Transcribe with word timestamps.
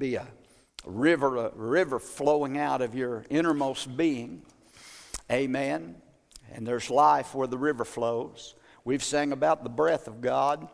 be 0.00 0.14
a 0.14 0.26
river, 0.86 1.36
a 1.36 1.50
river 1.54 1.98
flowing 1.98 2.56
out 2.56 2.80
of 2.80 2.94
your 2.94 3.26
innermost 3.28 3.96
being. 3.98 4.40
Amen. 5.30 5.94
And 6.52 6.66
there's 6.66 6.88
life 6.88 7.34
where 7.34 7.46
the 7.46 7.58
river 7.58 7.84
flows. 7.84 8.54
We've 8.82 9.04
sang 9.04 9.30
about 9.30 9.62
the 9.62 9.68
breath 9.68 10.08
of 10.08 10.22
God. 10.22 10.68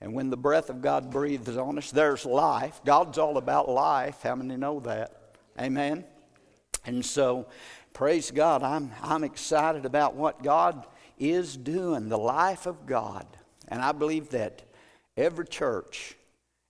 And 0.00 0.12
when 0.14 0.30
the 0.30 0.36
breath 0.36 0.68
of 0.68 0.82
God 0.82 1.10
breathes 1.10 1.56
on 1.56 1.78
us, 1.78 1.92
there's 1.92 2.26
life. 2.26 2.80
God's 2.84 3.18
all 3.18 3.38
about 3.38 3.68
life. 3.68 4.22
How 4.22 4.34
many 4.34 4.56
know 4.56 4.80
that? 4.80 5.36
Amen. 5.58 6.04
And 6.84 7.06
so, 7.06 7.46
praise 7.92 8.32
God. 8.32 8.64
I'm, 8.64 8.90
I'm 9.00 9.22
excited 9.22 9.86
about 9.86 10.16
what 10.16 10.42
God 10.42 10.84
is 11.20 11.56
doing, 11.56 12.08
the 12.08 12.18
life 12.18 12.66
of 12.66 12.84
God. 12.84 13.26
And 13.68 13.80
I 13.80 13.92
believe 13.92 14.30
that 14.30 14.62
every 15.16 15.46
church, 15.46 16.15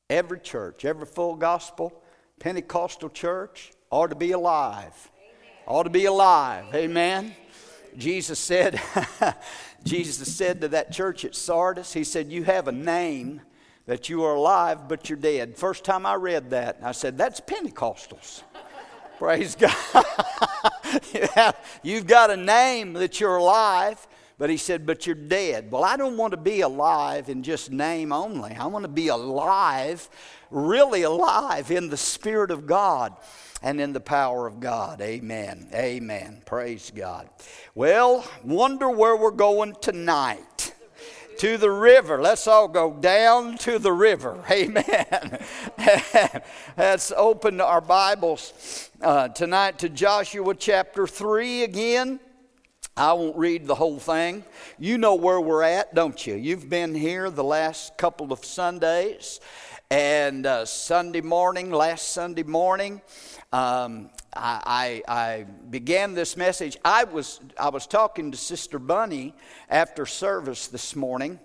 every 0.09 0.41
church, 0.41 0.85
every 0.85 1.07
full 1.07 1.37
gospel 1.37 2.03
Pentecostal 2.39 3.09
church 3.09 3.73
ought 3.91 4.09
to 4.09 4.15
be 4.15 4.33
alive. 4.33 5.11
Amen. 5.17 5.53
Ought 5.67 5.83
to 5.85 5.91
be 5.91 6.05
alive. 6.05 6.67
Amen. 6.75 7.35
Jesus 7.97 8.39
said, 8.39 8.81
Jesus 9.85 10.35
said 10.35 10.61
to 10.61 10.69
that 10.69 10.93
church 10.93 11.25
at 11.25 11.35
Sardis, 11.35 11.93
He 11.95 12.05
said, 12.05 12.31
You 12.31 12.45
have 12.45 12.69
a 12.69 12.73
name 12.73 13.41
that 13.87 14.09
you 14.09 14.25
are 14.25 14.35
alive, 14.35 14.87
but 14.89 15.09
you're 15.09 15.19
dead. 15.19 15.57
First 15.57 15.85
time 15.85 16.05
I 16.05 16.15
read 16.15 16.51
that, 16.51 16.79
I 16.83 16.93
said, 16.93 17.17
That's 17.17 17.41
Pentecostals. 17.41 18.43
Praise 19.19 19.57
God. 19.57 20.05
You've 21.83 22.07
got 22.07 22.31
a 22.31 22.37
name 22.37 22.93
that 22.95 23.19
you're 23.19 23.37
alive, 23.37 24.07
but 24.39 24.51
he 24.51 24.57
said, 24.57 24.87
But 24.87 25.07
you're 25.07 25.15
dead. 25.15 25.71
Well, 25.71 25.85
I 25.85 25.97
don't 25.97 26.17
want 26.17 26.33
to 26.33 26.37
be 26.37 26.61
alive 26.61 27.29
in 27.29 27.43
just 27.43 27.71
name 27.71 28.13
only. 28.13 28.55
I 28.55 28.67
want 28.67 28.85
to 28.85 28.91
be 28.91 29.09
alive, 29.09 30.09
really 30.51 31.03
alive 31.03 31.71
in 31.71 31.89
the 31.89 31.97
Spirit 31.97 32.51
of 32.51 32.67
God 32.67 33.17
and 33.63 33.81
in 33.81 33.93
the 33.93 34.01
power 34.01 34.47
of 34.47 34.61
God. 34.61 35.01
Amen. 35.01 35.69
Amen. 35.73 36.43
Praise 36.45 36.93
God. 36.95 37.29
Well, 37.75 38.25
wonder 38.45 38.91
where 38.91 39.17
we're 39.17 39.31
going 39.31 39.75
tonight. 39.81 40.73
To 41.41 41.59
the 41.59 41.71
river. 41.71 42.23
Let's 42.23 42.47
all 42.47 42.67
go 42.67 42.95
down 42.95 43.59
to 43.59 43.79
the 43.79 43.93
river. 43.93 44.43
Amen. 44.51 45.39
Let's 46.79 47.13
open 47.15 47.61
our 47.61 47.83
Bibles 47.83 48.91
uh, 49.03 49.29
tonight 49.29 49.79
to 49.81 49.91
Joshua 49.91 50.55
chapter 50.55 51.07
3 51.07 51.65
again. 51.65 52.21
I 52.99 53.13
won't 53.13 53.37
read 53.37 53.67
the 53.67 53.75
whole 53.75 53.99
thing. 53.99 54.43
You 54.79 54.97
know 54.97 55.17
where 55.17 55.39
we're 55.39 55.63
at, 55.63 55.95
don't 55.95 56.27
you? 56.27 56.35
You've 56.35 56.71
been 56.71 56.95
here 56.95 57.29
the 57.29 57.45
last 57.45 57.99
couple 57.99 58.33
of 58.33 58.43
Sundays. 58.43 59.39
And 59.91 60.47
uh, 60.47 60.65
Sunday 60.65 61.21
morning, 61.21 61.71
last 61.71 62.13
Sunday 62.13 62.43
morning, 62.43 63.03
um, 63.53 64.09
I, 64.35 65.03
I, 65.07 65.15
I, 65.15 65.43
began 65.69 66.15
this 66.15 66.39
message. 66.39 66.79
I 66.87 67.05
was, 67.05 67.41
I 67.61 67.69
was 67.69 67.87
talking 67.87 68.31
to 68.31 68.39
Sister 68.39 68.79
Bunny 68.79 69.35
after 69.69 70.07
service 70.07 70.67
this 70.67 70.97
morning, 70.97 71.39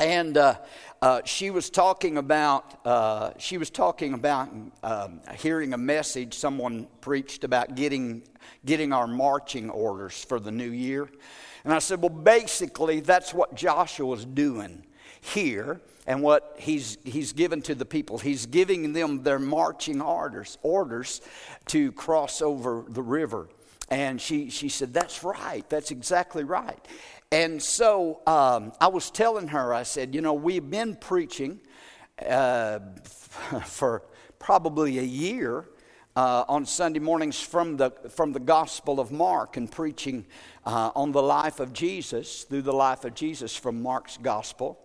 and 0.00 0.36
uh, 0.36 0.54
uh, 1.02 1.20
she 1.24 1.50
was 1.50 1.70
talking 1.70 2.16
about 2.16 2.84
uh, 2.86 3.32
she 3.38 3.58
was 3.58 3.70
talking 3.70 4.14
about 4.14 4.48
um, 4.82 5.20
hearing 5.38 5.74
a 5.74 5.78
message 5.78 6.34
someone 6.34 6.88
preached 7.00 7.44
about 7.44 7.74
getting 7.74 8.22
getting 8.64 8.92
our 8.92 9.06
marching 9.06 9.70
orders 9.70 10.24
for 10.24 10.40
the 10.40 10.50
new 10.50 10.70
year, 10.70 11.08
and 11.64 11.72
I 11.72 11.78
said, 11.78 12.00
well, 12.00 12.08
basically 12.08 13.00
that's 13.00 13.34
what 13.34 13.54
Joshua 13.54 14.06
was 14.06 14.24
doing 14.24 14.84
here 15.20 15.80
and 16.06 16.22
what 16.22 16.56
he's, 16.58 16.98
he's 17.04 17.32
given 17.32 17.62
to 17.62 17.74
the 17.74 17.84
people. 17.84 18.18
He's 18.18 18.46
giving 18.46 18.92
them 18.92 19.22
their 19.22 19.38
marching 19.38 20.00
orders, 20.00 20.58
orders 20.62 21.20
to 21.66 21.92
cross 21.92 22.40
over 22.40 22.84
the 22.88 23.02
river. 23.02 23.48
And 23.90 24.20
she, 24.20 24.50
she 24.50 24.68
said, 24.68 24.94
That's 24.94 25.24
right. 25.24 25.68
That's 25.68 25.90
exactly 25.90 26.44
right. 26.44 26.78
And 27.32 27.62
so 27.62 28.22
um, 28.26 28.72
I 28.80 28.88
was 28.88 29.08
telling 29.08 29.46
her, 29.48 29.72
I 29.72 29.84
said, 29.84 30.16
you 30.16 30.20
know, 30.20 30.34
we've 30.34 30.68
been 30.68 30.96
preaching 30.96 31.60
uh, 32.28 32.80
for 33.64 34.02
probably 34.40 34.98
a 34.98 35.04
year 35.04 35.66
uh, 36.16 36.44
on 36.48 36.66
Sunday 36.66 36.98
mornings 36.98 37.40
from 37.40 37.76
the, 37.76 37.92
from 38.08 38.32
the 38.32 38.40
Gospel 38.40 38.98
of 38.98 39.12
Mark 39.12 39.56
and 39.56 39.70
preaching 39.70 40.26
uh, 40.66 40.90
on 40.96 41.12
the 41.12 41.22
life 41.22 41.60
of 41.60 41.72
Jesus, 41.72 42.42
through 42.42 42.62
the 42.62 42.72
life 42.72 43.04
of 43.04 43.14
Jesus 43.14 43.54
from 43.54 43.80
Mark's 43.80 44.16
Gospel. 44.16 44.80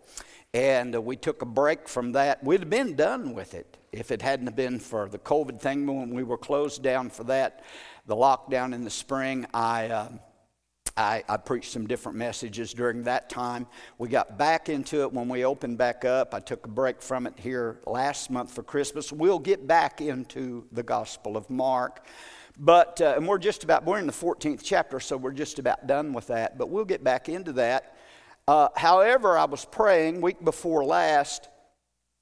And 0.53 0.93
uh, 0.93 1.01
we 1.01 1.15
took 1.15 1.41
a 1.41 1.47
break 1.47 1.89
from 1.89 2.11
that. 2.11 2.43
We'd 2.43 2.59
have 2.59 2.69
been 2.69 2.95
done 2.95 3.33
with 3.33 3.55
it 3.55 3.75
if 3.91 4.11
it 4.11 4.21
hadn't 4.21 4.55
been 4.55 4.79
for 4.79 5.09
the 5.09 5.17
COVID 5.17 5.59
thing 5.59 5.87
when 5.87 6.13
we 6.13 6.21
were 6.21 6.37
closed 6.37 6.83
down 6.83 7.09
for 7.09 7.23
that, 7.23 7.63
the 8.05 8.15
lockdown 8.15 8.75
in 8.75 8.83
the 8.83 8.91
spring. 8.91 9.47
I 9.51 9.87
uh, 9.87 10.09
I, 10.97 11.23
I, 11.27 11.35
preached 11.35 11.73
some 11.73 11.87
different 11.87 12.17
messages 12.17 12.73
during 12.73 13.03
that 13.03 13.29
time. 13.29 13.67
We 13.97 14.07
got 14.07 14.37
back 14.37 14.69
into 14.69 15.01
it 15.01 15.11
when 15.11 15.27
we 15.27 15.43
opened 15.43 15.77
back 15.77 16.05
up. 16.05 16.33
I 16.33 16.39
took 16.39 16.65
a 16.65 16.69
break 16.69 17.01
from 17.01 17.27
it 17.27 17.33
here 17.37 17.81
last 17.85 18.31
month 18.31 18.51
for 18.51 18.63
Christmas. 18.63 19.11
We'll 19.11 19.39
get 19.39 19.67
back 19.67 19.99
into 19.99 20.65
the 20.71 20.83
Gospel 20.83 21.35
of 21.35 21.49
Mark. 21.49 22.05
But, 22.57 23.01
uh, 23.01 23.15
and 23.17 23.27
we're 23.27 23.39
just 23.39 23.65
about, 23.65 23.83
we're 23.83 23.99
in 23.99 24.07
the 24.07 24.13
14th 24.13 24.61
chapter, 24.63 25.01
so 25.01 25.17
we're 25.17 25.33
just 25.33 25.59
about 25.59 25.85
done 25.85 26.13
with 26.13 26.27
that. 26.27 26.57
But 26.57 26.69
we'll 26.69 26.85
get 26.85 27.03
back 27.03 27.27
into 27.27 27.51
that. 27.53 27.97
Uh, 28.47 28.69
however, 28.77 29.37
I 29.37 29.45
was 29.45 29.65
praying 29.65 30.21
week 30.21 30.41
before 30.45 30.85
last, 30.85 31.49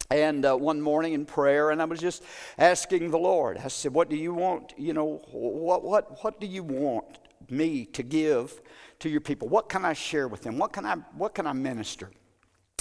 and 0.09 0.43
uh, 0.45 0.55
one 0.55 0.81
morning 0.81 1.13
in 1.13 1.25
prayer, 1.25 1.69
and 1.69 1.79
I 1.79 1.85
was 1.85 1.99
just 1.99 2.23
asking 2.57 3.11
the 3.11 3.19
Lord. 3.19 3.59
I 3.63 3.67
said, 3.67 3.93
"What 3.93 4.09
do 4.09 4.15
you 4.15 4.33
want? 4.33 4.73
You 4.77 4.93
know, 4.93 5.21
what 5.31 5.83
what 5.83 6.23
what 6.23 6.39
do 6.39 6.47
you 6.47 6.63
want 6.63 7.19
me 7.51 7.85
to 7.85 8.03
give 8.03 8.61
to 8.99 9.09
your 9.09 9.21
people? 9.21 9.47
What 9.47 9.69
can 9.69 9.85
I 9.85 9.93
share 9.93 10.27
with 10.27 10.41
them? 10.41 10.57
What 10.57 10.73
can 10.73 10.85
I, 10.85 10.95
what 11.15 11.35
can 11.35 11.47
I 11.47 11.53
minister? 11.53 12.09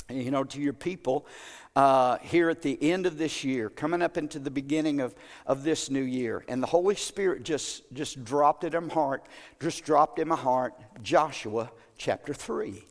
You 0.09 0.31
know, 0.31 0.45
to 0.45 0.61
your 0.61 0.73
people 0.73 1.27
uh, 1.75 2.19
here 2.19 2.50
at 2.50 2.61
the 2.61 2.77
end 2.83 3.06
of 3.06 3.17
this 3.17 3.45
year, 3.45 3.71
coming 3.71 4.03
up 4.03 4.19
into 4.19 4.39
the 4.39 4.50
beginning 4.50 5.00
of, 5.00 5.15
of 5.47 5.62
this 5.62 5.91
new 5.91 6.03
year. 6.03 6.45
And 6.49 6.62
the 6.62 6.67
Holy 6.67 6.97
Spirit 6.97 7.45
just, 7.45 7.91
just 7.93 8.23
dropped 8.25 8.65
it 8.65 8.75
in 8.75 8.89
my 8.89 8.95
heart, 8.95 9.27
just 9.61 9.84
dropped 9.84 10.19
in 10.19 10.28
my 10.28 10.37
heart, 10.37 10.75
Joshua 11.03 11.71
chapter 11.97 12.34
3. 12.34 12.84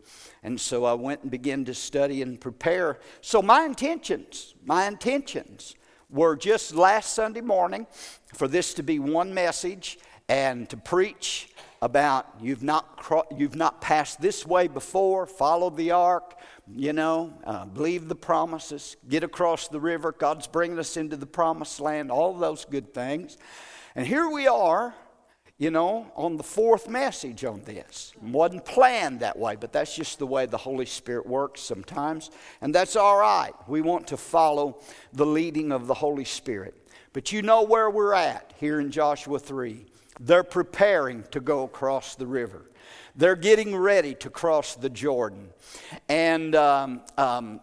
And 0.44 0.60
so 0.60 0.86
I 0.86 0.94
went 0.94 1.22
and 1.22 1.30
began 1.30 1.66
to 1.66 1.74
study 1.74 2.22
and 2.22 2.40
prepare. 2.40 3.00
So 3.22 3.42
my 3.42 3.66
intentions, 3.66 4.56
my 4.66 4.88
intentions 4.88 5.76
were 6.10 6.36
just 6.36 6.74
last 6.74 7.14
Sunday 7.14 7.42
morning 7.42 7.88
for 8.34 8.48
this 8.48 8.74
to 8.76 8.84
be 8.84 9.00
one 9.00 9.34
message 9.34 10.00
and 10.30 10.70
to 10.70 10.78
preach 10.78 11.50
about 11.82 12.28
you've 12.40 12.64
not, 12.64 13.28
you've 13.36 13.56
not 13.56 13.82
passed 13.82 14.22
this 14.22 14.46
way 14.46 14.68
before, 14.68 15.26
follow 15.26 15.70
the 15.70 15.92
ark, 15.92 16.36
you 16.68 16.94
know, 16.94 17.34
uh, 17.44 17.66
believe 17.66 18.08
the 18.08 18.16
promises, 18.16 18.96
get 19.10 19.24
across 19.24 19.68
the 19.68 19.80
river, 19.80 20.12
God's 20.12 20.48
bringing 20.48 20.78
us 20.78 20.96
into 20.96 21.18
the 21.18 21.26
promised 21.26 21.80
land, 21.80 22.12
all 22.12 22.34
those 22.34 22.66
good 22.66 22.94
things. 22.94 23.38
And 23.96 24.06
here 24.06 24.30
we 24.30 24.48
are, 24.48 24.94
you 25.58 25.70
know, 25.70 26.12
on 26.16 26.38
the 26.38 26.44
fourth 26.44 26.88
message 26.88 27.44
on 27.44 27.62
this. 27.64 28.14
It 28.16 28.24
wasn't 28.24 28.66
planned 28.66 29.20
that 29.20 29.38
way, 29.38 29.56
but 29.56 29.74
that's 29.74 29.96
just 29.96 30.20
the 30.20 30.28
way 30.28 30.46
the 30.46 30.58
Holy 30.58 30.86
Spirit 30.86 31.26
works 31.28 31.62
sometimes. 31.62 32.32
And 32.62 32.74
that's 32.74 32.96
all 32.96 33.18
right. 33.18 33.54
We 33.68 33.82
want 33.82 34.08
to 34.08 34.18
follow 34.18 34.80
the 35.14 35.26
leading 35.26 35.72
of 35.72 35.88
the 35.88 35.94
Holy 35.94 36.26
Spirit. 36.26 36.76
But 37.14 37.32
you 37.32 37.42
know 37.42 37.64
where 37.64 37.90
we're 37.90 38.14
at 38.14 38.54
here 38.60 38.80
in 38.80 38.92
Joshua 38.92 39.38
3. 39.38 39.86
They're 40.20 40.44
preparing 40.44 41.24
to 41.32 41.40
go 41.40 41.64
across 41.64 42.16
the 42.16 42.28
river. 42.28 42.66
They're 43.16 43.36
getting 43.36 43.76
ready 43.76 44.16
to 44.16 44.30
cross 44.30 44.76
the 44.76 44.90
Jordan. 44.90 45.50
And 46.08 46.56
um, 46.56 47.02
um, 47.18 47.62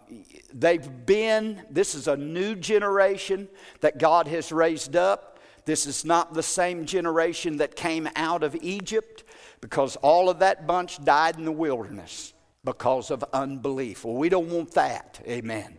they've 0.53 1.07
been, 1.07 1.63
this 1.71 1.95
is 1.95 2.09
a 2.09 2.17
new 2.17 2.55
generation 2.55 3.49
that 3.81 3.99
God 3.99 4.29
has 4.29 4.53
raised 4.53 4.97
up. 4.97 5.39
This 5.65 5.87
is 5.87 6.05
not 6.05 6.35
the 6.35 6.43
same 6.43 6.87
generation 6.87 7.59
that 7.59 7.77
came 7.77 8.09
out 8.17 8.43
of 8.43 8.57
Egypt 8.57 9.25
because 9.61 9.97
all 9.97 10.31
of 10.31 10.39
that 10.39 10.67
bunch 10.67 11.03
died 11.05 11.37
in 11.37 11.45
the 11.45 11.53
wilderness 11.53 12.33
because 12.65 13.11
of 13.11 13.25
unbelief. 13.33 14.05
Well, 14.05 14.15
we 14.15 14.29
don't 14.29 14.51
want 14.51 14.73
that. 14.73 15.21
Amen. 15.27 15.79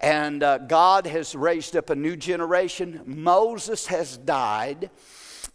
And 0.00 0.42
uh, 0.42 0.58
God 0.58 1.06
has 1.06 1.34
raised 1.34 1.76
up 1.76 1.90
a 1.90 1.94
new 1.94 2.16
generation. 2.16 3.00
Moses 3.06 3.86
has 3.86 4.16
died. 4.18 4.90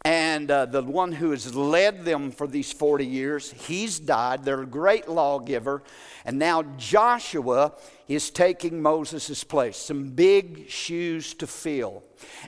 And 0.05 0.49
uh, 0.49 0.65
the 0.65 0.81
one 0.81 1.11
who 1.11 1.31
has 1.31 1.53
led 1.53 2.05
them 2.05 2.31
for 2.31 2.47
these 2.47 2.71
40 2.71 3.05
years, 3.05 3.51
he's 3.51 3.99
died. 3.99 4.45
They're 4.45 4.61
a 4.61 4.65
great 4.65 5.09
lawgiver. 5.09 5.83
And 6.23 6.39
now 6.39 6.63
Joshua 6.77 7.73
is 8.07 8.29
taking 8.29 8.81
Moses' 8.81 9.43
place. 9.43 9.75
Some 9.75 10.11
big 10.11 10.69
shoes 10.69 11.33
to 11.35 11.47
fill. 11.47 12.03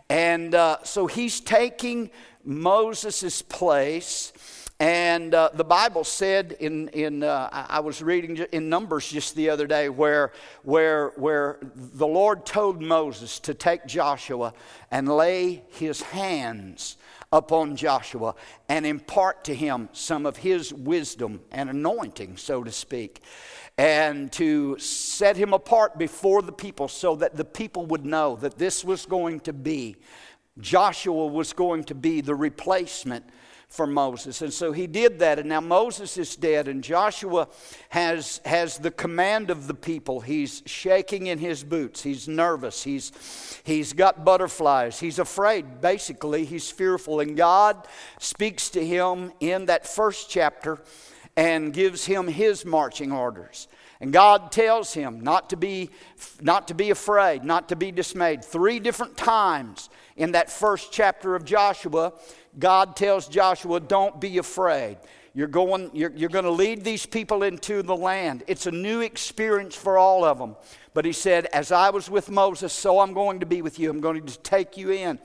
And 0.10 0.56
uh, 0.56 0.78
so 0.84 1.08
he's 1.08 1.42
taking 1.42 2.10
Moses' 2.46 3.42
place. 3.42 4.32
And 4.80 5.36
uh, 5.36 5.50
the 5.54 5.66
Bible 5.66 6.06
said 6.06 6.56
in, 6.60 6.88
in 6.88 7.22
uh, 7.22 7.50
I 7.52 7.82
was 7.82 8.02
reading 8.02 8.38
in 8.54 8.70
Numbers 8.70 9.12
just 9.12 9.36
the 9.36 9.50
other 9.50 9.68
day 9.68 9.90
where, 9.90 10.32
where, 10.64 11.10
where 11.18 11.60
the 11.76 12.08
Lord 12.08 12.46
told 12.46 12.82
Moses 12.82 13.40
to 13.42 13.54
take 13.54 13.86
Joshua 13.86 14.54
and 14.90 15.08
lay 15.08 15.64
his 15.70 16.02
hands 16.02 16.96
upon 17.34 17.78
Joshua 17.78 18.36
and 18.68 18.86
impart 18.86 19.46
to 19.46 19.56
him 19.56 19.88
some 19.94 20.26
of 20.26 20.38
his 20.38 20.74
wisdom 20.74 21.40
and 21.52 21.70
anointing, 21.70 22.36
so 22.36 22.62
to 22.62 22.72
speak, 22.72 23.22
and 23.78 24.30
to 24.34 24.78
set 24.80 25.38
him 25.38 25.54
apart 25.54 25.98
before 25.98 26.42
the 26.42 26.52
people 26.52 26.90
so 26.90 27.16
that 27.16 27.38
the 27.38 27.46
people 27.46 27.86
would 27.86 28.06
know 28.06 28.36
that 28.38 28.58
this 28.58 28.84
was 28.84 29.06
going 29.06 29.40
to 29.40 29.54
be, 29.54 29.96
Joshua 30.60 31.28
was 31.28 31.54
going 31.54 31.86
to 31.86 31.96
be 31.96 32.20
the 32.20 32.36
replacement 32.36 33.26
for 33.72 33.88
Moses. 33.88 34.42
And 34.42 34.52
so 34.52 34.74
he 34.74 34.86
did 34.86 35.20
that. 35.20 35.40
And 35.40 35.48
now 35.48 35.62
Moses 35.62 36.18
is 36.18 36.36
dead, 36.36 36.68
and 36.68 36.84
Joshua 36.84 37.48
has, 37.88 38.42
has 38.44 38.78
the 38.78 38.92
command 38.92 39.50
of 39.50 39.68
the 39.68 39.74
people. 39.74 40.20
He's 40.20 40.62
shaking 40.66 41.28
in 41.28 41.40
his 41.40 41.64
boots. 41.64 42.04
He's 42.04 42.28
nervous. 42.28 42.84
He's, 42.84 43.14
he's 43.64 43.94
got 43.94 44.26
butterflies. 44.26 45.00
He's 45.00 45.20
afraid. 45.20 45.80
Basically, 45.80 46.44
he's 46.44 46.70
fearful. 46.70 47.22
And 47.22 47.38
God 47.38 47.88
speaks 48.20 48.70
to 48.72 48.86
him 48.86 49.32
in 49.40 49.68
that 49.68 49.88
first 49.88 50.30
chapter 50.30 50.78
and 51.38 51.74
gives 51.74 52.06
him 52.06 52.28
his 52.28 52.66
marching 52.66 53.14
orders. 53.14 53.70
And 54.02 54.12
God 54.12 54.52
tells 54.52 54.94
him 54.94 55.22
not 55.22 55.52
to 55.52 55.56
be, 55.56 55.92
not 56.42 56.68
to 56.68 56.74
be 56.74 56.90
afraid, 56.90 57.46
not 57.46 57.70
to 57.70 57.78
be 57.78 57.92
dismayed. 57.92 58.44
Three 58.44 58.80
different 58.80 59.16
times 59.16 59.90
in 60.18 60.34
that 60.34 60.50
first 60.50 60.92
chapter 60.92 61.36
of 61.36 61.46
Joshua, 61.46 62.14
God 62.60 62.96
tells 62.96 63.28
Joshua, 63.28 63.80
Don't 63.80 64.20
be 64.20 64.38
afraid. 64.38 64.98
You're 65.34 65.48
going, 65.48 65.92
you're, 65.94 66.12
you're 66.12 66.30
going 66.30 66.44
to 66.44 66.52
lead 66.52 66.84
these 66.84 67.06
people 67.06 67.44
into 67.44 67.82
the 67.84 67.96
land. 67.96 68.44
It's 68.48 68.66
a 68.66 68.72
new 68.72 69.00
experience 69.00 69.76
for 69.76 69.98
all 69.98 70.26
of 70.26 70.38
them. 70.38 70.58
But 70.94 71.06
he 71.06 71.14
said, 71.14 71.46
As 71.48 71.72
I 71.72 71.90
was 71.90 72.10
with 72.10 72.30
Moses, 72.30 72.74
so 72.74 73.00
I'm 73.00 73.14
going 73.14 73.40
to 73.40 73.46
be 73.46 73.62
with 73.62 73.80
you. 73.80 73.90
I'm 73.90 74.02
going 74.02 74.26
to 74.26 74.40
take 74.40 74.76
you 74.76 74.92
in. 74.92 75.20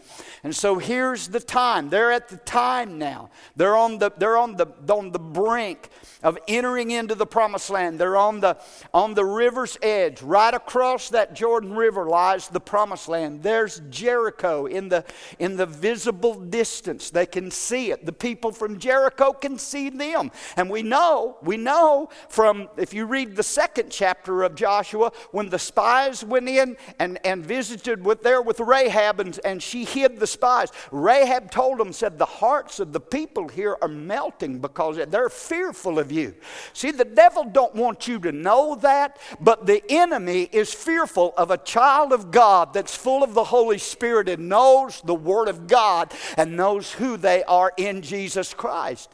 And 0.45 0.55
so 0.55 0.79
here's 0.79 1.27
the 1.29 1.41
time. 1.41 1.89
They're 1.89 2.13
at 2.13 2.29
the 2.29 2.37
time 2.37 2.99
now. 2.99 3.31
They're 3.57 3.77
on 3.77 3.99
the, 3.99 4.13
they're 4.17 4.37
on 4.37 4.55
the, 4.57 4.69
on 4.89 5.11
the 5.11 5.19
brink 5.19 5.91
of 6.27 6.37
entering 6.49 6.91
into 6.91 7.15
the 7.15 7.25
promised 7.25 7.71
land. 7.71 8.01
They're 8.01 8.17
on 8.17 8.41
the, 8.41 8.59
on 8.93 9.15
the 9.15 9.25
river's 9.25 9.79
edge. 9.81 10.23
Right 10.23 10.53
across 10.53 11.09
that 11.11 11.35
Jordan 11.35 11.73
River 11.77 12.09
lies 12.09 12.49
the 12.49 12.59
promised 12.59 13.09
land. 13.09 13.45
There's 13.45 13.81
Jericho 13.91 14.67
in 14.67 14.89
the, 14.89 15.05
in 15.39 15.57
the 15.57 15.67
visible 15.67 16.35
distance. 16.35 17.11
They 17.11 17.27
can 17.27 17.53
see 17.53 17.93
it. 17.93 18.05
The 18.05 18.13
people 18.13 18.51
from 18.51 18.81
Jericho 18.81 19.33
can 19.33 19.57
see 19.57 19.89
them. 19.89 20.33
And 20.57 20.69
we 20.69 20.83
know, 20.83 21.39
we 21.43 21.57
know 21.57 22.09
from, 22.29 22.71
if 22.77 22.93
you 22.93 23.07
read 23.07 23.37
the 23.37 23.45
second 23.45 23.91
chapter 23.91 24.43
of 24.43 24.57
Joshua, 24.57 25.13
when 25.31 25.49
the 25.49 25.61
spies 25.61 26.25
went 26.25 26.49
in 26.49 26.77
and, 26.99 27.21
and 27.25 27.47
visited 27.47 28.05
with 28.05 28.25
there 28.25 28.43
with 28.43 28.59
Rahab 28.59 29.21
and, 29.21 29.39
and 29.45 29.63
she 29.63 29.85
hid 29.85 30.19
the 30.19 30.27
spies. 30.27 30.73
Rahab 30.91 31.53
told 31.53 31.79
them, 31.79 31.93
said, 31.93 32.19
the 32.19 32.25
hearts 32.25 32.81
of 32.81 32.93
the 32.93 32.99
people 32.99 33.47
here 33.47 33.77
are 33.81 33.87
melting 33.87 34.59
because 34.59 34.99
they're 35.07 35.29
fearful 35.29 36.01
of 36.01 36.11
you. 36.11 36.16
See, 36.73 36.91
the 36.91 37.05
devil 37.05 37.45
don't 37.45 37.75
want 37.75 38.09
you 38.09 38.19
to 38.21 38.33
know 38.33 38.77
that, 38.77 39.19
but 39.41 39.67
the 39.67 39.83
enemy 39.89 40.49
is 40.53 40.73
fearful 40.73 41.35
of 41.37 41.51
a 41.51 41.59
child 41.59 42.13
of 42.13 42.31
God 42.31 42.73
that's 42.73 42.95
full 42.95 43.23
of 43.23 43.35
the 43.35 43.45
Holy 43.45 43.79
Spirit 43.79 44.29
and 44.29 44.49
knows 44.49 45.01
the 45.03 45.15
Word 45.15 45.49
of 45.49 45.67
God 45.67 46.13
and 46.37 46.57
knows 46.57 46.93
who 46.93 47.17
they 47.17 47.45
are 47.45 47.73
in 47.77 48.03
Jesus 48.03 48.55
Christ. 48.55 49.11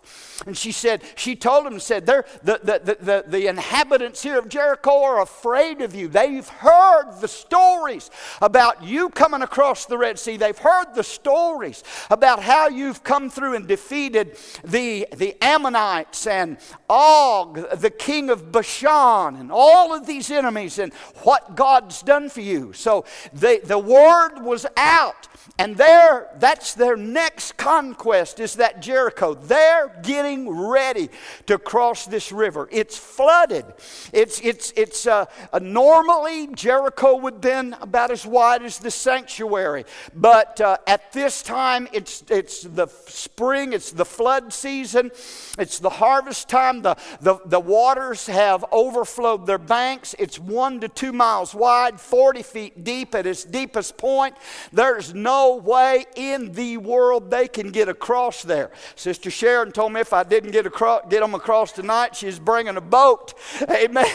And 0.46 0.56
she 0.56 0.72
said, 0.72 1.02
she 1.14 1.36
told 1.36 1.66
him, 1.66 1.78
said, 1.78 2.06
the, 2.06 2.24
the, 2.42 2.60
the, 2.62 2.96
the, 3.00 3.24
the 3.26 3.46
inhabitants 3.46 4.22
here 4.22 4.38
of 4.38 4.48
Jericho 4.48 5.02
are 5.02 5.20
afraid 5.20 5.80
of 5.82 5.94
you. 5.94 6.08
They've 6.08 6.48
heard 6.48 7.12
the 7.20 7.28
stories 7.28 8.10
about 8.40 8.82
you 8.82 9.08
coming 9.10 9.42
across 9.42 9.86
the 9.86 9.98
Red 9.98 10.18
Sea. 10.18 10.36
They've 10.36 10.58
heard 10.58 10.94
the 10.94 11.04
stories 11.04 11.84
about 12.10 12.42
how 12.42 12.68
you've 12.68 13.04
come 13.04 13.30
through 13.30 13.54
and 13.54 13.66
defeated 13.68 14.36
the, 14.64 15.06
the 15.16 15.36
Ammonites 15.42 16.26
and 16.26 16.58
Og, 16.94 17.54
the 17.80 17.88
king 17.88 18.28
of 18.28 18.52
Bashan, 18.52 19.36
and 19.36 19.50
all 19.50 19.94
of 19.94 20.06
these 20.06 20.30
enemies 20.30 20.78
and 20.78 20.92
what 21.22 21.56
God's 21.56 22.02
done 22.02 22.28
for 22.28 22.42
you. 22.42 22.74
So 22.74 23.06
the, 23.32 23.62
the 23.64 23.78
word 23.78 24.42
was 24.42 24.66
out 24.76 25.28
and 25.58 25.76
there, 25.76 26.28
that's 26.38 26.74
their 26.74 26.96
next 26.96 27.56
conquest 27.56 28.40
is 28.40 28.54
that 28.54 28.80
Jericho. 28.80 29.34
They're 29.34 29.92
getting 30.02 30.48
ready 30.48 31.10
to 31.46 31.58
cross 31.58 32.06
this 32.06 32.32
river. 32.32 32.68
It's 32.70 32.96
flooded. 32.96 33.64
It's, 34.12 34.40
it's, 34.40 34.72
it's 34.76 35.06
uh, 35.06 35.26
uh, 35.52 35.58
normally 35.58 36.48
Jericho 36.54 37.16
would 37.16 37.40
been 37.40 37.76
about 37.80 38.10
as 38.10 38.24
wide 38.24 38.62
as 38.62 38.78
the 38.78 38.90
sanctuary. 38.90 39.84
But 40.14 40.60
uh, 40.60 40.78
at 40.86 41.12
this 41.12 41.42
time, 41.42 41.88
it's, 41.92 42.24
it's 42.30 42.62
the 42.62 42.86
spring, 43.06 43.72
it's 43.72 43.92
the 43.92 44.04
flood 44.04 44.52
season, 44.52 45.10
it's 45.58 45.78
the 45.78 45.90
harvest 45.90 46.48
time. 46.48 46.81
The, 46.82 46.96
the, 47.20 47.38
the 47.46 47.60
waters 47.60 48.26
have 48.26 48.64
overflowed 48.72 49.46
their 49.46 49.58
banks. 49.58 50.14
It's 50.18 50.38
one 50.38 50.80
to 50.80 50.88
two 50.88 51.12
miles 51.12 51.54
wide, 51.54 52.00
40 52.00 52.42
feet 52.42 52.84
deep 52.84 53.14
at 53.14 53.26
its 53.26 53.44
deepest 53.44 53.96
point. 53.96 54.36
There's 54.72 55.14
no 55.14 55.56
way 55.56 56.06
in 56.16 56.52
the 56.52 56.76
world 56.78 57.30
they 57.30 57.48
can 57.48 57.70
get 57.70 57.88
across 57.88 58.42
there. 58.42 58.70
Sister 58.96 59.30
Sharon 59.30 59.72
told 59.72 59.92
me 59.92 60.00
if 60.00 60.12
I 60.12 60.22
didn't 60.22 60.50
get, 60.50 60.66
across, 60.66 61.02
get 61.08 61.20
them 61.20 61.34
across 61.34 61.72
tonight, 61.72 62.16
she's 62.16 62.38
bringing 62.38 62.76
a 62.76 62.80
boat. 62.80 63.34
Amen. 63.70 64.06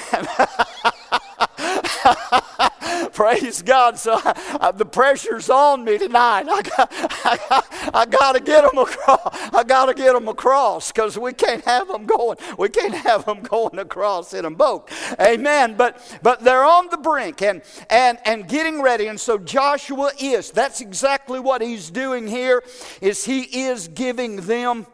Praise 3.14 3.62
God. 3.62 3.98
So 3.98 4.14
I, 4.16 4.58
uh, 4.62 4.72
the 4.72 4.86
pressure's 4.86 5.50
on 5.50 5.84
me 5.84 5.98
tonight. 5.98 6.48
I 6.50 6.62
got, 6.62 6.94
I 7.26 7.40
got, 7.50 7.96
I 7.96 8.06
got 8.06 8.32
to 8.34 8.40
get 8.40 8.64
them 8.64 8.78
across. 8.78 9.54
I 9.54 9.64
got 9.64 9.86
to 9.88 9.94
get 9.94 10.14
them 10.14 10.28
across 10.28 10.92
because 10.92 11.18
we 11.18 11.34
can't 11.34 11.64
have 11.66 11.88
them 11.88 12.06
going. 12.06 12.38
We 12.58 12.70
can't 12.70 12.94
have 12.94 13.26
them 13.26 13.42
going 13.42 13.80
across 13.80 14.34
in 14.34 14.46
a 14.46 14.52
boat. 14.52 14.90
Amen. 15.20 15.76
But 15.76 16.20
but 16.22 16.44
they're 16.44 16.66
on 16.66 16.90
the 16.90 16.98
brink 16.98 17.42
and 17.42 17.62
and 17.90 18.18
and 18.26 18.48
getting 18.48 18.82
ready. 18.82 19.08
And 19.08 19.20
so 19.20 19.38
Joshua 19.38 20.12
is. 20.20 20.52
That's 20.52 20.82
exactly 20.82 21.40
what 21.40 21.62
he's 21.62 21.90
doing 21.90 22.28
here. 22.28 22.64
Is 23.02 23.26
he 23.26 23.42
is 23.42 23.88
giving 23.88 24.38
them 24.38 24.86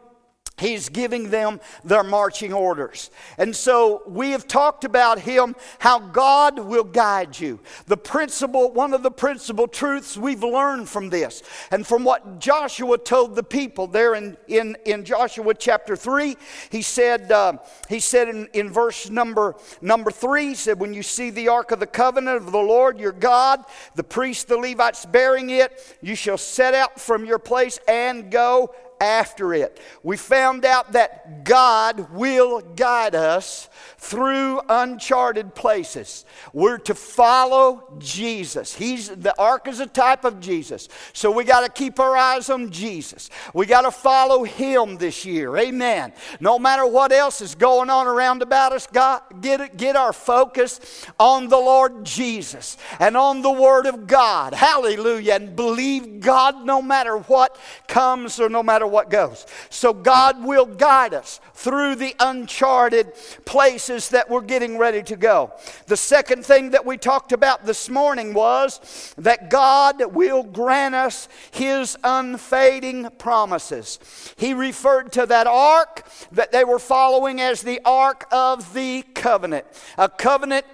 He's 0.56 0.88
giving 0.88 1.30
them 1.30 1.60
their 1.82 2.04
marching 2.04 2.52
orders. 2.52 3.10
And 3.38 3.56
so 3.56 4.02
we 4.06 4.30
have 4.30 4.46
talked 4.46 4.84
about 4.84 5.18
him, 5.18 5.56
how 5.80 5.98
God 5.98 6.60
will 6.60 6.84
guide 6.84 7.40
you. 7.40 7.58
The 7.86 7.96
principle, 7.96 8.70
one 8.70 8.94
of 8.94 9.02
the 9.02 9.10
principal 9.10 9.66
truths 9.66 10.16
we've 10.16 10.44
learned 10.44 10.88
from 10.88 11.10
this, 11.10 11.42
and 11.72 11.84
from 11.84 12.04
what 12.04 12.38
Joshua 12.38 12.98
told 12.98 13.34
the 13.34 13.42
people 13.42 13.88
there 13.88 14.14
in, 14.14 14.36
in, 14.46 14.76
in 14.86 15.04
Joshua 15.04 15.54
chapter 15.54 15.96
3, 15.96 16.36
he 16.70 16.82
said, 16.82 17.32
uh, 17.32 17.54
he 17.88 17.98
said 17.98 18.28
in, 18.28 18.48
in 18.52 18.70
verse 18.70 19.10
number, 19.10 19.56
number 19.80 20.12
3, 20.12 20.48
he 20.48 20.54
said, 20.54 20.78
When 20.78 20.94
you 20.94 21.02
see 21.02 21.30
the 21.30 21.48
ark 21.48 21.72
of 21.72 21.80
the 21.80 21.86
covenant 21.86 22.36
of 22.36 22.52
the 22.52 22.58
Lord 22.58 23.00
your 23.00 23.10
God, 23.10 23.64
the 23.96 24.04
priests, 24.04 24.44
the 24.44 24.56
Levites 24.56 25.04
bearing 25.04 25.50
it, 25.50 25.96
you 26.00 26.14
shall 26.14 26.38
set 26.38 26.74
out 26.74 27.00
from 27.00 27.24
your 27.24 27.40
place 27.40 27.80
and 27.88 28.30
go 28.30 28.72
after 29.04 29.52
it. 29.52 29.80
We 30.02 30.16
found 30.16 30.64
out 30.64 30.92
that 30.92 31.44
God 31.44 32.10
will 32.12 32.60
guide 32.60 33.14
us 33.14 33.68
through 33.98 34.60
uncharted 34.68 35.54
places. 35.54 36.24
We're 36.52 36.78
to 36.78 36.94
follow 36.94 37.96
Jesus. 37.98 38.74
He's 38.74 39.08
the 39.08 39.38
ark 39.38 39.68
is 39.68 39.80
a 39.80 39.86
type 39.86 40.24
of 40.24 40.40
Jesus. 40.40 40.88
So 41.12 41.30
we 41.30 41.44
got 41.44 41.60
to 41.60 41.68
keep 41.68 42.00
our 42.00 42.16
eyes 42.16 42.48
on 42.50 42.70
Jesus. 42.70 43.30
We 43.52 43.66
got 43.66 43.82
to 43.82 43.90
follow 43.90 44.44
him 44.44 44.96
this 44.96 45.24
year. 45.24 45.56
Amen. 45.56 46.12
No 46.40 46.58
matter 46.58 46.86
what 46.86 47.12
else 47.12 47.40
is 47.40 47.54
going 47.54 47.90
on 47.90 48.06
around 48.06 48.42
about 48.42 48.72
us, 48.72 48.86
God, 48.86 49.22
get 49.40 49.76
get 49.76 49.96
our 49.96 50.12
focus 50.12 51.06
on 51.18 51.48
the 51.48 51.58
Lord 51.58 52.04
Jesus 52.04 52.76
and 53.00 53.16
on 53.16 53.42
the 53.42 53.52
word 53.52 53.86
of 53.86 54.06
God. 54.06 54.54
Hallelujah. 54.54 55.34
And 55.34 55.56
believe 55.56 56.20
God 56.20 56.64
no 56.64 56.80
matter 56.80 57.16
what 57.16 57.58
comes 57.88 58.40
or 58.40 58.48
no 58.48 58.62
matter 58.62 58.86
what 58.86 58.93
goes. 59.10 59.46
So 59.70 59.92
God 59.92 60.44
will 60.44 60.66
guide 60.66 61.14
us 61.14 61.40
through 61.54 61.96
the 61.96 62.14
uncharted 62.20 63.12
places 63.44 64.08
that 64.10 64.30
we're 64.30 64.40
getting 64.40 64.78
ready 64.78 65.02
to 65.04 65.16
go. 65.16 65.52
The 65.86 65.96
second 65.96 66.44
thing 66.44 66.70
that 66.70 66.86
we 66.86 66.96
talked 66.96 67.32
about 67.32 67.66
this 67.66 67.88
morning 67.88 68.34
was 68.34 69.14
that 69.18 69.50
God 69.50 70.14
will 70.14 70.42
grant 70.42 70.94
us 70.94 71.28
His 71.50 71.96
unfading 72.04 73.08
promises. 73.18 73.98
He 74.36 74.54
referred 74.54 75.12
to 75.12 75.26
that 75.26 75.46
ark 75.46 76.06
that 76.32 76.52
they 76.52 76.64
were 76.64 76.78
following 76.78 77.40
as 77.40 77.62
the 77.62 77.80
Ark 77.84 78.26
of 78.30 78.74
the 78.74 79.02
Covenant, 79.14 79.66
a 79.98 80.08
covenant 80.08 80.66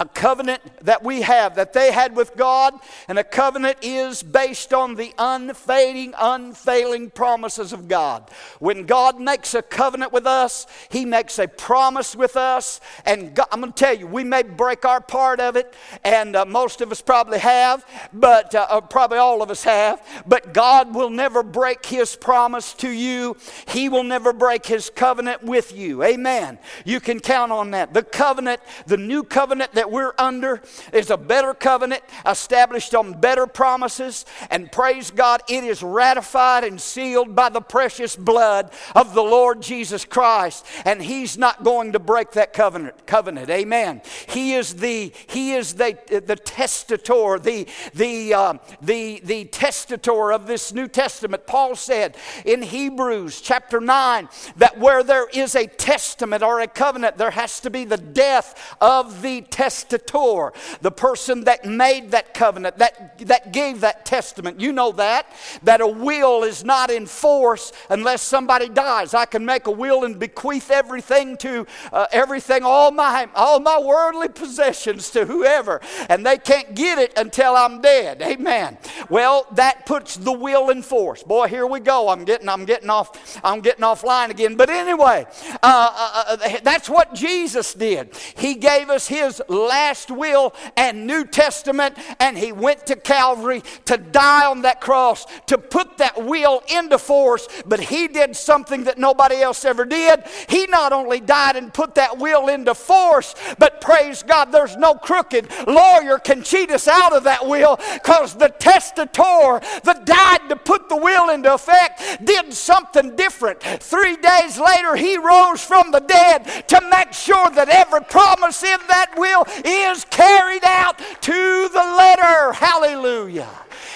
a 0.00 0.06
covenant 0.06 0.62
that 0.82 1.04
we 1.04 1.20
have, 1.20 1.56
that 1.56 1.74
they 1.74 1.92
had 1.92 2.16
with 2.16 2.34
God, 2.34 2.72
and 3.06 3.18
a 3.18 3.24
covenant 3.24 3.76
is 3.82 4.22
based 4.22 4.72
on 4.72 4.94
the 4.94 5.12
unfading, 5.18 6.14
unfailing 6.18 7.10
promises 7.10 7.74
of 7.74 7.86
God. 7.86 8.30
When 8.60 8.86
God 8.86 9.20
makes 9.20 9.54
a 9.54 9.60
covenant 9.60 10.10
with 10.10 10.26
us, 10.26 10.66
He 10.88 11.04
makes 11.04 11.38
a 11.38 11.46
promise 11.46 12.16
with 12.16 12.34
us, 12.34 12.80
and 13.04 13.34
God, 13.34 13.48
I'm 13.52 13.60
going 13.60 13.74
to 13.74 13.78
tell 13.78 13.94
you, 13.94 14.06
we 14.06 14.24
may 14.24 14.42
break 14.42 14.86
our 14.86 15.02
part 15.02 15.38
of 15.38 15.54
it, 15.54 15.74
and 16.02 16.34
uh, 16.34 16.46
most 16.46 16.80
of 16.80 16.90
us 16.90 17.02
probably 17.02 17.38
have, 17.38 17.84
but 18.14 18.54
uh, 18.54 18.66
uh, 18.70 18.80
probably 18.80 19.18
all 19.18 19.42
of 19.42 19.50
us 19.50 19.64
have, 19.64 20.02
but 20.26 20.54
God 20.54 20.94
will 20.94 21.10
never 21.10 21.42
break 21.42 21.84
His 21.84 22.16
promise 22.16 22.72
to 22.74 22.88
you. 22.88 23.36
He 23.68 23.90
will 23.90 24.04
never 24.04 24.32
break 24.32 24.64
His 24.64 24.88
covenant 24.88 25.42
with 25.42 25.76
you. 25.76 26.02
Amen. 26.02 26.58
You 26.86 27.00
can 27.00 27.20
count 27.20 27.52
on 27.52 27.72
that. 27.72 27.92
The 27.92 28.02
covenant, 28.02 28.62
the 28.86 28.96
new 28.96 29.22
covenant 29.22 29.72
that 29.74 29.89
we're 29.90 30.14
under 30.18 30.62
is 30.92 31.10
a 31.10 31.16
better 31.16 31.54
covenant 31.54 32.02
established 32.26 32.94
on 32.94 33.20
better 33.20 33.46
promises. 33.46 34.24
And 34.50 34.70
praise 34.70 35.10
God, 35.10 35.42
it 35.48 35.64
is 35.64 35.82
ratified 35.82 36.64
and 36.64 36.80
sealed 36.80 37.34
by 37.34 37.48
the 37.48 37.60
precious 37.60 38.16
blood 38.16 38.70
of 38.94 39.14
the 39.14 39.22
Lord 39.22 39.60
Jesus 39.60 40.04
Christ. 40.04 40.64
And 40.84 41.02
He's 41.02 41.36
not 41.36 41.64
going 41.64 41.92
to 41.92 41.98
break 41.98 42.32
that 42.32 42.52
covenant. 42.52 43.06
Covenant. 43.06 43.50
Amen. 43.50 44.02
He 44.28 44.54
is 44.54 44.74
the 44.74 45.12
He 45.28 45.52
is 45.52 45.74
the, 45.74 45.98
the 46.26 46.36
testator, 46.36 47.38
the 47.38 47.66
the 47.94 48.34
uh, 48.34 48.54
the 48.80 49.20
the 49.24 49.44
testator 49.46 50.32
of 50.32 50.46
this 50.46 50.72
New 50.72 50.88
Testament. 50.88 51.46
Paul 51.46 51.74
said 51.74 52.16
in 52.44 52.62
Hebrews 52.62 53.40
chapter 53.40 53.80
9 53.80 54.28
that 54.56 54.78
where 54.78 55.02
there 55.02 55.28
is 55.28 55.54
a 55.54 55.66
testament 55.66 56.42
or 56.42 56.60
a 56.60 56.66
covenant, 56.66 57.16
there 57.16 57.30
has 57.30 57.60
to 57.60 57.70
be 57.70 57.84
the 57.84 57.96
death 57.96 58.76
of 58.80 59.22
the 59.22 59.42
testator 59.42 59.79
testator, 59.84 60.52
the 60.80 60.90
person 60.90 61.44
that 61.44 61.64
made 61.64 62.10
that 62.12 62.34
covenant, 62.34 62.78
that, 62.78 63.18
that 63.18 63.52
gave 63.52 63.80
that 63.80 64.04
testament. 64.04 64.60
You 64.60 64.72
know 64.72 64.92
that, 64.92 65.26
that 65.62 65.80
a 65.80 65.86
will 65.86 66.44
is 66.44 66.64
not 66.64 66.90
in 66.90 67.06
force 67.06 67.72
unless 67.88 68.22
somebody 68.22 68.68
dies. 68.68 69.14
I 69.14 69.24
can 69.24 69.44
make 69.44 69.66
a 69.66 69.70
will 69.70 70.04
and 70.04 70.18
bequeath 70.18 70.70
everything 70.70 71.36
to 71.38 71.66
uh, 71.92 72.06
everything, 72.12 72.62
all 72.64 72.90
my, 72.90 73.28
all 73.34 73.60
my 73.60 73.78
worldly 73.80 74.28
possessions 74.28 75.10
to 75.10 75.24
whoever, 75.24 75.80
and 76.08 76.24
they 76.24 76.38
can't 76.38 76.74
get 76.74 76.98
it 76.98 77.12
until 77.16 77.54
I'm 77.56 77.80
dead. 77.80 78.22
Amen. 78.22 78.78
Well, 79.08 79.46
that 79.52 79.86
puts 79.86 80.16
the 80.16 80.32
will 80.32 80.70
in 80.70 80.82
force. 80.82 81.22
Boy, 81.22 81.48
here 81.48 81.66
we 81.66 81.80
go. 81.80 82.08
I'm 82.08 82.24
getting, 82.24 82.48
I'm 82.48 82.64
getting 82.64 82.90
off, 82.90 83.40
I'm 83.44 83.60
getting 83.60 83.84
offline 83.84 84.30
again. 84.30 84.56
But 84.56 84.70
anyway, 84.70 85.26
uh, 85.54 85.56
uh, 85.62 86.36
uh 86.42 86.58
that's 86.62 86.88
what 86.88 87.14
Jesus 87.14 87.74
did. 87.74 88.14
He 88.36 88.54
gave 88.54 88.90
us 88.90 89.08
His 89.08 89.42
last 89.70 90.10
will 90.10 90.52
and 90.76 91.06
New 91.06 91.24
Testament, 91.24 91.96
and 92.18 92.36
he 92.36 92.50
went 92.50 92.86
to 92.86 92.96
Calvary 92.96 93.62
to 93.84 93.96
die 93.96 94.46
on 94.46 94.62
that 94.62 94.80
cross 94.80 95.26
to 95.46 95.56
put 95.56 95.98
that 95.98 96.24
will 96.24 96.60
into 96.68 96.98
force. 96.98 97.46
But 97.64 97.78
he 97.78 98.08
did 98.08 98.34
something 98.34 98.84
that 98.84 98.98
nobody 98.98 99.36
else 99.36 99.64
ever 99.64 99.84
did. 99.84 100.24
He 100.48 100.66
not 100.66 100.92
only 100.92 101.20
died 101.20 101.54
and 101.54 101.72
put 101.72 101.94
that 101.94 102.18
will 102.18 102.48
into 102.48 102.74
force, 102.74 103.34
but 103.58 103.80
praise 103.80 104.24
God, 104.24 104.46
there's 104.46 104.76
no 104.76 104.94
crooked 104.94 105.48
lawyer 105.66 106.18
can 106.18 106.42
cheat 106.42 106.70
us 106.70 106.88
out 106.88 107.12
of 107.12 107.24
that 107.24 107.46
will 107.46 107.78
because 107.94 108.34
the 108.34 108.48
testator 108.48 109.60
that 109.84 110.02
died 110.04 110.48
to 110.48 110.56
put 110.56 110.88
the 110.88 110.96
will 110.96 111.30
into 111.30 111.52
effect 111.54 112.24
did 112.24 112.52
something 112.52 113.14
different. 113.14 113.60
Three 113.62 114.16
days 114.16 114.58
later, 114.58 114.96
he 114.96 115.16
rose 115.16 115.62
from 115.62 115.92
the 115.92 116.00
dead 116.00 116.44
to 116.68 116.80
make 116.90 117.12
sure 117.12 117.50
that 117.50 117.68
every 117.68 118.02
promise 118.02 118.62
in 118.62 118.80
that 118.88 119.12
will 119.16 119.44
is 119.64 120.04
carried 120.06 120.64
out 120.64 120.98
to 120.98 121.68
the 121.72 121.94
letter. 121.96 122.52
Hallelujah. 122.52 123.48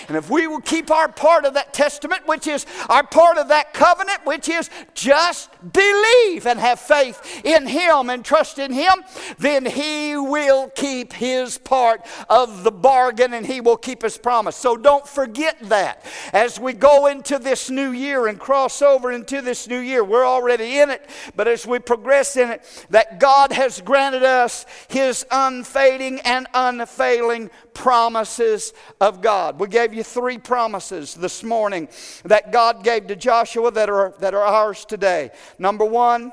And 0.08 0.16
if 0.16 0.30
we 0.30 0.46
will 0.46 0.60
keep 0.60 0.90
our 0.90 1.08
part 1.08 1.44
of 1.44 1.54
that 1.54 1.72
testament, 1.72 2.26
which 2.26 2.46
is 2.46 2.66
our 2.88 3.04
part 3.06 3.38
of 3.38 3.48
that 3.48 3.72
covenant, 3.72 4.20
which 4.24 4.48
is 4.48 4.70
just 4.94 5.50
believe 5.72 6.46
and 6.46 6.58
have 6.58 6.80
faith 6.80 7.42
in 7.44 7.66
Him 7.66 8.10
and 8.10 8.24
trust 8.24 8.58
in 8.58 8.72
Him, 8.72 8.92
then 9.38 9.64
He 9.64 10.16
will 10.16 10.68
keep 10.70 11.12
His 11.12 11.58
part 11.58 12.04
of 12.28 12.64
the 12.64 12.72
bargain 12.72 13.32
and 13.32 13.46
He 13.46 13.60
will 13.60 13.76
keep 13.76 14.02
His 14.02 14.18
promise. 14.18 14.56
So 14.56 14.76
don't 14.76 15.06
forget 15.06 15.58
that. 15.62 16.04
As 16.32 16.58
we 16.58 16.72
go 16.72 17.06
into 17.06 17.38
this 17.38 17.70
new 17.70 17.92
year 17.92 18.26
and 18.26 18.38
cross 18.38 18.82
over 18.82 19.12
into 19.12 19.40
this 19.40 19.68
new 19.68 19.78
year, 19.78 20.04
we're 20.04 20.26
already 20.26 20.80
in 20.80 20.90
it, 20.90 21.08
but 21.36 21.48
as 21.48 21.66
we 21.66 21.78
progress 21.78 22.36
in 22.36 22.50
it, 22.50 22.86
that 22.90 23.20
God 23.20 23.52
has 23.52 23.80
granted 23.80 24.22
us 24.22 24.66
His 24.88 25.24
unfading 25.30 26.20
and 26.20 26.46
unfailing 26.54 27.50
promises 27.72 28.72
of 29.00 29.20
God. 29.20 29.58
We 29.58 29.68
gave 29.68 29.93
you 29.94 30.02
three 30.02 30.38
promises 30.38 31.14
this 31.14 31.42
morning 31.42 31.88
that 32.24 32.52
God 32.52 32.84
gave 32.84 33.06
to 33.06 33.16
Joshua 33.16 33.70
that 33.70 33.88
are, 33.88 34.14
that 34.18 34.34
are 34.34 34.44
ours 34.44 34.84
today. 34.84 35.30
Number 35.58 35.84
one, 35.84 36.32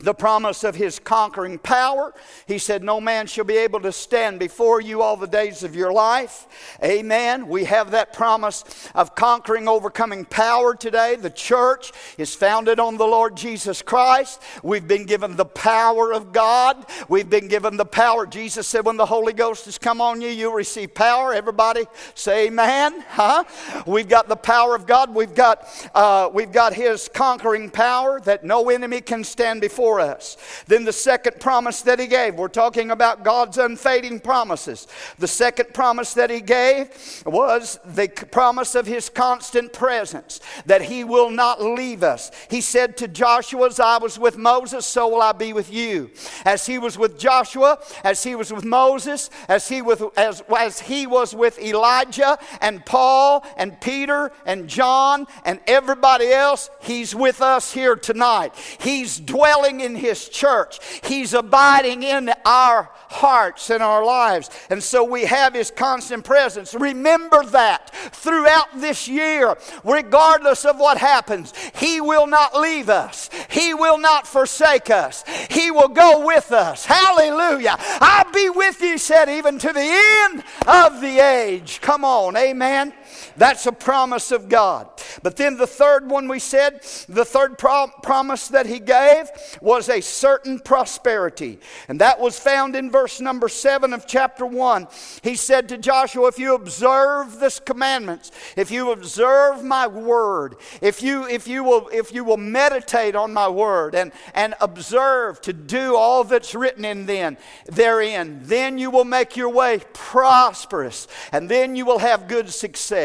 the 0.00 0.14
promise 0.14 0.64
of 0.64 0.74
his 0.74 0.98
conquering 0.98 1.58
power. 1.58 2.14
He 2.46 2.58
said, 2.58 2.82
No 2.82 3.00
man 3.00 3.26
shall 3.26 3.44
be 3.44 3.58
able 3.58 3.80
to 3.80 3.92
stand 3.92 4.38
before 4.38 4.80
you 4.80 5.02
all 5.02 5.16
the 5.16 5.26
days 5.26 5.62
of 5.62 5.76
your 5.76 5.92
life. 5.92 6.46
Amen. 6.82 7.48
We 7.48 7.64
have 7.64 7.90
that 7.90 8.12
promise 8.12 8.64
of 8.94 9.14
conquering, 9.14 9.68
overcoming 9.68 10.24
power 10.24 10.74
today. 10.74 11.16
The 11.16 11.30
church 11.30 11.92
is 12.16 12.34
founded 12.34 12.80
on 12.80 12.96
the 12.96 13.06
Lord 13.06 13.36
Jesus 13.36 13.82
Christ. 13.82 14.42
We've 14.62 14.86
been 14.86 15.04
given 15.04 15.36
the 15.36 15.44
power 15.44 16.12
of 16.12 16.32
God. 16.32 16.86
We've 17.08 17.28
been 17.28 17.48
given 17.48 17.76
the 17.76 17.84
power. 17.84 18.26
Jesus 18.26 18.66
said, 18.66 18.84
When 18.86 18.96
the 18.96 19.06
Holy 19.06 19.32
Ghost 19.32 19.66
has 19.66 19.78
come 19.78 20.00
on 20.00 20.20
you, 20.20 20.28
you'll 20.28 20.54
receive 20.54 20.94
power. 20.94 21.34
Everybody 21.34 21.84
say 22.14 22.46
amen. 22.46 23.04
Huh? 23.08 23.44
We've 23.86 24.08
got 24.08 24.28
the 24.28 24.36
power 24.36 24.74
of 24.74 24.86
God. 24.86 25.14
We've 25.14 25.34
got, 25.34 25.90
uh, 25.94 26.30
we've 26.32 26.52
got 26.52 26.72
his 26.72 27.08
conquering 27.12 27.70
power 27.70 28.20
that 28.20 28.44
no 28.44 28.70
enemy 28.70 29.00
can 29.00 29.24
stand 29.24 29.60
before 29.60 29.89
for 29.90 29.98
us. 29.98 30.36
Then 30.68 30.84
the 30.84 30.92
second 30.92 31.40
promise 31.40 31.82
that 31.82 31.98
he 31.98 32.06
gave, 32.06 32.36
we're 32.36 32.46
talking 32.46 32.92
about 32.92 33.24
God's 33.24 33.58
unfading 33.58 34.20
promises. 34.20 34.86
The 35.18 35.26
second 35.26 35.74
promise 35.74 36.14
that 36.14 36.30
he 36.30 36.40
gave 36.40 36.90
was 37.26 37.80
the 37.84 38.06
promise 38.30 38.76
of 38.76 38.86
his 38.86 39.08
constant 39.08 39.72
presence, 39.72 40.38
that 40.66 40.82
he 40.82 41.02
will 41.02 41.28
not 41.28 41.60
leave 41.60 42.04
us. 42.04 42.30
He 42.48 42.60
said 42.60 42.96
to 42.98 43.08
Joshua, 43.08 43.66
As 43.66 43.80
I 43.80 43.98
was 43.98 44.16
with 44.16 44.36
Moses, 44.38 44.86
so 44.86 45.08
will 45.08 45.22
I 45.22 45.32
be 45.32 45.52
with 45.52 45.72
you. 45.72 46.10
As 46.44 46.66
he 46.66 46.78
was 46.78 46.96
with 46.96 47.18
Joshua, 47.18 47.80
as 48.04 48.22
he 48.22 48.36
was 48.36 48.52
with 48.52 48.64
Moses, 48.64 49.28
as 49.48 49.66
he, 49.66 49.82
with, 49.82 50.04
as, 50.16 50.44
as 50.56 50.78
he 50.78 51.08
was 51.08 51.34
with 51.34 51.58
Elijah 51.58 52.38
and 52.60 52.86
Paul 52.86 53.44
and 53.56 53.80
Peter 53.80 54.30
and 54.46 54.68
John 54.68 55.26
and 55.44 55.58
everybody 55.66 56.28
else, 56.28 56.70
he's 56.80 57.12
with 57.12 57.42
us 57.42 57.72
here 57.72 57.96
tonight. 57.96 58.54
He's 58.78 59.18
dwelling 59.18 59.79
in 59.82 59.96
His 59.96 60.28
church. 60.28 60.78
He's 61.04 61.34
abiding 61.34 62.02
in 62.02 62.30
our 62.44 62.90
hearts 63.08 63.70
and 63.70 63.82
our 63.82 64.04
lives. 64.04 64.50
And 64.70 64.82
so 64.82 65.04
we 65.04 65.24
have 65.24 65.54
His 65.54 65.70
constant 65.70 66.24
presence. 66.24 66.74
Remember 66.74 67.44
that 67.46 67.90
throughout 68.12 68.68
this 68.80 69.08
year, 69.08 69.56
regardless 69.84 70.64
of 70.64 70.78
what 70.78 70.98
happens, 70.98 71.52
He 71.76 72.00
will 72.00 72.26
not 72.26 72.58
leave 72.58 72.88
us, 72.88 73.30
He 73.50 73.74
will 73.74 73.98
not 73.98 74.26
forsake 74.26 74.90
us, 74.90 75.24
He 75.50 75.70
will 75.70 75.88
go 75.88 76.26
with 76.26 76.52
us. 76.52 76.84
Hallelujah. 76.84 77.76
I'll 77.78 78.32
be 78.32 78.50
with 78.50 78.80
you, 78.80 78.98
said, 78.98 79.28
even 79.28 79.58
to 79.58 79.72
the 79.72 79.80
end 79.80 80.44
of 80.66 81.00
the 81.00 81.18
age. 81.18 81.80
Come 81.80 82.04
on, 82.04 82.36
amen. 82.36 82.92
That's 83.36 83.66
a 83.66 83.72
promise 83.72 84.32
of 84.32 84.48
God. 84.48 84.88
But 85.22 85.36
then 85.36 85.56
the 85.56 85.66
third 85.66 86.08
one 86.10 86.28
we 86.28 86.38
said, 86.38 86.82
the 87.08 87.24
third 87.24 87.58
pro- 87.58 87.88
promise 88.02 88.48
that 88.48 88.66
he 88.66 88.78
gave 88.78 89.28
was 89.60 89.88
a 89.88 90.00
certain 90.00 90.58
prosperity. 90.58 91.58
And 91.88 92.00
that 92.00 92.20
was 92.20 92.38
found 92.38 92.76
in 92.76 92.90
verse 92.90 93.20
number 93.20 93.48
7 93.48 93.92
of 93.92 94.06
chapter 94.06 94.46
1. 94.46 94.88
He 95.22 95.36
said 95.36 95.68
to 95.68 95.78
Joshua, 95.78 96.28
If 96.28 96.38
you 96.38 96.54
observe 96.54 97.38
this 97.38 97.58
commandments, 97.58 98.30
if 98.56 98.70
you 98.70 98.92
observe 98.92 99.64
my 99.64 99.86
word, 99.86 100.56
if 100.80 101.02
you, 101.02 101.26
if 101.26 101.48
you, 101.48 101.64
will, 101.64 101.88
if 101.92 102.12
you 102.12 102.24
will 102.24 102.36
meditate 102.36 103.14
on 103.14 103.32
my 103.32 103.48
word 103.48 103.94
and, 103.94 104.12
and 104.34 104.54
observe 104.60 105.40
to 105.42 105.52
do 105.52 105.96
all 105.96 106.24
that's 106.24 106.54
written 106.54 106.84
in 106.84 107.06
then, 107.06 107.36
therein, 107.66 108.40
then 108.42 108.78
you 108.78 108.90
will 108.90 109.04
make 109.04 109.36
your 109.36 109.48
way 109.48 109.80
prosperous, 109.92 111.08
and 111.32 111.48
then 111.48 111.76
you 111.76 111.84
will 111.84 111.98
have 111.98 112.28
good 112.28 112.50
success. 112.50 112.99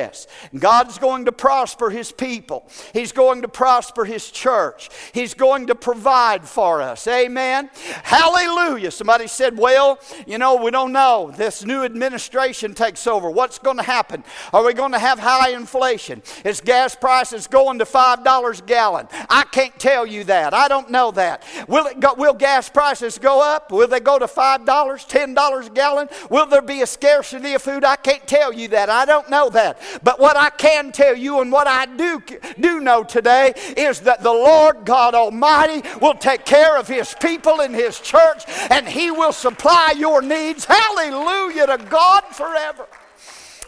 God's 0.57 0.97
going 0.97 1.25
to 1.25 1.31
prosper 1.31 1.89
his 1.89 2.11
people. 2.11 2.69
He's 2.93 3.11
going 3.11 3.41
to 3.41 3.47
prosper 3.47 4.05
his 4.05 4.31
church. 4.31 4.89
He's 5.13 5.33
going 5.33 5.67
to 5.67 5.75
provide 5.75 6.47
for 6.47 6.81
us. 6.81 7.07
Amen. 7.07 7.69
Hallelujah. 8.03 8.91
Somebody 8.91 9.27
said, 9.27 9.57
Well, 9.57 9.99
you 10.25 10.37
know, 10.37 10.55
we 10.55 10.71
don't 10.71 10.91
know. 10.91 11.31
This 11.35 11.63
new 11.63 11.83
administration 11.83 12.73
takes 12.73 13.07
over. 13.07 13.29
What's 13.29 13.59
going 13.59 13.77
to 13.77 13.83
happen? 13.83 14.23
Are 14.53 14.63
we 14.63 14.73
going 14.73 14.91
to 14.91 14.99
have 14.99 15.19
high 15.19 15.51
inflation? 15.51 16.21
Is 16.43 16.61
gas 16.61 16.95
prices 16.95 17.47
going 17.47 17.79
to 17.79 17.85
$5 17.85 18.59
a 18.59 18.65
gallon? 18.65 19.07
I 19.29 19.43
can't 19.43 19.77
tell 19.79 20.05
you 20.05 20.23
that. 20.25 20.53
I 20.53 20.67
don't 20.67 20.89
know 20.91 21.11
that. 21.11 21.43
Will, 21.67 21.87
it 21.87 21.99
go, 21.99 22.13
will 22.15 22.33
gas 22.33 22.69
prices 22.69 23.17
go 23.17 23.41
up? 23.41 23.71
Will 23.71 23.87
they 23.87 23.99
go 23.99 24.19
to 24.19 24.27
$5, 24.27 24.65
$10 24.65 25.65
a 25.65 25.69
gallon? 25.69 26.09
Will 26.29 26.45
there 26.45 26.61
be 26.61 26.81
a 26.81 26.87
scarcity 26.87 27.53
of 27.53 27.61
food? 27.61 27.83
I 27.83 27.95
can't 27.95 28.25
tell 28.27 28.53
you 28.53 28.67
that. 28.69 28.89
I 28.89 29.05
don't 29.05 29.29
know 29.29 29.49
that. 29.49 29.79
But 30.03 30.19
what 30.19 30.37
I 30.37 30.49
can 30.49 30.91
tell 30.91 31.15
you 31.15 31.41
and 31.41 31.51
what 31.51 31.67
I 31.67 31.85
do, 31.85 32.21
do 32.59 32.79
know 32.79 33.03
today 33.03 33.53
is 33.77 34.01
that 34.01 34.23
the 34.23 34.31
Lord 34.31 34.85
God 34.85 35.15
Almighty 35.15 35.87
will 36.01 36.15
take 36.15 36.45
care 36.45 36.77
of 36.77 36.87
His 36.87 37.15
people 37.21 37.61
in 37.61 37.73
His 37.73 37.99
church 37.99 38.43
and 38.69 38.87
He 38.87 39.11
will 39.11 39.33
supply 39.33 39.93
your 39.97 40.21
needs. 40.21 40.65
Hallelujah 40.65 41.67
to 41.67 41.85
God 41.89 42.23
forever. 42.31 42.87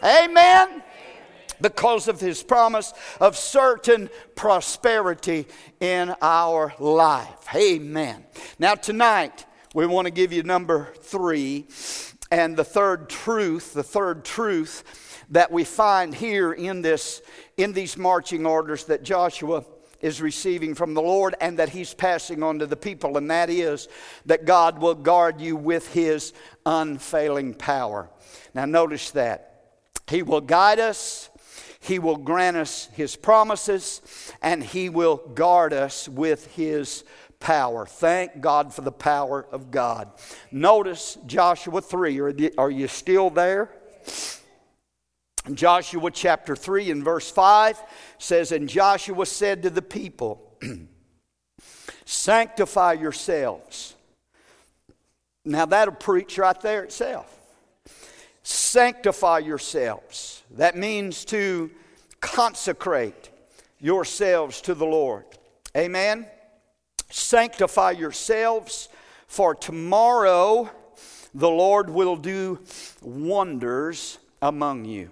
Amen 0.04 0.82
because 1.60 2.08
of 2.08 2.20
his 2.20 2.42
promise 2.42 2.92
of 3.20 3.36
certain 3.36 4.08
prosperity 4.34 5.46
in 5.80 6.14
our 6.22 6.72
life. 6.78 7.46
Amen. 7.54 8.24
Now, 8.58 8.74
tonight, 8.74 9.46
we 9.74 9.86
want 9.86 10.06
to 10.06 10.10
give 10.10 10.32
you 10.32 10.42
number 10.42 10.92
three 11.00 11.66
and 12.30 12.56
the 12.56 12.64
third 12.64 13.08
truth, 13.08 13.72
the 13.72 13.82
third 13.82 14.24
truth 14.24 14.84
that 15.30 15.50
we 15.50 15.64
find 15.64 16.14
here 16.14 16.52
in 16.52 16.82
this 16.82 17.22
in 17.56 17.72
these 17.72 17.96
marching 17.96 18.46
orders 18.46 18.84
that 18.84 19.02
Joshua 19.02 19.64
is 20.00 20.22
receiving 20.22 20.74
from 20.74 20.94
the 20.94 21.02
Lord 21.02 21.34
and 21.40 21.58
that 21.58 21.70
he's 21.70 21.92
passing 21.92 22.42
on 22.42 22.60
to 22.60 22.66
the 22.66 22.76
people, 22.76 23.16
and 23.16 23.30
that 23.30 23.50
is 23.50 23.88
that 24.26 24.44
God 24.44 24.78
will 24.78 24.94
guard 24.94 25.40
you 25.40 25.56
with 25.56 25.92
his 25.92 26.32
unfailing 26.64 27.54
power. 27.54 28.08
Now, 28.54 28.64
notice 28.64 29.10
that. 29.12 29.44
He 30.08 30.22
will 30.22 30.40
guide 30.40 30.78
us, 30.78 31.28
he 31.80 31.98
will 31.98 32.16
grant 32.16 32.56
us 32.56 32.88
his 32.92 33.16
promises, 33.16 34.32
and 34.40 34.62
he 34.62 34.88
will 34.88 35.16
guard 35.16 35.72
us 35.72 36.08
with 36.08 36.54
his 36.54 37.04
power. 37.40 37.86
Thank 37.86 38.40
God 38.40 38.72
for 38.72 38.80
the 38.80 38.92
power 38.92 39.46
of 39.52 39.70
God. 39.70 40.10
Notice 40.50 41.18
Joshua 41.26 41.80
3. 41.80 42.20
Are, 42.20 42.34
are 42.56 42.70
you 42.70 42.88
still 42.88 43.30
there? 43.30 43.70
Joshua 45.56 46.10
chapter 46.10 46.56
3 46.56 46.90
and 46.90 47.04
verse 47.04 47.30
5 47.30 47.82
says, 48.18 48.52
And 48.52 48.68
Joshua 48.68 49.26
said 49.26 49.62
to 49.62 49.70
the 49.70 49.82
people, 49.82 50.56
Sanctify 52.04 52.94
yourselves. 52.94 53.94
Now 55.44 55.66
that'll 55.66 55.94
preach 55.94 56.38
right 56.38 56.60
there 56.60 56.84
itself. 56.84 57.34
Sanctify 58.42 59.40
yourselves. 59.40 60.42
That 60.52 60.76
means 60.76 61.24
to 61.26 61.70
consecrate 62.20 63.30
yourselves 63.78 64.60
to 64.62 64.74
the 64.74 64.86
Lord. 64.86 65.24
Amen. 65.76 66.26
Sanctify 67.10 67.92
yourselves, 67.92 68.88
for 69.26 69.54
tomorrow 69.54 70.70
the 71.34 71.50
Lord 71.50 71.90
will 71.90 72.16
do 72.16 72.58
wonders 73.02 74.18
among 74.40 74.84
you. 74.84 75.10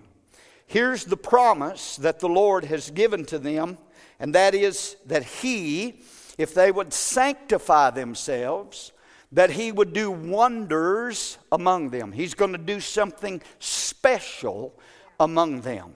Here's 0.67 1.05
the 1.05 1.17
promise 1.17 1.97
that 1.97 2.19
the 2.19 2.29
Lord 2.29 2.65
has 2.65 2.91
given 2.91 3.25
to 3.27 3.39
them, 3.39 3.79
and 4.19 4.35
that 4.35 4.55
is 4.55 4.97
that 5.07 5.23
He, 5.23 6.03
if 6.39 6.55
they 6.55 6.73
would 6.73 6.93
sanctify 6.93 7.91
themselves, 7.91 8.93
that 9.33 9.51
He 9.51 9.71
would 9.71 9.93
do 9.93 10.11
wonders 10.11 11.39
among 11.53 11.91
them. 11.91 12.13
He's 12.13 12.35
going 12.35 12.53
to 12.53 12.59
do 12.59 12.81
something 12.81 13.43
special 13.61 14.79
among 15.21 15.61
them. 15.61 15.95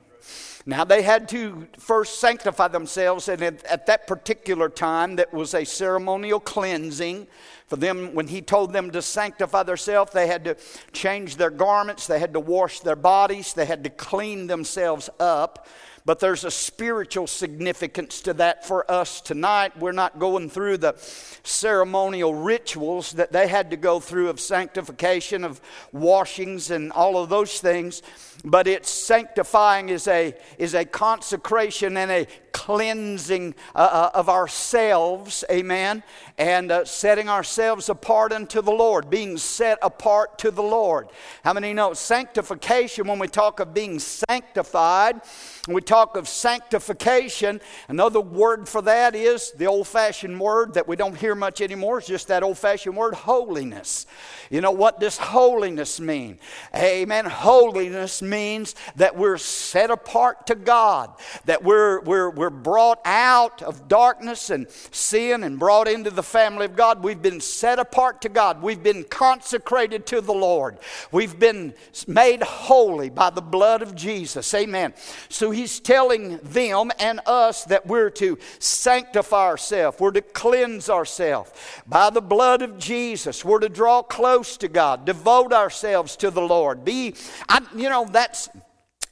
Now, 0.66 0.84
they 0.84 1.02
had 1.02 1.28
to 1.30 1.66
first 1.78 2.20
sanctify 2.20 2.68
themselves, 2.68 3.28
and 3.28 3.42
at, 3.42 3.86
that 3.86 4.06
particular 4.06 4.68
time, 4.68 5.16
that 5.16 5.32
was 5.32 5.54
a 5.54 5.64
ceremonial 5.64 6.38
cleansing. 6.38 7.26
For 7.70 7.76
them, 7.76 8.16
when 8.16 8.26
he 8.26 8.42
told 8.42 8.72
them 8.72 8.90
to 8.90 9.00
sanctify 9.00 9.62
themselves, 9.62 10.10
they 10.10 10.26
had 10.26 10.44
to 10.44 10.56
change 10.92 11.36
their 11.36 11.50
garments, 11.50 12.08
they 12.08 12.18
had 12.18 12.32
to 12.32 12.40
wash 12.40 12.80
their 12.80 12.96
bodies, 12.96 13.54
they 13.54 13.64
had 13.64 13.84
to 13.84 13.90
clean 13.90 14.48
themselves 14.48 15.08
up. 15.20 15.68
But 16.04 16.20
there's 16.20 16.44
a 16.44 16.50
spiritual 16.50 17.26
significance 17.26 18.22
to 18.22 18.34
that 18.34 18.66
for 18.66 18.90
us 18.90 19.20
tonight. 19.20 19.78
We're 19.78 19.92
not 19.92 20.18
going 20.18 20.50
through 20.50 20.78
the 20.78 20.94
ceremonial 21.42 22.34
rituals 22.34 23.12
that 23.12 23.32
they 23.32 23.48
had 23.48 23.70
to 23.70 23.76
go 23.76 24.00
through 24.00 24.28
of 24.28 24.40
sanctification, 24.40 25.44
of 25.44 25.60
washings, 25.92 26.70
and 26.70 26.90
all 26.92 27.22
of 27.22 27.28
those 27.28 27.60
things 27.60 28.02
but 28.44 28.66
its 28.66 28.90
sanctifying 28.90 29.88
is 29.88 30.08
a, 30.08 30.34
is 30.58 30.74
a 30.74 30.84
consecration 30.84 31.96
and 31.96 32.10
a 32.10 32.26
cleansing 32.52 33.54
uh, 33.74 33.78
uh, 33.78 34.10
of 34.14 34.28
ourselves, 34.28 35.44
amen, 35.50 36.02
and 36.38 36.72
uh, 36.72 36.84
setting 36.84 37.28
ourselves 37.28 37.88
apart 37.88 38.32
unto 38.32 38.60
the 38.60 38.70
Lord, 38.70 39.10
being 39.10 39.36
set 39.36 39.78
apart 39.82 40.38
to 40.38 40.50
the 40.50 40.62
Lord. 40.62 41.08
How 41.44 41.52
many 41.52 41.72
know 41.72 41.94
sanctification, 41.94 43.06
when 43.06 43.18
we 43.18 43.28
talk 43.28 43.60
of 43.60 43.74
being 43.74 43.98
sanctified, 43.98 45.20
we 45.68 45.80
talk 45.80 46.16
of 46.16 46.28
sanctification, 46.28 47.60
another 47.88 48.20
word 48.20 48.68
for 48.68 48.82
that 48.82 49.14
is 49.14 49.52
the 49.52 49.66
old 49.66 49.86
fashioned 49.86 50.40
word 50.40 50.74
that 50.74 50.88
we 50.88 50.96
don't 50.96 51.16
hear 51.16 51.34
much 51.34 51.60
anymore, 51.60 51.98
it's 51.98 52.06
just 52.06 52.28
that 52.28 52.42
old 52.42 52.58
fashioned 52.58 52.96
word, 52.96 53.14
holiness. 53.14 54.06
You 54.50 54.60
know, 54.60 54.72
what 54.72 54.98
does 54.98 55.16
holiness 55.16 56.00
mean? 56.00 56.38
Amen. 56.74 57.24
Holiness 57.24 58.20
means 58.20 58.74
that 58.96 59.16
we're 59.16 59.38
set 59.38 59.90
apart 59.90 60.48
to 60.48 60.56
God, 60.56 61.12
that 61.44 61.62
we're, 61.62 62.00
we're, 62.00 62.30
we're 62.30 62.50
brought 62.50 63.00
out 63.04 63.62
of 63.62 63.86
darkness 63.86 64.50
and 64.50 64.68
sin 64.90 65.44
and 65.44 65.58
brought 65.58 65.86
into 65.86 66.10
the 66.10 66.22
family 66.22 66.64
of 66.64 66.74
God. 66.74 67.04
We've 67.04 67.22
been 67.22 67.40
set 67.40 67.78
apart 67.78 68.22
to 68.22 68.28
God. 68.28 68.60
We've 68.60 68.82
been 68.82 69.04
consecrated 69.04 70.04
to 70.06 70.20
the 70.20 70.32
Lord. 70.32 70.78
We've 71.12 71.38
been 71.38 71.74
made 72.08 72.42
holy 72.42 73.10
by 73.10 73.30
the 73.30 73.42
blood 73.42 73.82
of 73.82 73.94
Jesus. 73.94 74.52
Amen. 74.54 74.94
So 75.28 75.49
he's 75.50 75.80
telling 75.80 76.38
them 76.38 76.90
and 76.98 77.20
us 77.26 77.64
that 77.64 77.86
we're 77.86 78.10
to 78.10 78.38
sanctify 78.58 79.46
ourselves, 79.46 79.98
we're 80.00 80.10
to 80.12 80.22
cleanse 80.22 80.88
ourselves 80.88 81.52
by 81.86 82.10
the 82.10 82.22
blood 82.22 82.62
of 82.62 82.78
Jesus. 82.78 83.44
We're 83.44 83.60
to 83.60 83.68
draw 83.68 84.02
close 84.02 84.56
to 84.58 84.68
God, 84.68 85.04
devote 85.04 85.52
ourselves 85.52 86.16
to 86.16 86.30
the 86.30 86.40
Lord. 86.40 86.84
Be, 86.84 87.14
I, 87.48 87.60
you 87.74 87.88
know, 87.88 88.06
that's 88.10 88.48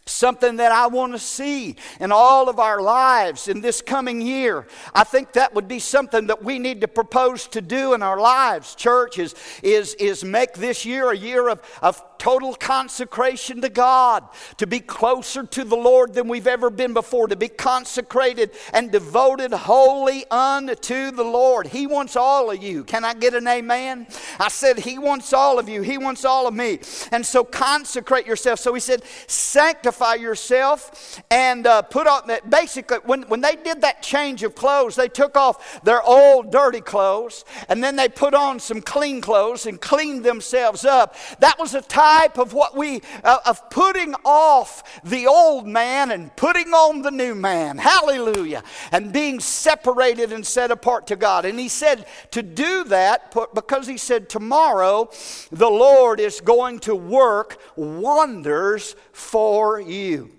something 0.09 0.57
that 0.57 0.73
I 0.73 0.87
want 0.87 1.13
to 1.13 1.19
see 1.19 1.77
in 2.01 2.13
all 2.13 2.49
of 2.49 2.59
our 2.59 2.81
lives 2.81 3.49
in 3.49 3.61
this 3.61 3.81
coming 3.81 4.21
year. 4.21 4.67
I 4.95 5.05
think 5.05 5.35
that 5.35 5.55
would 5.55 5.69
be 5.69 5.79
something 5.79 6.29
that 6.29 6.43
we 6.43 6.59
need 6.59 6.81
to 6.81 6.89
propose 6.89 7.47
to 7.49 7.61
do 7.61 7.95
in 7.95 8.03
our 8.03 8.19
lives. 8.19 8.75
Church 8.75 9.19
is, 9.19 9.35
is, 9.63 9.95
is 9.95 10.25
make 10.25 10.55
this 10.55 10.85
year 10.85 11.11
a 11.11 11.17
year 11.17 11.49
of, 11.49 11.63
of 11.83 12.18
total 12.19 12.55
consecration 12.55 13.61
to 13.61 13.69
God, 13.69 14.25
to 14.57 14.67
be 14.67 14.81
closer 14.81 15.45
to 15.45 15.65
the 15.65 15.77
Lord 15.77 16.15
than 16.15 16.29
we've 16.29 16.47
ever 16.47 16.69
been 16.69 16.93
before, 16.93 17.29
to 17.29 17.37
be 17.37 17.49
consecrated 17.49 18.51
and 18.73 18.91
devoted 18.91 19.53
wholly 19.53 20.25
unto 20.31 21.11
the 21.11 21.25
Lord. 21.25 21.69
He 21.69 21.87
wants 21.87 22.17
all 22.17 22.51
of 22.51 22.63
you. 22.63 22.85
Can 22.85 23.05
I 23.05 23.15
get 23.15 23.35
an 23.35 23.47
amen? 23.47 24.09
I 24.41 24.49
said, 24.49 24.81
He 24.81 24.99
wants 24.99 25.33
all 25.33 25.59
of 25.59 25.69
you. 25.69 25.83
He 25.83 25.97
wants 25.97 26.25
all 26.25 26.47
of 26.47 26.55
me. 26.55 26.81
And 27.13 27.25
so 27.25 27.45
consecrate 27.45 28.27
yourself. 28.27 28.59
So 28.59 28.75
He 28.75 28.81
said, 28.81 29.03
sanctify 29.27 30.15
yourself 30.15 31.23
and 31.31 31.67
uh, 31.67 31.83
put 31.83 32.07
on 32.07 32.27
that. 32.27 32.51
Basically, 32.51 32.99
when, 33.05 33.23
when 33.23 33.41
they 33.41 33.57
did 33.57 33.83
that 33.83 34.03
change 34.03 34.43
of 34.43 34.55
clothes, 34.55 34.97
they 34.97 35.09
took 35.09 35.37
off 35.37 35.83
their 35.83 36.03
old 36.03 36.51
dirty 36.51 36.81
clothes 36.81 37.45
and 37.69 37.83
then 37.83 37.97
they 37.97 38.09
put 38.09 38.35
on 38.35 38.59
some 38.59 38.81
clean 38.81 39.21
clothes 39.21 39.67
and 39.67 39.81
cleaned 39.81 40.25
themselves 40.25 40.85
up. 40.85 41.15
That 41.39 41.59
was 41.59 41.75
a 41.75 41.83
time 41.83 42.08
type 42.09 42.39
of 42.39 42.53
what 42.55 42.77
we, 42.77 43.03
uh, 43.23 43.39
of 43.45 43.69
putting 43.71 44.15
off 44.25 45.03
the 45.03 45.27
old 45.27 45.67
man 45.67 46.11
and 46.11 46.35
putting 46.37 46.69
on 46.69 47.03
the 47.03 47.11
new 47.11 47.35
man. 47.35 47.77
Hallelujah. 47.77 48.63
And 48.93 49.13
being 49.13 49.41
separated 49.41 50.33
and 50.33 50.47
set 50.47 50.71
apart 50.71 51.07
to 51.09 51.17
God. 51.17 51.45
And 51.45 51.59
he 51.59 51.69
said 51.69 52.07
to 52.31 52.43
do 52.43 52.85
that 52.85 53.35
because 53.55 53.87
he 53.87 53.99
said, 53.99 54.29
tomorrow 54.29 55.11
the 55.53 55.69
Lord 55.69 56.19
is 56.19 56.41
going 56.41 56.79
to 56.81 56.95
work 56.95 57.61
wonders 57.77 58.97
for 59.13 59.79
you. 59.81 60.31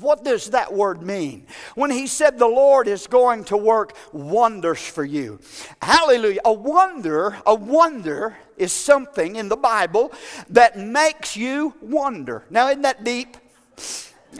What 0.00 0.22
does 0.22 0.50
that 0.50 0.72
word 0.72 1.02
mean? 1.02 1.46
When 1.74 1.90
he 1.90 2.06
said 2.06 2.38
the 2.38 2.46
Lord 2.46 2.86
is 2.86 3.06
going 3.06 3.44
to 3.44 3.56
work 3.56 3.96
wonders 4.12 4.80
for 4.80 5.04
you. 5.04 5.40
Hallelujah. 5.82 6.40
A 6.44 6.52
wonder, 6.52 7.38
a 7.46 7.54
wonder 7.54 8.36
is 8.58 8.72
something 8.72 9.36
in 9.36 9.48
the 9.48 9.56
Bible 9.56 10.12
that 10.50 10.78
makes 10.78 11.36
you 11.36 11.74
wonder. 11.80 12.44
Now, 12.50 12.68
isn't 12.68 12.82
that 12.82 13.04
deep? 13.04 13.36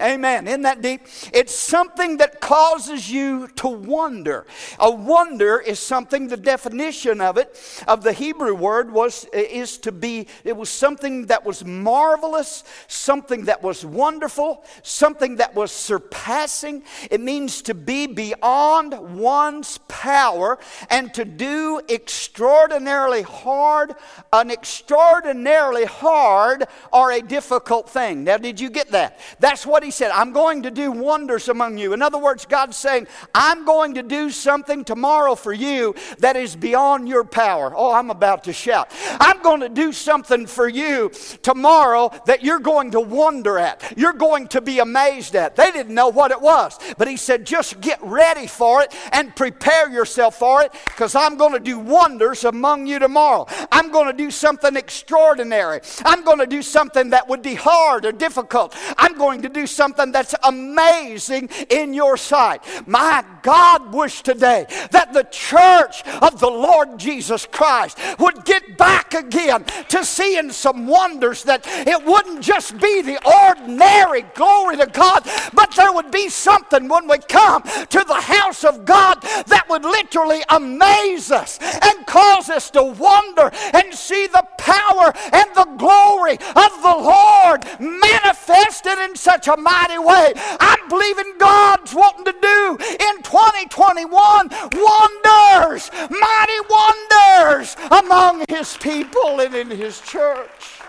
Amen. 0.01 0.47
Isn't 0.47 0.63
that 0.63 0.81
deep? 0.81 1.03
It's 1.33 1.55
something 1.55 2.19
that 2.19 2.41
causes 2.41 3.11
you 3.11 3.49
to 3.57 3.69
wonder. 3.69 4.47
A 4.79 4.91
wonder 4.91 5.59
is 5.59 5.79
something, 5.79 6.29
the 6.29 6.37
definition 6.37 7.21
of 7.21 7.37
it, 7.37 7.83
of 7.87 8.03
the 8.03 8.13
Hebrew 8.13 8.55
word 8.55 8.93
was, 8.93 9.25
is 9.33 9.79
to 9.79 9.93
be, 9.93 10.29
it 10.45 10.57
was 10.57 10.69
something 10.69 11.27
that 11.27 11.45
was 11.45 11.65
marvelous, 11.65 12.65
something 12.87 13.47
that 13.47 13.63
was 13.63 13.85
wonderful, 13.85 14.65
something 14.83 15.37
that 15.37 15.55
was 15.55 15.73
surpassing. 15.73 16.83
It 17.11 17.21
means 17.21 17.63
to 17.63 17.75
be 17.75 18.07
beyond 18.07 19.19
one's 19.19 19.79
power 19.89 20.59
and 20.91 21.13
to 21.15 21.25
do 21.25 21.81
extraordinarily 21.89 23.23
hard, 23.23 23.95
an 24.33 24.51
extraordinarily 24.51 25.85
hard 25.85 26.65
or 26.93 27.13
a 27.13 27.21
difficult 27.21 27.89
thing. 27.89 28.25
Now, 28.25 28.37
did 28.37 28.61
you 28.61 28.71
get 28.71 28.91
that? 28.93 29.19
That's 29.41 29.67
what 29.67 29.83
he 29.83 29.88
said. 29.91 30.11
I'm 30.11 30.33
going 30.33 30.63
to 30.63 30.71
do 30.71 30.91
wonders 30.91 31.49
among 31.49 31.79
you. 31.79 31.93
In 31.93 32.03
other 32.03 32.19
words, 32.19 32.47
God's 32.47 32.77
saying, 32.77 33.07
I'm 33.35 33.65
going 33.65 33.95
to 33.95 34.03
do 34.03 34.31
something 34.31 34.85
tomorrow 34.85 35.35
for 35.35 35.53
you 35.53 35.95
that 36.19 36.37
is 36.37 36.57
beyond 36.57 37.09
your 37.09 37.25
power. 37.25 37.73
Oh, 37.75 37.93
I'm 37.93 38.11
about 38.11 38.45
to 38.45 38.53
shout. 38.53 38.93
I'm 39.21 39.43
going 39.43 39.61
to 39.61 39.69
do 39.69 39.93
something 39.93 40.47
for 40.47 40.69
you 40.69 41.11
tomorrow 41.43 42.11
that 42.27 42.43
you're 42.43 42.59
going 42.59 42.93
to 42.93 43.01
wonder 43.01 43.59
at. 43.59 43.95
You're 43.97 44.13
going 44.13 44.49
to 44.49 44.61
be 44.61 44.79
amazed 44.79 45.35
at. 45.35 45.57
They 45.57 45.71
didn't 45.71 45.95
know 45.95 46.09
what 46.09 46.31
it 46.31 46.41
was, 46.41 46.79
but 46.97 47.09
he 47.09 47.17
said, 47.17 47.45
just 47.45 47.81
get 47.81 47.99
ready 48.03 48.47
for 48.47 48.83
it 48.83 48.95
and 49.13 49.35
prepare 49.35 49.91
yourself 49.91 50.39
for 50.39 50.63
it 50.63 50.73
because 50.87 51.15
I'm 51.15 51.37
going 51.37 51.53
to 51.53 51.61
do 51.61 51.79
wonders 51.79 52.45
among 52.45 52.87
you 52.87 52.99
tomorrow. 52.99 53.47
I'm 53.71 53.91
going 53.91 54.07
to 54.07 54.13
do 54.13 54.31
something 54.31 54.77
extraordinary. 54.77 55.81
I'm 56.05 56.25
going 56.25 56.39
to 56.39 56.47
do 56.47 56.63
something 56.63 57.11
that 57.11 57.29
would 57.29 57.43
be 57.43 57.55
hard 57.55 58.05
or 58.05 58.13
difficult. 58.13 58.75
I'm 58.97 59.17
going 59.17 59.43
to 59.43 59.49
do 59.49 59.67
something 59.67 60.13
that's 60.13 60.35
amazing 60.45 61.51
in 61.71 61.95
your 61.95 62.17
sight. 62.17 62.63
My 62.87 63.25
God 63.43 63.93
wish 63.93 64.23
today 64.23 64.67
that 64.91 65.13
the 65.13 65.25
church 65.25 66.07
of 66.23 66.41
the 66.41 66.51
Lord 66.51 66.99
Jesus 66.99 67.47
Christ 67.47 67.99
would 68.19 68.45
get 68.45 68.77
back 68.77 69.15
again 69.15 69.65
to 69.89 70.05
seeing 70.05 70.51
some 70.51 70.87
wonders 70.87 71.45
that 71.45 71.65
it 71.67 72.05
wouldn't 72.05 72.43
just 72.43 72.79
be 72.79 73.03
the 73.03 73.19
ordinary 73.25 74.23
glory 74.35 74.77
to 74.77 74.87
God, 74.87 75.29
but 75.55 75.75
there 75.77 75.93
would 75.93 76.11
be 76.11 76.29
something 76.29 76.89
when 76.89 77.09
we 77.09 77.19
come 77.19 77.63
to 77.63 78.05
the 78.07 78.21
house 78.21 78.65
of 78.65 78.85
God 78.85 79.21
that 79.47 79.67
would 79.69 79.85
literally 79.85 80.43
amaze 80.49 81.31
us 81.31 81.59
and 81.61 82.07
cause 82.07 82.51
us 82.51 82.71
to 82.71 82.83
wonder 82.83 83.51
and 83.73 83.95
see 83.95 84.27
the 84.27 84.45
power 84.59 85.13
and 85.33 85.51
the 85.55 85.69
glory 85.77 86.35
of 86.35 86.83
the 86.83 86.97
Lord 86.99 87.65
manifested 87.81 88.99
in 88.99 89.17
such 89.17 89.49
a 89.49 89.57
mighty 89.57 89.99
way. 89.99 90.33
I'm 90.61 90.89
believing 90.89 91.35
God's 91.39 91.95
wanting 91.95 92.25
to 92.27 92.35
do 92.41 92.79
in 92.81 93.23
2021 93.23 94.49
wonders, 94.73 95.91
mighty 96.11 96.61
wonders 96.71 97.77
among 97.91 98.45
His 98.49 98.77
people 98.77 99.41
and 99.41 99.55
in 99.55 99.71
His 99.71 100.01
church. 100.01 100.81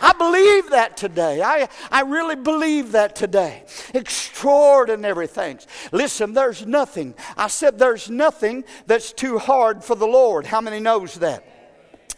I 0.00 0.12
believe 0.12 0.70
that 0.70 0.98
today. 0.98 1.40
I, 1.42 1.68
I 1.90 2.02
really 2.02 2.36
believe 2.36 2.92
that 2.92 3.16
today. 3.16 3.62
Extraordinary 3.94 5.26
things. 5.26 5.66
Listen, 5.92 6.34
there's 6.34 6.66
nothing. 6.66 7.14
I 7.38 7.48
said 7.48 7.78
there's 7.78 8.10
nothing 8.10 8.64
that's 8.86 9.12
too 9.12 9.38
hard 9.38 9.82
for 9.82 9.94
the 9.94 10.06
Lord. 10.06 10.44
How 10.44 10.60
many 10.60 10.78
knows 10.78 11.14
that? 11.14 11.42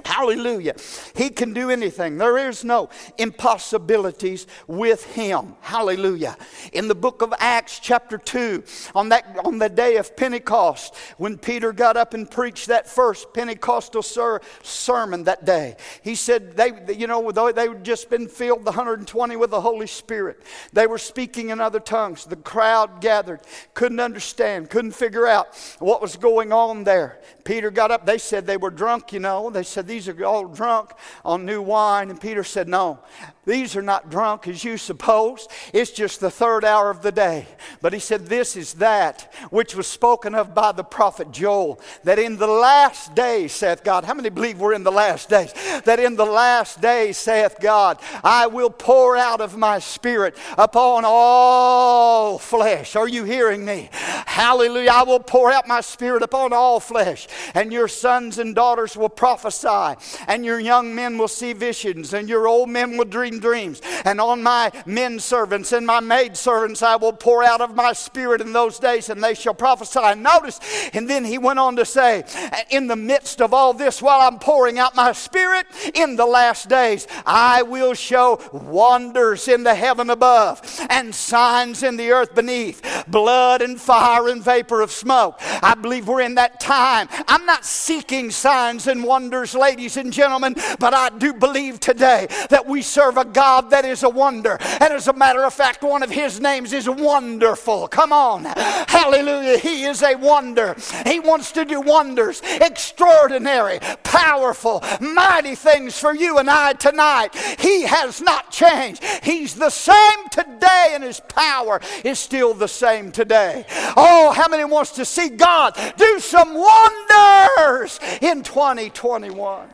Hallelujah. 0.06 0.76
He 1.16 1.30
can 1.30 1.52
do 1.52 1.68
anything. 1.68 2.16
There 2.16 2.48
is 2.48 2.64
no 2.64 2.90
impossibilities 3.18 4.46
with 4.68 5.04
him. 5.14 5.56
Hallelujah. 5.60 6.36
In 6.72 6.86
the 6.86 6.94
book 6.94 7.22
of 7.22 7.34
Acts, 7.40 7.80
chapter 7.80 8.16
2, 8.16 8.62
on, 8.94 9.08
that, 9.08 9.24
on 9.44 9.58
the 9.58 9.68
day 9.68 9.96
of 9.96 10.16
Pentecost, 10.16 10.94
when 11.18 11.36
Peter 11.36 11.72
got 11.72 11.96
up 11.96 12.14
and 12.14 12.30
preached 12.30 12.68
that 12.68 12.88
first 12.88 13.34
Pentecostal 13.34 14.02
ser- 14.02 14.42
sermon 14.62 15.24
that 15.24 15.44
day, 15.44 15.76
he 16.02 16.14
said, 16.14 16.56
they, 16.56 16.72
you 16.94 17.08
know, 17.08 17.32
they 17.32 17.66
had 17.66 17.84
just 17.84 18.08
been 18.08 18.28
filled, 18.28 18.60
the 18.60 18.70
120, 18.70 19.36
with 19.36 19.50
the 19.50 19.60
Holy 19.60 19.88
Spirit. 19.88 20.40
They 20.72 20.86
were 20.86 20.98
speaking 20.98 21.50
in 21.50 21.60
other 21.60 21.80
tongues. 21.80 22.24
The 22.24 22.36
crowd 22.36 23.00
gathered, 23.00 23.40
couldn't 23.74 24.00
understand, 24.00 24.70
couldn't 24.70 24.92
figure 24.92 25.26
out 25.26 25.48
what 25.80 26.00
was 26.00 26.14
going 26.14 26.52
on 26.52 26.84
there. 26.84 27.18
Peter 27.44 27.70
got 27.70 27.90
up. 27.90 28.04
They 28.04 28.18
said 28.18 28.46
they 28.46 28.56
were 28.56 28.70
drunk, 28.70 29.12
you 29.12 29.20
know. 29.20 29.50
They 29.50 29.62
said, 29.62 29.86
These 29.96 30.08
are 30.08 30.24
all 30.26 30.46
drunk 30.46 30.90
on 31.24 31.46
new 31.46 31.62
wine. 31.62 32.10
And 32.10 32.20
Peter 32.20 32.44
said, 32.44 32.68
No, 32.68 32.98
these 33.46 33.76
are 33.76 33.82
not 33.82 34.10
drunk 34.10 34.48
as 34.48 34.64
you 34.64 34.76
suppose. 34.76 35.46
It's 35.72 35.92
just 35.92 36.18
the 36.18 36.32
third 36.32 36.64
hour 36.64 36.90
of 36.90 37.02
the 37.02 37.12
day. 37.12 37.46
But 37.80 37.92
he 37.92 38.00
said, 38.00 38.26
This 38.26 38.56
is 38.56 38.74
that 38.74 39.32
which 39.50 39.76
was 39.76 39.86
spoken 39.86 40.34
of 40.34 40.52
by 40.52 40.72
the 40.72 40.82
prophet 40.82 41.30
Joel, 41.30 41.80
that 42.02 42.18
in 42.18 42.38
the 42.38 42.48
last 42.48 43.14
days, 43.14 43.52
saith 43.52 43.84
God. 43.84 44.04
How 44.04 44.14
many 44.14 44.30
believe 44.30 44.58
we're 44.58 44.74
in 44.74 44.82
the 44.82 44.90
last 44.90 45.28
days? 45.28 45.52
That 45.84 46.00
in 46.00 46.16
the 46.16 46.24
last 46.24 46.80
days, 46.80 47.16
saith 47.16 47.56
God, 47.60 47.98
I 48.24 48.48
will 48.48 48.70
pour 48.70 49.16
out 49.16 49.40
of 49.40 49.56
my 49.56 49.78
spirit 49.78 50.36
upon 50.58 51.04
all 51.06 52.38
flesh. 52.38 52.96
Are 52.96 53.08
you 53.08 53.22
hearing 53.22 53.64
me? 53.64 53.90
Hallelujah. 53.92 54.90
I 54.90 55.02
will 55.04 55.20
pour 55.20 55.52
out 55.52 55.68
my 55.68 55.82
spirit 55.82 56.24
upon 56.24 56.52
all 56.52 56.80
flesh, 56.80 57.28
and 57.54 57.72
your 57.72 57.86
sons 57.86 58.38
and 58.38 58.56
daughters 58.56 58.96
will 58.96 59.08
prophesy, 59.08 59.94
and 60.26 60.44
your 60.44 60.58
young 60.58 60.96
men 60.96 61.16
will 61.16 61.28
see 61.28 61.52
visions, 61.52 62.12
and 62.12 62.28
your 62.28 62.48
old 62.48 62.68
men 62.68 62.96
will 62.96 63.04
dream 63.04 63.35
dreams. 63.40 63.80
And 64.04 64.20
on 64.20 64.42
my 64.42 64.72
men 64.84 65.18
servants 65.18 65.72
and 65.72 65.86
my 65.86 66.00
maid 66.00 66.36
servants 66.36 66.82
I 66.82 66.96
will 66.96 67.12
pour 67.12 67.42
out 67.42 67.60
of 67.60 67.74
my 67.74 67.92
spirit 67.92 68.40
in 68.40 68.52
those 68.52 68.78
days, 68.78 69.08
and 69.08 69.22
they 69.22 69.34
shall 69.34 69.54
prophesy. 69.54 70.00
And 70.02 70.22
Notice, 70.22 70.60
and 70.92 71.08
then 71.08 71.24
he 71.24 71.38
went 71.38 71.58
on 71.58 71.76
to 71.76 71.84
say, 71.84 72.24
In 72.70 72.86
the 72.86 72.96
midst 72.96 73.40
of 73.40 73.54
all 73.54 73.72
this, 73.72 74.02
while 74.02 74.20
I'm 74.20 74.38
pouring 74.38 74.78
out 74.78 74.96
my 74.96 75.12
spirit 75.12 75.66
in 75.94 76.16
the 76.16 76.26
last 76.26 76.68
days, 76.68 77.06
I 77.24 77.62
will 77.62 77.94
show 77.94 78.40
wonders 78.52 79.48
in 79.48 79.62
the 79.62 79.74
heaven 79.74 80.10
above 80.10 80.62
and 80.90 81.14
signs 81.14 81.82
in 81.82 81.96
the 81.96 82.10
earth 82.10 82.34
beneath, 82.34 83.04
blood 83.08 83.62
and 83.62 83.80
fire 83.80 84.28
and 84.28 84.42
vapor 84.42 84.80
of 84.80 84.90
smoke. 84.90 85.36
I 85.40 85.74
believe 85.74 86.08
we're 86.08 86.20
in 86.22 86.34
that 86.36 86.60
time. 86.60 87.08
I'm 87.28 87.46
not 87.46 87.64
seeking 87.64 88.30
signs 88.30 88.86
and 88.86 89.04
wonders, 89.04 89.54
ladies 89.54 89.96
and 89.96 90.12
gentlemen, 90.12 90.54
but 90.78 90.94
I 90.94 91.10
do 91.10 91.32
believe 91.32 91.80
today 91.80 92.26
that 92.50 92.66
we 92.66 92.82
serve 92.82 93.16
God 93.32 93.70
that 93.70 93.84
is 93.84 94.02
a 94.02 94.08
wonder. 94.08 94.58
And 94.60 94.92
as 94.92 95.08
a 95.08 95.12
matter 95.12 95.44
of 95.44 95.54
fact, 95.54 95.82
one 95.82 96.02
of 96.02 96.10
his 96.10 96.40
names 96.40 96.72
is 96.72 96.88
wonderful. 96.88 97.88
Come 97.88 98.12
on. 98.12 98.44
Hallelujah. 98.44 99.58
He 99.58 99.84
is 99.84 100.02
a 100.02 100.14
wonder. 100.16 100.76
He 101.04 101.20
wants 101.20 101.52
to 101.52 101.64
do 101.64 101.80
wonders, 101.80 102.42
extraordinary, 102.44 103.78
powerful, 104.02 104.82
mighty 105.00 105.54
things 105.54 105.98
for 105.98 106.14
you 106.14 106.38
and 106.38 106.50
I 106.50 106.72
tonight. 106.74 107.34
He 107.58 107.82
has 107.82 108.20
not 108.20 108.50
changed. 108.50 109.02
He's 109.22 109.54
the 109.54 109.70
same 109.70 110.28
today, 110.30 110.92
and 110.92 111.02
his 111.04 111.20
power 111.20 111.80
is 112.04 112.18
still 112.18 112.54
the 112.54 112.68
same 112.68 113.12
today. 113.12 113.64
Oh, 113.96 114.32
how 114.32 114.48
many 114.48 114.64
wants 114.64 114.92
to 114.92 115.04
see 115.04 115.28
God 115.28 115.76
do 115.96 116.20
some 116.20 116.54
wonders 116.54 118.00
in 118.20 118.42
2021? 118.42 119.68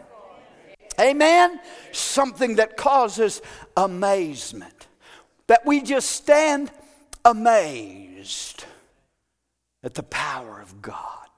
Amen? 1.01 1.61
Something 1.93 2.57
that 2.57 2.77
causes 2.77 3.43
amazement. 3.77 4.87
That 5.47 5.67
we 5.67 5.83
just 5.83 6.11
stand 6.11 6.71
amazed 7.25 8.65
at 9.83 9.95
the 9.95 10.03
power 10.03 10.61
of 10.61 10.81
God. 10.81 11.29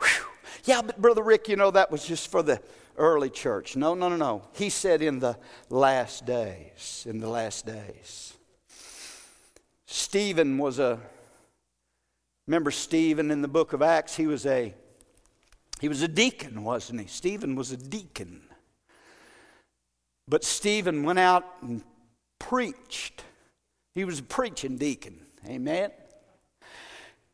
Whew. 0.00 0.26
Yeah, 0.64 0.82
but 0.82 1.00
Brother 1.00 1.22
Rick, 1.22 1.48
you 1.48 1.56
know, 1.56 1.70
that 1.70 1.90
was 1.90 2.04
just 2.04 2.30
for 2.30 2.42
the 2.42 2.60
early 2.96 3.30
church. 3.30 3.76
No, 3.76 3.94
no, 3.94 4.08
no, 4.08 4.16
no. 4.16 4.42
He 4.54 4.70
said 4.70 5.02
in 5.02 5.18
the 5.18 5.36
last 5.68 6.24
days. 6.26 7.04
In 7.08 7.20
the 7.20 7.28
last 7.28 7.66
days. 7.66 8.34
Stephen 9.86 10.58
was 10.58 10.78
a, 10.78 10.98
remember 12.46 12.70
Stephen 12.70 13.30
in 13.30 13.42
the 13.42 13.48
book 13.48 13.72
of 13.72 13.82
Acts? 13.82 14.16
He 14.16 14.26
was 14.26 14.46
a 14.46 14.74
he 15.80 15.88
was 15.88 16.02
a 16.02 16.08
deacon, 16.08 16.64
wasn't 16.64 17.00
he? 17.00 17.06
Stephen 17.06 17.54
was 17.54 17.70
a 17.72 17.76
deacon. 17.76 18.42
But 20.28 20.42
Stephen 20.42 21.02
went 21.02 21.18
out 21.18 21.44
and 21.62 21.82
preached. 22.38 23.22
He 23.94 24.04
was 24.04 24.18
a 24.18 24.24
preaching 24.24 24.76
deacon. 24.76 25.20
Amen. 25.46 25.90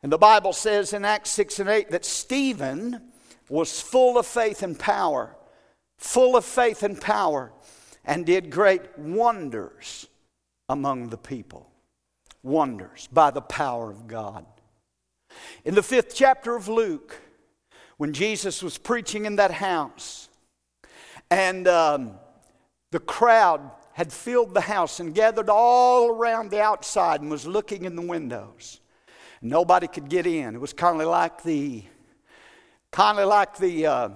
And 0.03 0.11
the 0.11 0.19
Bible 0.19 0.53
says 0.53 0.93
in 0.93 1.05
Acts 1.05 1.31
6 1.31 1.61
and 1.61 1.69
8 1.69 1.91
that 1.91 2.05
Stephen 2.05 3.13
was 3.49 3.81
full 3.81 4.19
of 4.19 4.27
faith 4.27 4.63
and 4.63 4.79
power, 4.79 5.37
full 5.99 6.37
of 6.37 6.45
faith 6.45 6.83
and 6.83 7.01
power, 7.01 7.53
and 8.05 8.27
did 8.27 8.51
great 8.51 8.99
wonders 8.99 10.09
among 10.69 11.11
the 11.11 11.19
people. 11.19 11.71
Wonders 12.43 13.09
by 13.13 13.31
the 13.31 13.41
power 13.41 13.91
of 13.91 14.09
God. 14.09 14.45
In 15.65 15.77
the 15.77 15.83
fifth 15.83 16.15
chapter 16.15 16.57
of 16.57 16.67
Luke, 16.67 17.22
when 18.03 18.13
Jesus 18.13 18.65
was 18.65 18.79
preaching 18.79 19.27
in 19.27 19.37
that 19.37 19.53
house. 19.53 20.29
And 21.31 21.69
um, 21.69 22.15
the 22.91 22.99
crowd 22.99 23.71
had 23.93 24.13
filled 24.13 24.55
the 24.55 24.61
house 24.61 24.99
and 24.99 25.15
gathered 25.15 25.49
all 25.49 26.09
around 26.09 26.51
the 26.51 26.61
outside 26.61 27.21
and 27.21 27.31
was 27.31 27.47
looking 27.47 27.85
in 27.85 27.95
the 27.95 28.03
windows. 28.03 28.81
Nobody 29.41 29.87
could 29.87 30.09
get 30.09 30.27
in. 30.27 30.57
It 30.57 30.61
was 30.61 30.73
kind 30.73 31.01
of 31.01 31.07
like 31.07 31.45
the, 31.45 31.85
kind 32.91 33.21
of 33.21 33.29
like 33.29 33.57
the 33.59 33.87
uh, 33.87 34.09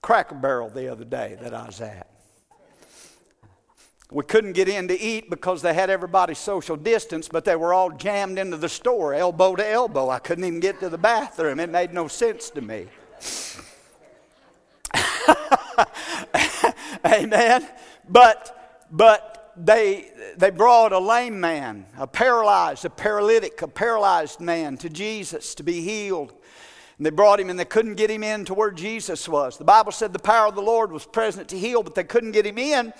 Cracker 0.00 0.36
Barrel 0.36 0.70
the 0.70 0.90
other 0.90 1.04
day 1.04 1.36
that 1.42 1.52
I 1.52 1.66
was 1.66 1.82
at. 1.82 2.08
We 4.10 4.22
couldn't 4.22 4.52
get 4.52 4.68
in 4.68 4.86
to 4.88 4.98
eat 4.98 5.30
because 5.30 5.62
they 5.62 5.74
had 5.74 5.90
everybody 5.90 6.34
social 6.34 6.76
distance, 6.76 7.28
but 7.28 7.44
they 7.44 7.56
were 7.56 7.74
all 7.74 7.90
jammed 7.90 8.38
into 8.38 8.56
the 8.56 8.68
store, 8.68 9.14
elbow 9.14 9.56
to 9.56 9.66
elbow. 9.66 10.10
I 10.10 10.20
couldn't 10.20 10.44
even 10.44 10.60
get 10.60 10.78
to 10.80 10.88
the 10.88 10.98
bathroom. 10.98 11.58
It 11.58 11.70
made 11.70 11.92
no 11.92 12.06
sense 12.06 12.50
to 12.50 12.60
me. 12.60 12.86
Amen. 17.04 17.68
But 18.08 18.86
but 18.92 19.52
they 19.56 20.12
they 20.36 20.50
brought 20.50 20.92
a 20.92 21.00
lame 21.00 21.40
man, 21.40 21.86
a 21.98 22.06
paralyzed, 22.06 22.84
a 22.84 22.90
paralytic, 22.90 23.60
a 23.62 23.68
paralyzed 23.68 24.40
man 24.40 24.76
to 24.78 24.88
Jesus 24.88 25.56
to 25.56 25.64
be 25.64 25.80
healed. 25.80 26.32
And 26.98 27.04
they 27.04 27.10
brought 27.10 27.40
him 27.40 27.50
and 27.50 27.58
they 27.58 27.64
couldn't 27.64 27.96
get 27.96 28.08
him 28.08 28.22
in 28.22 28.44
to 28.44 28.54
where 28.54 28.70
Jesus 28.70 29.28
was. 29.28 29.58
The 29.58 29.64
Bible 29.64 29.90
said 29.90 30.12
the 30.12 30.20
power 30.20 30.46
of 30.46 30.54
the 30.54 30.62
Lord 30.62 30.92
was 30.92 31.04
present 31.04 31.48
to 31.48 31.58
heal, 31.58 31.82
but 31.82 31.96
they 31.96 32.04
couldn't 32.04 32.30
get 32.30 32.46
him 32.46 32.56
in 32.56 32.92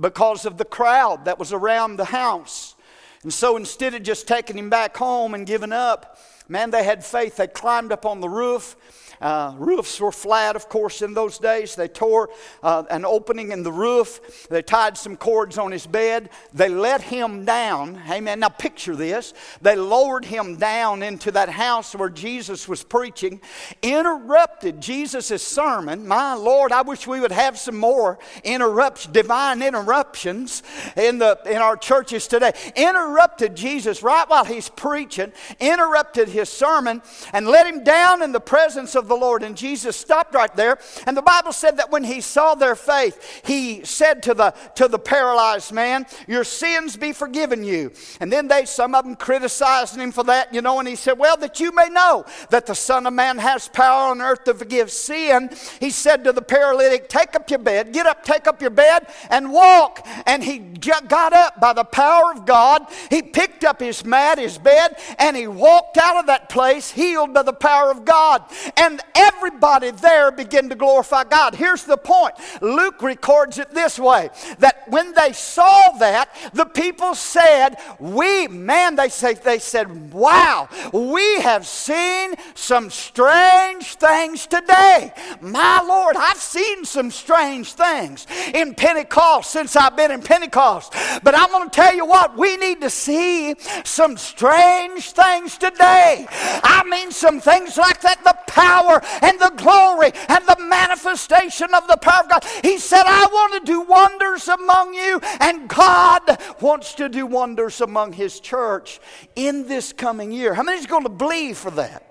because 0.00 0.44
of 0.44 0.56
the 0.56 0.64
crowd 0.64 1.24
that 1.24 1.38
was 1.38 1.52
around 1.52 1.96
the 1.96 2.06
house. 2.06 2.74
And 3.22 3.32
so 3.32 3.56
instead 3.56 3.94
of 3.94 4.02
just 4.02 4.28
taking 4.28 4.56
him 4.56 4.70
back 4.70 4.96
home 4.96 5.34
and 5.34 5.46
giving 5.46 5.72
up, 5.72 6.18
man, 6.48 6.70
they 6.70 6.84
had 6.84 7.04
faith. 7.04 7.36
They 7.36 7.46
climbed 7.46 7.92
up 7.92 8.06
on 8.06 8.20
the 8.20 8.28
roof 8.28 8.76
uh, 9.20 9.54
roofs 9.58 10.00
were 10.00 10.12
flat, 10.12 10.56
of 10.56 10.68
course, 10.68 11.02
in 11.02 11.14
those 11.14 11.38
days. 11.38 11.74
They 11.74 11.88
tore 11.88 12.30
uh, 12.62 12.84
an 12.90 13.04
opening 13.04 13.52
in 13.52 13.62
the 13.62 13.72
roof. 13.72 14.46
They 14.48 14.62
tied 14.62 14.96
some 14.96 15.16
cords 15.16 15.58
on 15.58 15.72
his 15.72 15.86
bed. 15.86 16.30
They 16.52 16.68
let 16.68 17.02
him 17.02 17.44
down. 17.44 18.00
Amen. 18.08 18.40
Now, 18.40 18.48
picture 18.48 18.94
this. 18.94 19.34
They 19.60 19.76
lowered 19.76 20.24
him 20.24 20.56
down 20.56 21.02
into 21.02 21.30
that 21.32 21.48
house 21.48 21.94
where 21.94 22.08
Jesus 22.08 22.68
was 22.68 22.82
preaching, 22.82 23.40
interrupted 23.82 24.80
Jesus' 24.80 25.46
sermon. 25.46 26.06
My 26.06 26.34
Lord, 26.34 26.72
I 26.72 26.82
wish 26.82 27.06
we 27.06 27.20
would 27.20 27.32
have 27.32 27.58
some 27.58 27.76
more 27.76 28.18
interrupts, 28.44 29.06
divine 29.06 29.62
interruptions 29.62 30.62
in, 30.96 31.18
the, 31.18 31.38
in 31.46 31.56
our 31.56 31.76
churches 31.76 32.26
today. 32.26 32.52
Interrupted 32.76 33.56
Jesus 33.56 34.02
right 34.02 34.28
while 34.28 34.44
he's 34.44 34.68
preaching, 34.68 35.32
interrupted 35.58 36.28
his 36.28 36.48
sermon, 36.48 37.02
and 37.32 37.46
let 37.46 37.66
him 37.66 37.84
down 37.84 38.22
in 38.22 38.32
the 38.32 38.40
presence 38.40 38.94
of 38.94 39.07
the 39.08 39.16
Lord. 39.16 39.42
And 39.42 39.56
Jesus 39.56 39.96
stopped 39.96 40.34
right 40.34 40.54
there. 40.54 40.78
And 41.06 41.16
the 41.16 41.22
Bible 41.22 41.52
said 41.52 41.78
that 41.78 41.90
when 41.90 42.04
he 42.04 42.20
saw 42.20 42.54
their 42.54 42.76
faith, 42.76 43.42
he 43.44 43.84
said 43.84 44.22
to 44.24 44.34
the, 44.34 44.54
to 44.76 44.88
the 44.88 44.98
paralyzed 44.98 45.72
man, 45.72 46.06
Your 46.26 46.44
sins 46.44 46.96
be 46.96 47.12
forgiven 47.12 47.64
you. 47.64 47.92
And 48.20 48.32
then 48.32 48.48
they, 48.48 48.64
some 48.64 48.94
of 48.94 49.04
them 49.04 49.16
criticized 49.16 49.96
him 49.96 50.12
for 50.12 50.24
that, 50.24 50.52
you 50.54 50.62
know, 50.62 50.78
and 50.78 50.88
he 50.88 50.96
said, 50.96 51.18
Well, 51.18 51.36
that 51.38 51.60
you 51.60 51.72
may 51.72 51.88
know 51.88 52.24
that 52.50 52.66
the 52.66 52.74
Son 52.74 53.06
of 53.06 53.12
Man 53.12 53.38
has 53.38 53.68
power 53.68 54.10
on 54.10 54.20
earth 54.20 54.44
to 54.44 54.54
forgive 54.54 54.90
sin. 54.90 55.50
He 55.80 55.90
said 55.90 56.24
to 56.24 56.32
the 56.32 56.42
paralytic, 56.42 57.08
Take 57.08 57.34
up 57.34 57.50
your 57.50 57.58
bed, 57.58 57.92
get 57.92 58.06
up, 58.06 58.24
take 58.24 58.46
up 58.46 58.60
your 58.60 58.70
bed, 58.70 59.08
and 59.30 59.52
walk. 59.52 60.06
And 60.26 60.42
he 60.42 60.58
got 60.58 61.32
up 61.32 61.60
by 61.60 61.72
the 61.72 61.84
power 61.84 62.32
of 62.32 62.46
God. 62.46 62.86
He 63.10 63.22
picked 63.22 63.64
up 63.64 63.80
his 63.80 64.04
mat, 64.04 64.38
his 64.38 64.58
bed, 64.58 64.96
and 65.18 65.36
he 65.36 65.46
walked 65.46 65.98
out 65.98 66.16
of 66.16 66.26
that 66.26 66.48
place 66.48 66.90
healed 66.90 67.34
by 67.34 67.42
the 67.42 67.52
power 67.52 67.90
of 67.90 68.04
God. 68.04 68.42
And 68.76 68.97
everybody 69.14 69.90
there 69.90 70.30
began 70.30 70.68
to 70.68 70.74
glorify 70.74 71.24
God. 71.24 71.54
Here's 71.54 71.84
the 71.84 71.96
point 71.96 72.34
Luke 72.60 73.02
records 73.02 73.58
it 73.58 73.70
this 73.70 73.98
way 73.98 74.30
that 74.58 74.88
when 74.88 75.12
they 75.14 75.32
saw 75.32 75.92
that, 75.98 76.34
the 76.52 76.64
people 76.64 77.14
said, 77.14 77.76
We, 77.98 78.48
man, 78.48 78.96
they, 78.96 79.08
say, 79.08 79.34
they 79.34 79.58
said, 79.58 80.12
Wow, 80.12 80.68
we 80.92 81.40
have 81.40 81.66
seen 81.66 82.34
some 82.54 82.90
strange 82.90 83.94
things 83.96 84.46
today. 84.46 85.12
My 85.40 85.82
Lord, 85.82 86.16
I've 86.16 86.38
seen 86.38 86.84
some 86.84 87.10
strange 87.10 87.72
things 87.72 88.26
in 88.54 88.74
Pentecost 88.74 89.50
since 89.50 89.76
I've 89.76 89.96
been 89.96 90.10
in 90.10 90.22
Pentecost. 90.22 90.92
But 91.22 91.34
I'm 91.34 91.50
going 91.50 91.68
to 91.68 91.74
tell 91.74 91.94
you 91.94 92.06
what, 92.06 92.36
we 92.36 92.56
need 92.56 92.80
to 92.80 92.90
see 92.90 93.54
some 93.84 94.16
strange 94.16 95.10
things 95.10 95.58
today. 95.58 96.26
I 96.30 96.84
mean, 96.88 97.10
some 97.10 97.40
things 97.40 97.76
like 97.76 98.00
that, 98.02 98.22
the 98.24 98.36
power 98.46 98.87
power 98.88 99.02
and 99.22 99.38
the 99.38 99.52
glory 99.56 100.12
and 100.28 100.46
the 100.46 100.56
manifestation 100.66 101.68
of 101.74 101.86
the 101.88 101.96
power 101.96 102.22
of 102.22 102.30
God. 102.30 102.44
He 102.62 102.78
said, 102.78 103.04
I 103.06 103.26
want 103.26 103.64
to 103.64 103.72
do 103.72 103.80
wonders 103.82 104.48
among 104.48 104.94
you, 104.94 105.20
and 105.40 105.68
God 105.68 106.40
wants 106.60 106.94
to 106.94 107.08
do 107.08 107.26
wonders 107.26 107.80
among 107.80 108.12
His 108.12 108.40
church 108.40 109.00
in 109.36 109.66
this 109.66 109.92
coming 109.92 110.32
year. 110.32 110.54
How 110.54 110.62
many 110.62 110.78
is 110.78 110.86
going 110.86 111.04
to 111.04 111.08
believe 111.08 111.58
for 111.58 111.70
that? 111.72 112.07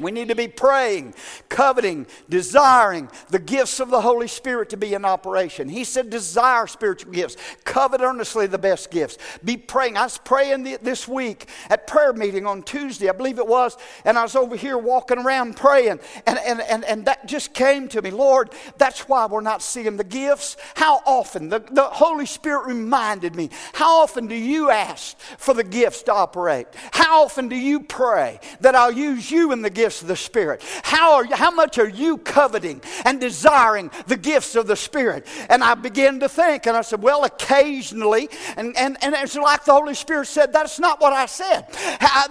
We 0.00 0.10
need 0.10 0.28
to 0.28 0.34
be 0.34 0.48
praying, 0.48 1.14
coveting, 1.48 2.06
desiring 2.28 3.08
the 3.30 3.38
gifts 3.38 3.80
of 3.80 3.90
the 3.90 4.00
Holy 4.00 4.28
Spirit 4.28 4.70
to 4.70 4.76
be 4.76 4.94
in 4.94 5.04
operation. 5.04 5.68
He 5.68 5.84
said, 5.84 6.10
desire 6.10 6.66
spiritual 6.66 7.12
gifts, 7.12 7.36
covet 7.64 8.00
earnestly 8.00 8.46
the 8.46 8.58
best 8.58 8.90
gifts. 8.90 9.18
Be 9.44 9.56
praying. 9.56 9.96
I 9.96 10.02
was 10.04 10.18
praying 10.18 10.64
this 10.82 11.06
week 11.06 11.48
at 11.70 11.86
prayer 11.86 12.12
meeting 12.12 12.46
on 12.46 12.62
Tuesday, 12.62 13.08
I 13.08 13.12
believe 13.12 13.38
it 13.38 13.46
was, 13.46 13.76
and 14.04 14.18
I 14.18 14.22
was 14.22 14.34
over 14.34 14.56
here 14.56 14.76
walking 14.76 15.18
around 15.18 15.56
praying, 15.56 16.00
and, 16.26 16.38
and, 16.38 16.60
and, 16.60 16.84
and 16.84 17.04
that 17.04 17.26
just 17.26 17.54
came 17.54 17.86
to 17.88 18.02
me. 18.02 18.10
Lord, 18.10 18.50
that's 18.78 19.08
why 19.08 19.26
we're 19.26 19.42
not 19.42 19.62
seeing 19.62 19.96
the 19.96 20.04
gifts. 20.04 20.56
How 20.74 21.02
often? 21.06 21.48
The, 21.50 21.60
the 21.70 21.84
Holy 21.84 22.26
Spirit 22.26 22.66
reminded 22.66 23.36
me, 23.36 23.50
how 23.74 24.00
often 24.00 24.26
do 24.26 24.34
you 24.34 24.70
ask 24.70 25.16
for 25.38 25.54
the 25.54 25.62
gifts 25.62 26.02
to 26.04 26.12
operate? 26.12 26.66
How 26.92 27.24
often 27.24 27.48
do 27.48 27.56
you 27.56 27.80
pray 27.80 28.40
that 28.60 28.74
I'll 28.74 28.90
use 28.90 29.30
you 29.30 29.52
in 29.52 29.62
the 29.62 29.70
gifts? 29.70 29.83
Gifts 29.84 30.00
of 30.00 30.08
the 30.08 30.16
Spirit? 30.16 30.62
How, 30.82 31.16
are, 31.16 31.24
how 31.26 31.50
much 31.50 31.76
are 31.76 31.88
you 31.88 32.16
coveting 32.16 32.80
and 33.04 33.20
desiring 33.20 33.90
the 34.06 34.16
gifts 34.16 34.56
of 34.56 34.66
the 34.66 34.76
Spirit? 34.76 35.26
And 35.50 35.62
I 35.62 35.74
began 35.74 36.20
to 36.20 36.28
think, 36.28 36.66
and 36.66 36.74
I 36.74 36.80
said, 36.80 37.02
well, 37.02 37.24
occasionally, 37.24 38.30
and, 38.56 38.74
and, 38.78 38.96
and 39.02 39.14
it's 39.14 39.36
like 39.36 39.66
the 39.66 39.74
Holy 39.74 39.92
Spirit 39.92 40.26
said, 40.26 40.54
that's 40.54 40.78
not 40.78 41.02
what 41.02 41.12
I 41.12 41.26
said. 41.26 41.66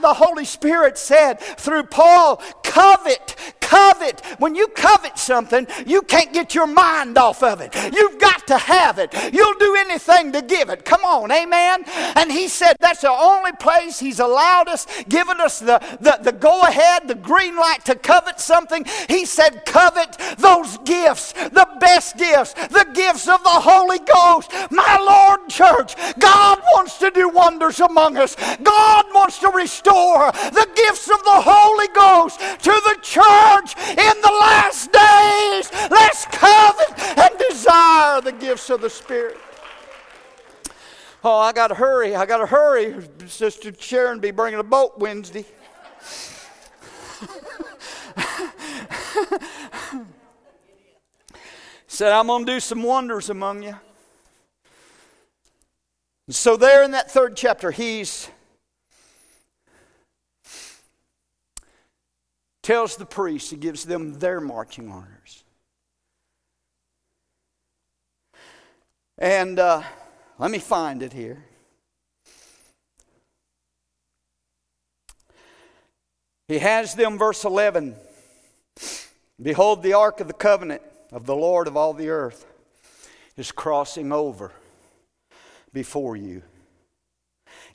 The 0.01 0.15
Holy 0.15 0.45
Spirit 0.45 0.97
said 0.97 1.39
through 1.39 1.83
Paul, 1.83 2.41
covet, 2.63 3.35
covet. 3.61 4.21
When 4.39 4.55
you 4.55 4.67
covet 4.69 5.19
something, 5.19 5.67
you 5.85 6.01
can't 6.01 6.33
get 6.33 6.55
your 6.55 6.67
mind 6.67 7.19
off 7.19 7.43
of 7.43 7.61
it. 7.61 7.75
You've 7.93 8.19
got 8.19 8.47
to 8.47 8.57
have 8.57 8.97
it. 8.97 9.13
You'll 9.31 9.59
do 9.59 9.75
anything 9.77 10.31
to 10.31 10.41
give 10.41 10.69
it. 10.69 10.85
Come 10.85 11.03
on, 11.03 11.31
amen? 11.31 11.83
And 12.15 12.31
he 12.31 12.47
said 12.47 12.77
that's 12.79 13.01
the 13.01 13.11
only 13.11 13.51
place 13.59 13.99
he's 13.99 14.19
allowed 14.19 14.67
us, 14.67 14.87
given 15.07 15.39
us 15.39 15.59
the, 15.59 15.79
the, 16.01 16.17
the 16.23 16.31
go 16.31 16.61
ahead, 16.61 17.07
the 17.07 17.15
green 17.15 17.42
green 17.43 17.55
light 17.57 17.83
to 17.85 17.95
covet 17.95 18.39
something. 18.39 18.85
He 19.09 19.25
said, 19.25 19.65
covet 19.65 20.17
those 20.37 20.77
gifts, 20.79 21.33
the 21.33 21.67
best 21.79 22.17
gifts, 22.17 22.53
the 22.53 22.87
gifts 22.93 23.27
of 23.27 23.43
the 23.43 23.49
Holy 23.49 23.99
Ghost. 23.99 24.51
My 24.71 24.97
Lord, 24.99 25.49
church, 25.49 25.95
God 26.19 26.59
wants 26.73 26.97
to 26.99 27.11
do 27.11 27.29
wonders 27.29 27.79
among 27.79 28.17
us. 28.17 28.35
God 28.63 29.05
wants 29.13 29.39
to 29.39 29.49
restore 29.49 30.31
the 30.31 30.67
gifts 30.75 31.09
of 31.09 31.21
the 31.23 31.41
Holy 31.43 31.87
Ghost 31.93 32.39
to 32.39 32.71
the 32.71 32.97
church 33.01 33.77
in 33.89 34.21
the 34.21 34.35
last 34.39 34.91
days. 34.91 35.71
Let's 35.91 36.25
covet 36.25 37.17
and 37.17 37.37
desire 37.49 38.21
the 38.21 38.31
gifts 38.31 38.69
of 38.69 38.81
the 38.81 38.89
Spirit. 38.89 39.37
Oh, 41.25 41.39
I 41.39 41.53
got 41.53 41.67
to 41.67 41.75
hurry. 41.75 42.15
I 42.15 42.25
got 42.25 42.37
to 42.37 42.45
hurry. 42.45 42.95
Sister 43.27 43.71
Sharon 43.77 44.19
be 44.19 44.31
bringing 44.31 44.59
a 44.59 44.63
boat 44.63 44.97
Wednesday. 44.97 45.45
said, 51.87 52.11
I'm 52.11 52.27
going 52.27 52.45
to 52.45 52.51
do 52.51 52.59
some 52.59 52.83
wonders 52.83 53.29
among 53.29 53.63
you. 53.63 53.75
So, 56.29 56.57
there 56.57 56.83
in 56.83 56.91
that 56.91 57.11
third 57.11 57.35
chapter, 57.35 57.71
he's 57.71 58.29
tells 62.61 62.95
the 62.95 63.05
priests, 63.05 63.49
he 63.49 63.57
gives 63.57 63.83
them 63.83 64.13
their 64.19 64.39
marching 64.39 64.89
orders. 64.89 65.43
And 69.17 69.59
uh, 69.59 69.83
let 70.39 70.49
me 70.49 70.59
find 70.59 71.03
it 71.03 71.13
here. 71.13 71.43
He 76.47 76.59
has 76.59 76.95
them, 76.95 77.17
verse 77.17 77.43
11 77.45 77.95
Behold, 79.41 79.83
the 79.83 79.93
ark 79.93 80.19
of 80.19 80.27
the 80.27 80.33
covenant 80.33 80.81
of 81.11 81.25
the 81.25 81.35
Lord 81.35 81.67
of 81.67 81.75
all 81.75 81.93
the 81.93 82.09
earth 82.09 82.45
is 83.35 83.51
crossing 83.51 84.11
over 84.11 84.51
before 85.73 86.15
you 86.15 86.43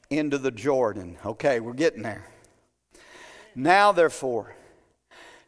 into 0.08 0.38
the 0.38 0.52
Jordan. 0.52 1.18
Okay, 1.24 1.60
we're 1.60 1.72
getting 1.72 2.02
there. 2.02 2.24
Now, 3.54 3.90
therefore, 3.90 4.54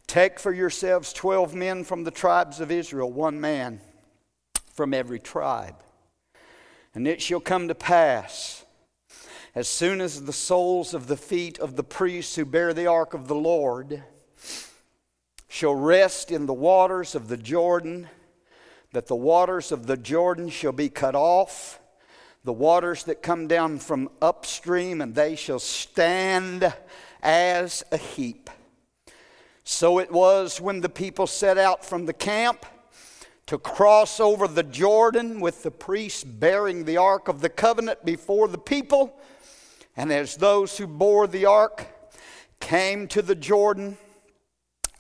take 0.06 0.40
for 0.40 0.52
yourselves 0.52 1.12
twelve 1.12 1.54
men 1.54 1.84
from 1.84 2.02
the 2.02 2.10
tribes 2.10 2.60
of 2.60 2.72
Israel, 2.72 3.10
one 3.10 3.40
man 3.40 3.80
from 4.74 4.92
every 4.92 5.20
tribe. 5.20 5.76
And 6.92 7.06
it 7.06 7.22
shall 7.22 7.40
come 7.40 7.68
to 7.68 7.74
pass, 7.74 8.64
as 9.54 9.68
soon 9.68 10.00
as 10.00 10.24
the 10.24 10.32
soles 10.32 10.92
of 10.92 11.06
the 11.06 11.16
feet 11.16 11.60
of 11.60 11.76
the 11.76 11.84
priests 11.84 12.34
who 12.34 12.44
bear 12.44 12.74
the 12.74 12.88
ark 12.88 13.14
of 13.14 13.28
the 13.28 13.36
Lord 13.36 14.02
shall 15.52 15.74
rest 15.74 16.30
in 16.30 16.46
the 16.46 16.54
waters 16.54 17.16
of 17.16 17.26
the 17.26 17.36
Jordan, 17.36 18.08
that 18.92 19.08
the 19.08 19.16
waters 19.16 19.72
of 19.72 19.88
the 19.88 19.96
Jordan 19.96 20.48
shall 20.48 20.70
be 20.70 20.88
cut 20.88 21.16
off, 21.16 21.80
the 22.44 22.52
waters 22.52 23.02
that 23.02 23.20
come 23.20 23.48
down 23.48 23.80
from 23.80 24.08
upstream, 24.22 25.00
and 25.00 25.12
they 25.12 25.34
shall 25.34 25.58
stand 25.58 26.72
as 27.20 27.82
a 27.90 27.96
heap. 27.96 28.48
So 29.64 29.98
it 29.98 30.12
was 30.12 30.60
when 30.60 30.82
the 30.82 30.88
people 30.88 31.26
set 31.26 31.58
out 31.58 31.84
from 31.84 32.06
the 32.06 32.12
camp 32.12 32.64
to 33.46 33.58
cross 33.58 34.20
over 34.20 34.46
the 34.46 34.62
Jordan 34.62 35.40
with 35.40 35.64
the 35.64 35.72
priests 35.72 36.22
bearing 36.22 36.84
the 36.84 36.96
ark 36.96 37.26
of 37.26 37.40
the 37.40 37.48
covenant 37.48 38.04
before 38.04 38.46
the 38.46 38.56
people. 38.56 39.18
And 39.96 40.12
as 40.12 40.36
those 40.36 40.78
who 40.78 40.86
bore 40.86 41.26
the 41.26 41.46
ark 41.46 41.88
came 42.60 43.08
to 43.08 43.20
the 43.20 43.34
Jordan, 43.34 43.98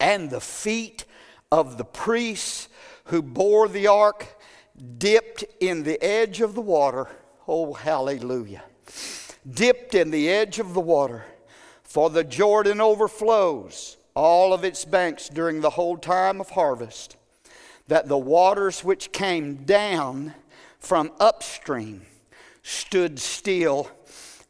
and 0.00 0.30
the 0.30 0.40
feet 0.40 1.04
of 1.52 1.78
the 1.78 1.84
priests 1.84 2.68
who 3.04 3.22
bore 3.22 3.68
the 3.68 3.86
ark 3.86 4.26
dipped 4.98 5.44
in 5.60 5.82
the 5.82 6.02
edge 6.02 6.40
of 6.40 6.54
the 6.54 6.60
water. 6.60 7.08
Oh, 7.46 7.74
hallelujah. 7.74 8.62
Dipped 9.48 9.94
in 9.94 10.10
the 10.10 10.28
edge 10.28 10.58
of 10.58 10.74
the 10.74 10.80
water, 10.80 11.24
for 11.82 12.10
the 12.10 12.24
Jordan 12.24 12.80
overflows 12.80 13.96
all 14.14 14.52
of 14.52 14.64
its 14.64 14.84
banks 14.84 15.28
during 15.28 15.60
the 15.60 15.70
whole 15.70 15.96
time 15.96 16.40
of 16.40 16.50
harvest, 16.50 17.16
that 17.88 18.08
the 18.08 18.18
waters 18.18 18.84
which 18.84 19.12
came 19.12 19.64
down 19.64 20.34
from 20.78 21.10
upstream 21.18 22.02
stood 22.62 23.18
still 23.18 23.90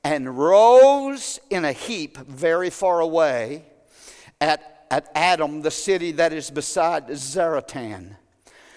and 0.02 0.38
rose 0.38 1.38
in 1.50 1.64
a 1.64 1.72
heap 1.72 2.16
very 2.18 2.70
far 2.70 3.00
away 3.00 3.64
at, 4.40 4.79
at 4.90 5.11
Adam, 5.14 5.62
the 5.62 5.70
city 5.70 6.12
that 6.12 6.33
is 6.33 6.50
beside 6.50 7.07
Zaretan. 7.09 8.16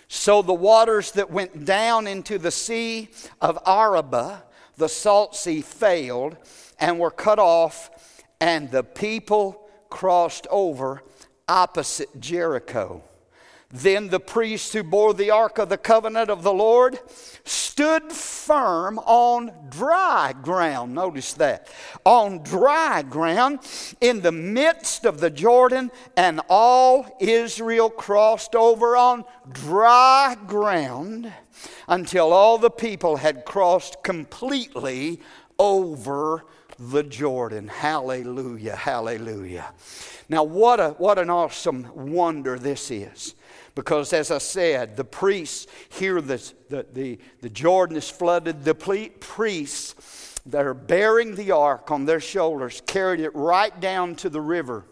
So 0.08 0.42
the 0.42 0.54
waters 0.54 1.12
that 1.14 1.32
went 1.32 1.66
down 1.66 2.06
into 2.06 2.38
the 2.38 2.52
sea 2.52 3.10
of 3.42 3.58
Arabah, 3.66 4.44
the 4.78 4.90
salt 4.90 5.36
sea, 5.36 5.62
failed 5.62 6.38
and 6.80 7.00
were 7.00 7.12
cut 7.12 7.40
off, 7.40 7.90
and 8.40 8.70
the 8.70 8.84
people 8.84 9.68
crossed 9.90 10.46
over 10.52 11.02
opposite 11.48 12.20
Jericho. 12.20 13.04
Then 13.76 14.10
the 14.10 14.20
priest 14.20 14.72
who 14.74 14.84
bore 14.84 15.16
the 15.16 15.32
ark 15.32 15.58
of 15.58 15.68
the 15.68 15.80
covenant 15.80 16.30
of 16.30 16.44
the 16.44 16.54
Lord 16.54 17.00
stood 17.44 18.12
firm 18.12 19.00
on 19.00 19.52
dry 19.70 20.36
ground. 20.40 20.94
Notice 20.94 21.34
that. 21.34 21.68
On 22.06 22.44
dry 22.44 23.02
ground 23.02 23.62
in 24.00 24.22
the 24.22 24.32
midst 24.32 25.06
of 25.06 25.20
the 25.20 25.32
Jordan, 25.32 25.90
and 26.16 26.40
all 26.50 27.18
Israel 27.20 27.90
crossed 27.90 28.54
over 28.54 28.96
on 28.96 29.26
dry 29.52 30.38
ground 30.46 31.34
until 31.88 32.32
all 32.32 32.60
the 32.60 32.70
people 32.70 33.16
had 33.16 33.44
crossed 33.44 34.04
completely 34.04 35.20
over 35.58 36.46
the 36.78 37.02
Jordan. 37.02 37.70
Hallelujah, 37.70 38.76
hallelujah. 38.76 39.74
Now, 40.30 40.44
what, 40.44 40.80
a, 40.80 40.90
what 40.92 41.18
an 41.18 41.32
awesome 41.32 41.90
wonder 41.96 42.60
this 42.60 42.92
is. 42.92 43.34
Because, 43.76 44.14
as 44.14 44.30
I 44.30 44.38
said, 44.38 44.98
the 44.98 45.04
priests 45.04 45.68
here, 45.90 46.22
the, 46.22 46.54
the, 46.70 46.86
the, 46.94 47.20
the 47.42 47.50
Jordan 47.50 47.98
is 47.98 48.10
flooded. 48.10 48.64
The 48.64 48.76
priests 48.76 50.42
that 50.46 50.66
are 50.66 50.74
bearing 50.74 51.36
the 51.36 51.52
ark 51.52 51.90
on 51.90 52.06
their 52.06 52.20
shoulders 52.20 52.82
carried 52.86 53.20
it 53.20 53.34
right 53.34 53.78
down 53.80 54.16
to 54.16 54.30
the 54.30 54.42
river. 54.42 54.86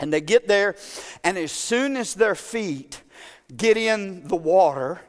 And 0.00 0.12
they 0.12 0.22
get 0.22 0.48
there, 0.48 0.76
and 1.22 1.36
as 1.36 1.52
soon 1.52 1.96
as 1.96 2.14
their 2.14 2.34
feet 2.34 3.02
get 3.54 3.76
in 3.76 4.26
the 4.26 4.36
water, 4.36 5.02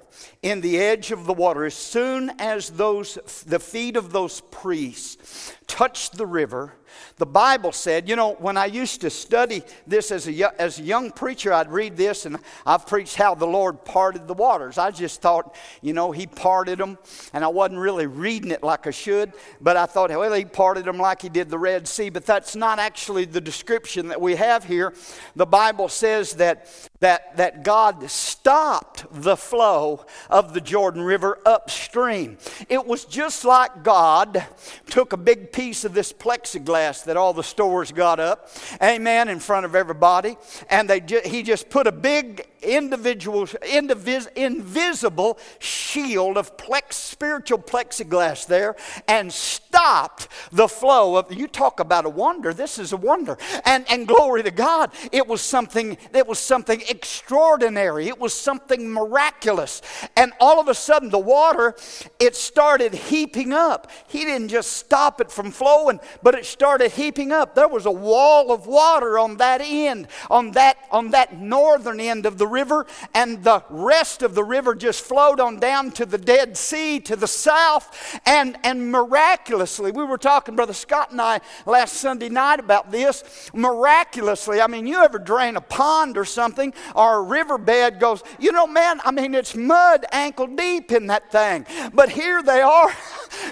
in 0.43 0.59
the 0.59 0.77
edge 0.77 1.11
of 1.11 1.25
the 1.25 1.33
water, 1.33 1.65
as 1.65 1.75
soon 1.75 2.29
as 2.39 2.71
those, 2.71 3.43
the 3.47 3.59
feet 3.59 3.95
of 3.95 4.11
those 4.11 4.41
priests 4.51 5.55
touch 5.65 6.11
the 6.11 6.25
river, 6.25 6.73
the 7.17 7.25
Bible 7.25 7.71
said, 7.71 8.09
you 8.09 8.15
know, 8.15 8.33
when 8.33 8.57
I 8.57 8.65
used 8.65 9.01
to 9.01 9.09
study 9.09 9.63
this 9.85 10.11
as 10.11 10.27
a, 10.27 10.61
as 10.61 10.79
a 10.79 10.83
young 10.83 11.11
preacher, 11.11 11.53
I'd 11.53 11.71
read 11.71 11.97
this 11.97 12.25
and 12.25 12.37
I've 12.65 12.87
preached 12.87 13.15
how 13.15 13.35
the 13.35 13.47
Lord 13.47 13.85
parted 13.85 14.27
the 14.27 14.33
waters. 14.33 14.77
I 14.77 14.91
just 14.91 15.21
thought, 15.21 15.55
you 15.81 15.93
know, 15.93 16.11
He 16.11 16.27
parted 16.27 16.79
them, 16.79 16.97
and 17.33 17.43
I 17.43 17.47
wasn't 17.47 17.79
really 17.79 18.07
reading 18.07 18.51
it 18.51 18.63
like 18.63 18.87
I 18.87 18.91
should, 18.91 19.33
but 19.59 19.77
I 19.77 19.85
thought, 19.85 20.09
well, 20.09 20.33
He 20.33 20.45
parted 20.45 20.85
them 20.85 20.97
like 20.97 21.21
He 21.21 21.29
did 21.29 21.49
the 21.49 21.59
Red 21.59 21.87
Sea, 21.87 22.09
but 22.09 22.25
that's 22.25 22.55
not 22.55 22.79
actually 22.79 23.25
the 23.25 23.41
description 23.41 24.07
that 24.09 24.19
we 24.19 24.35
have 24.35 24.63
here. 24.63 24.93
The 25.35 25.45
Bible 25.45 25.89
says 25.89 26.33
that, 26.33 26.89
that, 27.01 27.35
that 27.37 27.63
God 27.63 28.09
stopped 28.09 29.05
the 29.11 29.35
flow 29.35 30.05
of 30.29 30.53
the 30.53 30.61
Jordan 30.61 31.01
River 31.01 31.39
upstream. 31.45 32.37
It 32.69 32.85
was 32.85 33.05
just 33.05 33.43
like 33.43 33.83
God 33.83 34.45
took 34.87 35.11
a 35.11 35.17
big 35.17 35.51
piece 35.51 35.83
of 35.83 35.93
this 35.93 36.13
plexiglass 36.13 37.03
that 37.05 37.17
all 37.17 37.33
the 37.33 37.43
stores 37.43 37.91
got 37.91 38.19
up, 38.19 38.49
amen, 38.81 39.29
in 39.29 39.39
front 39.39 39.65
of 39.65 39.75
everybody, 39.75 40.37
and 40.69 40.89
they 40.89 40.99
ju- 40.99 41.21
he 41.25 41.43
just 41.43 41.69
put 41.69 41.87
a 41.87 41.91
big 41.91 42.47
individual, 42.61 43.47
indivis, 43.47 44.31
invisible 44.35 45.37
shield 45.59 46.37
of 46.37 46.57
plex, 46.57 46.93
spiritual 46.93 47.59
plexiglass 47.59 48.45
there 48.45 48.75
and 49.07 49.31
stopped 49.31 50.27
the 50.51 50.67
flow 50.67 51.15
of, 51.17 51.31
you 51.33 51.47
talk 51.47 51.79
about 51.79 52.05
a 52.05 52.09
wonder, 52.09 52.53
this 52.53 52.77
is 52.77 52.93
a 52.93 52.97
wonder. 52.97 53.37
And, 53.65 53.85
and 53.89 54.07
glory 54.07 54.43
to 54.43 54.51
God, 54.51 54.91
it 55.11 55.27
was 55.27 55.41
something, 55.41 55.97
it 56.13 56.27
was 56.27 56.39
something 56.39 56.81
extraordinary. 56.89 58.07
It 58.07 58.19
was 58.19 58.33
something 58.33 58.91
miraculous. 58.91 59.81
And 60.15 60.33
all 60.39 60.59
of 60.59 60.67
a 60.67 60.73
sudden 60.73 61.09
the 61.09 61.19
water, 61.19 61.75
it 62.19 62.35
started 62.35 62.93
heaping 62.93 63.53
up. 63.53 63.91
He 64.07 64.25
didn't 64.25 64.49
just 64.49 64.73
stop 64.73 65.21
it 65.21 65.31
from 65.31 65.51
flowing, 65.51 65.99
but 66.21 66.35
it 66.35 66.45
started 66.45 66.91
heaping 66.91 67.31
up. 67.31 67.55
There 67.55 67.67
was 67.67 67.85
a 67.85 67.91
wall 67.91 68.51
of 68.51 68.67
water 68.67 69.17
on 69.17 69.37
that 69.37 69.61
end, 69.63 70.07
on 70.29 70.51
that, 70.51 70.77
on 70.91 71.11
that 71.11 71.39
northern 71.39 71.99
end 71.99 72.25
of 72.25 72.37
the 72.37 72.47
river, 72.51 72.85
and 73.13 73.43
the 73.43 73.63
rest 73.69 74.21
of 74.21 74.35
the 74.35 74.43
river 74.43 74.75
just 74.75 75.03
flowed 75.03 75.39
on 75.39 75.59
down 75.59 75.91
to 75.91 76.05
the 76.05 76.17
Dead 76.17 76.57
Sea 76.57 76.99
to 76.99 77.15
the 77.15 77.27
south. 77.27 78.19
And, 78.25 78.57
and 78.63 78.91
miraculously, 78.91 79.91
we 79.91 80.03
were 80.03 80.17
talking, 80.17 80.55
Brother 80.55 80.73
Scott 80.73 81.11
and 81.11 81.21
I, 81.21 81.39
last 81.65 81.93
Sunday 81.93 82.29
night 82.29 82.59
about 82.59 82.91
this. 82.91 83.49
Miraculously, 83.53 84.61
I 84.61 84.67
mean, 84.67 84.85
you 84.85 85.03
ever 85.03 85.19
drain 85.19 85.55
a 85.55 85.61
pond 85.61 86.17
or 86.17 86.25
something, 86.25 86.73
or 86.95 87.19
a 87.19 87.21
riverbed 87.21 87.99
goes, 87.99 88.23
you 88.39 88.51
know, 88.51 88.67
man, 88.67 88.99
I 89.03 89.11
mean, 89.11 89.33
it's 89.33 89.55
mud 89.55 90.05
ankle 90.11 90.47
deep 90.47 90.91
in 90.91 91.07
that 91.07 91.31
thing. 91.31 91.65
But 91.93 92.09
here 92.09 92.43
they 92.43 92.61
are. 92.61 92.91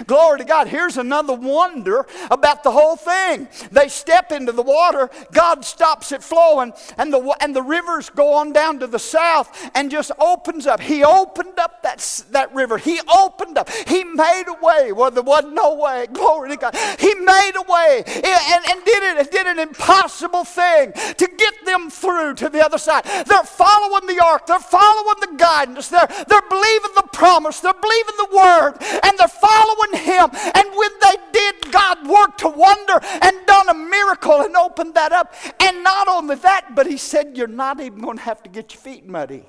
Glory 0.06 0.38
to 0.38 0.44
God. 0.44 0.68
Here's 0.68 0.96
another 0.96 1.34
wonder 1.34 2.06
about 2.30 2.62
the 2.62 2.70
whole 2.70 2.96
thing. 2.96 3.48
They 3.70 3.88
step 3.88 4.32
into 4.32 4.52
the 4.52 4.62
water, 4.62 5.10
God 5.32 5.64
stops 5.64 6.12
it 6.12 6.22
flowing, 6.22 6.72
and 6.98 7.12
the, 7.12 7.36
and 7.40 7.54
the 7.54 7.62
rivers 7.62 8.10
go 8.10 8.34
on 8.34 8.52
down 8.52 8.78
to 8.80 8.86
the 8.86 8.98
south 8.98 9.70
and 9.74 9.90
just 9.90 10.10
opens 10.18 10.66
up. 10.66 10.80
He 10.80 11.04
opened 11.04 11.58
up 11.58 11.82
that, 11.82 12.24
that 12.30 12.54
river. 12.54 12.78
He 12.78 13.00
opened 13.14 13.58
up. 13.58 13.70
He 13.70 14.04
made 14.04 14.44
a 14.48 14.64
way 14.64 14.92
where 14.92 15.10
there 15.10 15.22
was 15.22 15.44
no 15.44 15.74
way. 15.74 16.06
Glory 16.12 16.50
to 16.50 16.56
God. 16.56 16.76
He 16.98 17.14
made 17.14 17.52
a 17.56 17.62
way 17.70 18.02
and, 18.06 18.64
and 18.68 18.84
did 18.84 19.02
it 19.02 19.18
and 19.18 19.30
did 19.30 19.46
an 19.46 19.58
impossible 19.58 20.44
thing 20.44 20.92
to 20.92 21.28
get 21.36 21.54
them 21.64 21.90
through 21.90 22.34
to 22.34 22.48
the 22.48 22.64
other 22.64 22.78
side. 22.78 23.04
They're 23.04 23.44
following 23.44 24.06
the 24.06 24.22
ark. 24.24 24.46
They're 24.46 24.58
following 24.58 25.20
the 25.20 25.34
guidance. 25.36 25.88
They're, 25.88 26.08
they're 26.28 26.48
believing 26.48 26.90
the 26.94 27.08
promise. 27.12 27.60
They're 27.60 27.72
believing 27.74 28.14
the 28.16 28.36
word. 28.36 28.74
And 29.04 29.18
they're 29.18 29.28
following 29.28 29.69
him. 29.94 30.30
And 30.54 30.68
when 30.74 30.90
they 31.00 31.16
did, 31.32 31.72
God 31.72 32.06
worked 32.06 32.42
a 32.42 32.48
wonder 32.48 33.00
and 33.02 33.46
done 33.46 33.68
a 33.68 33.74
miracle 33.74 34.40
and 34.40 34.56
opened 34.56 34.94
that 34.94 35.12
up. 35.12 35.34
And 35.60 35.82
not 35.82 36.08
only 36.08 36.36
that, 36.36 36.74
but 36.74 36.86
he 36.86 36.96
said, 36.96 37.36
You're 37.36 37.46
not 37.46 37.80
even 37.80 38.00
going 38.00 38.18
to 38.18 38.24
have 38.24 38.42
to 38.44 38.50
get 38.50 38.74
your 38.74 38.80
feet 38.80 39.06
muddy. 39.06 39.44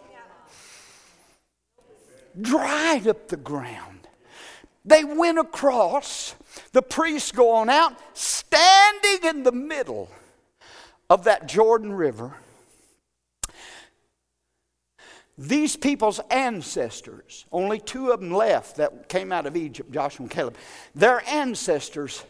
Dried 2.39 3.07
up 3.07 3.27
the 3.27 3.37
ground. 3.37 4.07
They 4.85 5.03
went 5.03 5.37
across. 5.37 6.35
The 6.71 6.81
priests 6.81 7.31
go 7.31 7.51
on 7.51 7.69
out, 7.69 7.97
standing 8.13 9.29
in 9.29 9.43
the 9.43 9.51
middle 9.51 10.09
of 11.09 11.25
that 11.25 11.47
Jordan 11.47 11.93
River. 11.93 12.35
These 15.43 15.75
people's 15.75 16.19
ancestors, 16.29 17.45
only 17.51 17.79
two 17.79 18.11
of 18.11 18.19
them 18.19 18.29
left 18.29 18.75
that 18.75 19.09
came 19.09 19.31
out 19.31 19.47
of 19.47 19.57
Egypt, 19.57 19.91
Joshua 19.91 20.25
and 20.25 20.31
Caleb, 20.31 20.55
their 20.93 21.27
ancestors 21.27 22.23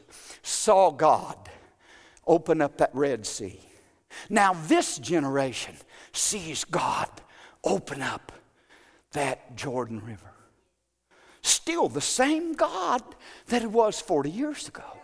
saw 0.44 0.92
God 0.92 1.36
open 2.26 2.62
up 2.62 2.78
that 2.78 2.92
Red 2.94 3.26
Sea. 3.26 3.60
Now, 4.30 4.54
this 4.54 4.98
generation 4.98 5.76
sees 6.14 6.64
God 6.64 7.10
open 7.66 8.02
up 8.02 8.32
that 9.12 9.58
Jordan 9.58 10.02
River. 10.06 10.32
still 11.42 11.90
the 11.90 12.00
same 12.00 12.54
God 12.54 13.04
that 13.48 13.62
it 13.62 13.72
was 13.72 14.00
40 14.00 14.30
years 14.30 14.70
ago. 14.70 15.01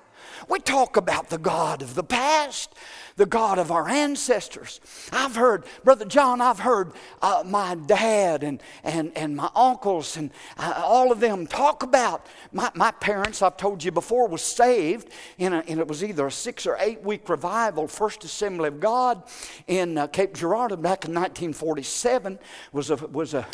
We 0.47 0.59
talk 0.59 0.97
about 0.97 1.29
the 1.29 1.38
God 1.38 1.81
of 1.81 1.95
the 1.95 2.03
past, 2.03 2.73
the 3.15 3.25
God 3.25 3.57
of 3.57 3.71
our 3.71 3.89
ancestors. 3.89 4.79
I've 5.11 5.35
heard, 5.35 5.65
Brother 5.83 6.05
John, 6.05 6.41
I've 6.41 6.59
heard 6.59 6.91
uh, 7.21 7.43
my 7.45 7.75
dad 7.75 8.43
and, 8.43 8.61
and, 8.83 9.11
and 9.15 9.35
my 9.35 9.49
uncles 9.55 10.17
and 10.17 10.31
uh, 10.57 10.81
all 10.85 11.11
of 11.11 11.19
them 11.19 11.47
talk 11.47 11.83
about 11.83 12.25
my, 12.51 12.71
my 12.75 12.91
parents, 12.91 13.41
I've 13.41 13.57
told 13.57 13.83
you 13.83 13.91
before, 13.91 14.27
was 14.27 14.41
saved, 14.41 15.09
in 15.38 15.53
a, 15.53 15.59
and 15.67 15.79
it 15.79 15.88
was 15.88 16.03
either 16.03 16.27
a 16.27 16.31
six 16.31 16.65
or 16.65 16.77
eight 16.79 17.03
week 17.03 17.27
revival, 17.29 17.88
First 17.88 18.23
Assembly 18.23 18.67
of 18.67 18.79
God 18.79 19.23
in 19.67 19.97
uh, 19.97 20.07
Cape 20.07 20.33
Girardeau 20.33 20.75
back 20.75 21.05
in 21.05 21.13
1947. 21.13 22.39
Was 22.71 22.91
a, 22.91 22.95
was 22.95 23.33
a 23.33 23.47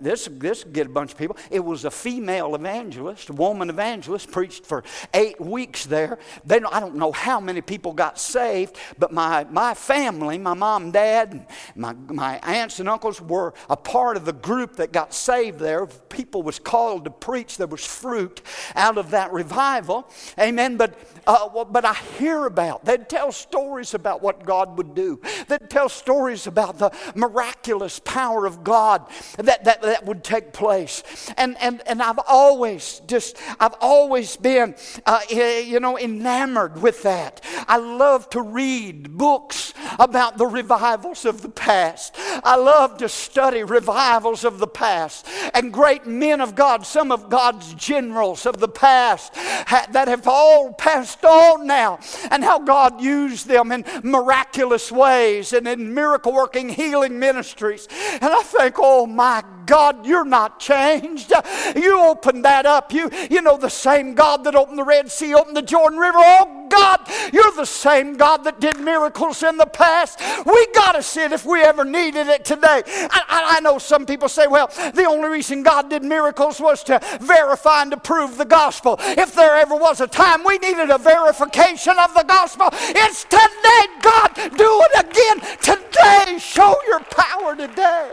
this, 0.00 0.28
this 0.30 0.64
get 0.64 0.86
a 0.86 0.90
bunch 0.90 1.12
of 1.12 1.18
people. 1.18 1.36
It 1.50 1.64
was 1.64 1.84
a 1.84 1.90
female 1.90 2.54
evangelist, 2.54 3.30
a 3.30 3.32
woman 3.32 3.70
evangelist, 3.70 4.30
preached 4.30 4.66
for 4.66 4.82
eight 5.12 5.40
weeks 5.40 5.86
there. 5.86 6.18
They, 6.44 6.56
I 6.56 6.80
don't 6.80 6.96
know 6.96 7.12
how 7.12 7.40
many 7.40 7.60
people 7.60 7.92
got 7.92 8.18
saved, 8.18 8.76
but 8.98 9.12
my, 9.12 9.44
my 9.44 9.74
family, 9.74 10.38
my 10.38 10.54
mom 10.54 10.84
and 10.84 10.92
dad, 10.92 11.46
my, 11.74 11.92
my 11.92 12.38
aunts 12.38 12.80
and 12.80 12.88
uncles 12.88 13.20
were 13.20 13.54
a 13.68 13.76
part 13.76 14.16
of 14.16 14.24
the 14.24 14.32
group 14.32 14.76
that 14.76 14.92
got 14.92 15.14
saved 15.14 15.58
there. 15.58 15.86
People 15.86 16.42
was 16.42 16.58
called 16.58 17.04
to 17.04 17.10
preach. 17.10 17.56
There 17.56 17.66
was 17.66 17.84
fruit 17.84 18.42
out 18.74 18.98
of 18.98 19.10
that 19.10 19.32
revival. 19.32 20.08
Amen. 20.38 20.76
But, 20.76 20.94
uh, 21.26 21.64
but 21.64 21.84
I 21.84 21.94
hear 22.18 22.46
about, 22.46 22.84
they'd 22.84 23.08
tell 23.08 23.32
stories 23.32 23.94
about 23.94 24.22
what 24.22 24.44
God 24.44 24.76
would 24.78 24.94
do. 24.94 25.20
They'd 25.48 25.70
tell 25.70 25.88
stories 25.88 26.46
about 26.46 26.78
the 26.78 26.90
miraculous 27.14 28.00
power 28.00 28.46
of 28.46 28.64
God 28.64 29.08
that, 29.38 29.64
that, 29.64 29.82
that 29.82 30.04
would 30.04 30.22
take 30.24 30.52
place. 30.52 31.02
And, 31.36 31.56
and, 31.60 31.82
and 31.86 32.02
I've 32.02 32.20
always 32.26 33.00
just, 33.06 33.36
I've 33.60 33.74
always 33.80 34.36
been, 34.36 34.74
uh, 35.06 35.20
you 35.30 35.80
know, 35.80 35.96
enamored 36.14 36.80
with 36.80 37.02
that. 37.02 37.40
I 37.68 37.78
love 37.78 38.30
to 38.30 38.42
read 38.42 39.16
books 39.16 39.74
about 39.98 40.38
the 40.38 40.46
revivals 40.46 41.24
of 41.24 41.42
the 41.42 41.48
past. 41.48 42.14
I 42.16 42.56
love 42.56 42.98
to 42.98 43.08
study 43.08 43.62
revivals 43.62 44.44
of 44.44 44.58
the 44.58 44.66
past 44.66 45.26
and 45.54 45.72
great 45.72 46.06
men 46.06 46.40
of 46.40 46.54
God, 46.54 46.86
some 46.86 47.10
of 47.10 47.28
God's 47.28 47.74
generals 47.74 48.46
of 48.46 48.58
the 48.58 48.68
past 48.68 49.34
that 49.34 50.08
have 50.08 50.26
all 50.26 50.72
passed 50.72 51.24
on 51.24 51.66
now, 51.66 51.98
and 52.30 52.44
how 52.44 52.58
God 52.58 53.00
used 53.00 53.46
them 53.46 53.72
in 53.72 53.84
miraculous 54.02 54.92
ways 54.92 55.52
and 55.52 55.66
in 55.66 55.94
miracle 55.94 56.32
working 56.32 56.68
healing 56.68 57.18
ministries. 57.18 57.88
And 57.90 58.24
I 58.24 58.42
think, 58.42 58.76
oh 58.78 59.06
my 59.06 59.42
God, 59.42 59.63
you're 60.04 60.24
not 60.24 60.60
changed. 60.60 61.32
You 61.74 62.00
opened 62.00 62.44
that 62.44 62.66
up. 62.66 62.92
You, 62.92 63.10
you 63.30 63.42
know, 63.42 63.56
the 63.56 63.70
same 63.70 64.14
God 64.14 64.44
that 64.44 64.54
opened 64.54 64.78
the 64.78 64.84
Red 64.84 65.10
Sea, 65.10 65.34
opened 65.34 65.56
the 65.56 65.62
Jordan 65.62 65.98
River. 65.98 66.18
Oh 66.18 66.66
God, 66.68 67.00
you're 67.32 67.52
the 67.52 67.64
same 67.64 68.16
God 68.16 68.44
that 68.44 68.60
did 68.60 68.78
miracles 68.80 69.42
in 69.42 69.56
the 69.56 69.66
past. 69.66 70.20
We 70.44 70.66
got 70.74 70.92
to 70.92 71.02
see 71.02 71.22
it 71.22 71.32
if 71.32 71.44
we 71.44 71.62
ever 71.62 71.84
needed 71.84 72.26
it 72.26 72.44
today. 72.44 72.82
I, 72.86 73.08
I, 73.28 73.56
I 73.56 73.60
know 73.60 73.78
some 73.78 74.06
people 74.06 74.28
say, 74.28 74.46
well, 74.46 74.68
the 74.94 75.04
only 75.04 75.28
reason 75.28 75.62
God 75.62 75.90
did 75.90 76.02
miracles 76.02 76.60
was 76.60 76.82
to 76.84 77.00
verify 77.20 77.82
and 77.82 77.90
to 77.92 77.96
prove 77.96 78.36
the 78.36 78.44
gospel. 78.44 78.96
If 79.00 79.34
there 79.34 79.56
ever 79.56 79.76
was 79.76 80.00
a 80.00 80.06
time 80.06 80.44
we 80.44 80.58
needed 80.58 80.90
a 80.90 80.98
verification 80.98 81.94
of 81.98 82.14
the 82.14 82.24
gospel, 82.24 82.68
it's 82.72 83.24
today, 83.24 83.86
God. 84.00 84.34
Do 84.56 84.82
it 84.82 85.06
again 85.06 85.40
today. 85.62 86.38
Show 86.38 86.76
your 86.86 87.00
power 87.00 87.56
today. 87.56 88.10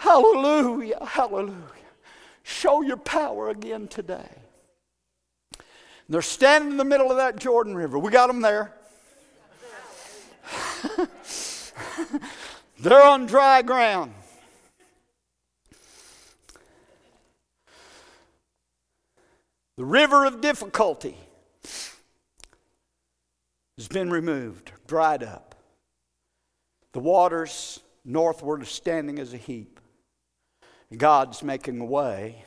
Hallelujah. 0.00 1.04
Hallelujah. 1.04 1.54
Show 2.42 2.80
your 2.80 2.96
power 2.96 3.50
again 3.50 3.86
today. 3.86 4.30
They're 6.08 6.22
standing 6.22 6.70
in 6.70 6.76
the 6.78 6.86
middle 6.86 7.10
of 7.10 7.18
that 7.18 7.36
Jordan 7.36 7.74
River. 7.74 7.98
We 7.98 8.10
got 8.10 8.28
them 8.28 8.40
there. 8.40 8.72
They're 12.80 13.02
on 13.02 13.26
dry 13.26 13.60
ground. 13.60 14.14
The 19.76 19.84
river 19.84 20.24
of 20.24 20.40
difficulty 20.40 21.18
has 23.76 23.86
been 23.88 24.10
removed, 24.10 24.72
dried 24.86 25.22
up. 25.22 25.56
The 26.92 27.00
waters 27.00 27.80
northward 28.02 28.62
are 28.62 28.66
standing 28.66 29.18
as 29.18 29.34
a 29.34 29.36
heap. 29.36 29.79
God's 30.96 31.42
making 31.42 31.80
a 31.80 31.84
way 31.84 32.44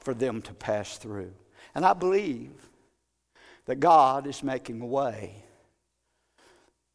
for 0.00 0.14
them 0.14 0.42
to 0.42 0.54
pass 0.54 0.98
through. 0.98 1.32
And 1.74 1.84
I 1.84 1.94
believe 1.94 2.50
that 3.66 3.80
God 3.80 4.26
is 4.26 4.42
making 4.42 4.80
a 4.80 4.86
way 4.86 5.44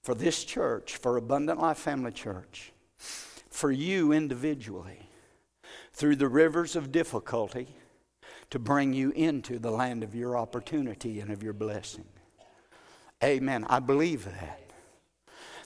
for 0.03 0.13
this 0.13 0.43
church, 0.43 0.97
for 0.97 1.17
Abundant 1.17 1.59
Life 1.59 1.77
Family 1.77 2.11
Church, 2.11 2.71
for 3.49 3.71
you 3.71 4.11
individually, 4.11 5.09
through 5.93 6.15
the 6.15 6.27
rivers 6.27 6.75
of 6.75 6.91
difficulty, 6.91 7.67
to 8.49 8.59
bring 8.59 8.93
you 8.93 9.11
into 9.11 9.59
the 9.59 9.71
land 9.71 10.03
of 10.03 10.15
your 10.15 10.37
opportunity 10.37 11.19
and 11.19 11.31
of 11.31 11.43
your 11.43 11.53
blessing. 11.53 12.05
Amen. 13.23 13.65
I 13.69 13.79
believe 13.79 14.25
that. 14.25 14.66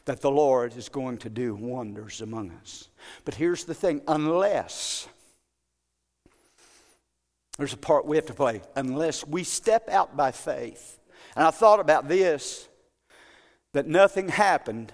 That 0.05 0.21
the 0.21 0.31
Lord 0.31 0.75
is 0.75 0.89
going 0.89 1.17
to 1.19 1.29
do 1.29 1.53
wonders 1.53 2.21
among 2.21 2.51
us. 2.51 2.89
But 3.23 3.35
here's 3.35 3.65
the 3.65 3.73
thing 3.73 4.01
unless, 4.07 5.07
there's 7.57 7.73
a 7.73 7.77
part 7.77 8.05
we 8.05 8.17
have 8.17 8.25
to 8.25 8.33
play, 8.33 8.61
unless 8.75 9.25
we 9.25 9.43
step 9.43 9.89
out 9.89 10.17
by 10.17 10.31
faith. 10.31 10.99
And 11.35 11.45
I 11.45 11.51
thought 11.51 11.79
about 11.79 12.07
this 12.07 12.67
that 13.73 13.87
nothing 13.87 14.29
happened 14.29 14.91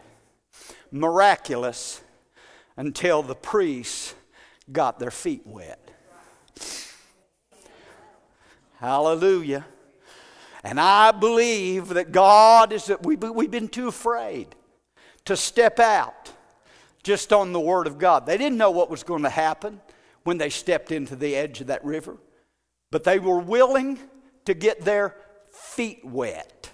miraculous 0.92 2.02
until 2.76 3.24
the 3.24 3.36
priests 3.36 4.14
got 4.72 5.00
their 5.00 5.12
feet 5.12 5.42
wet. 5.46 5.80
Hallelujah. 8.80 9.66
And 10.64 10.80
I 10.80 11.12
believe 11.12 11.90
that 11.90 12.12
God 12.12 12.72
is 12.72 12.86
that 12.88 13.06
we, 13.06 13.16
we've 13.16 13.50
been 13.50 13.70
too 13.70 13.88
afraid 13.88 14.56
to 15.28 15.38
step 15.38 15.80
out 15.80 16.32
just 17.04 17.32
on 17.32 17.54
the 17.54 17.60
Word 17.60 17.88
of 17.88 17.98
God. 17.98 18.26
They 18.26 18.38
didn't 18.38 18.58
know 18.58 18.72
what 18.72 18.90
was 18.90 19.04
going 19.04 19.24
to 19.24 19.30
happen 19.30 19.80
when 20.24 20.38
they 20.38 20.50
stepped 20.50 20.92
into 20.92 21.16
the 21.16 21.36
edge 21.36 21.62
of 21.62 21.68
that 21.68 21.86
river, 21.86 22.18
but 22.92 23.04
they 23.04 23.20
were 23.20 23.40
willing 23.40 24.00
to 24.46 24.54
get 24.54 24.82
their 24.82 25.16
feet 25.52 26.04
wet 26.04 26.72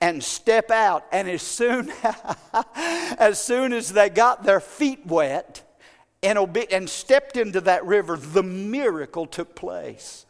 and 0.00 0.22
step 0.22 0.70
out. 0.70 1.06
And 1.12 1.28
as 1.28 1.42
soon 1.42 1.92
as 2.84 3.40
soon 3.40 3.72
as 3.72 3.92
they 3.92 4.10
got 4.10 4.44
their 4.44 4.60
feet 4.60 5.06
wet 5.06 5.62
and, 6.22 6.38
and 6.70 6.88
stepped 6.88 7.36
into 7.36 7.60
that 7.62 7.84
river, 7.84 8.16
the 8.16 8.42
miracle 8.42 9.26
took 9.26 9.54
place. 9.54 10.26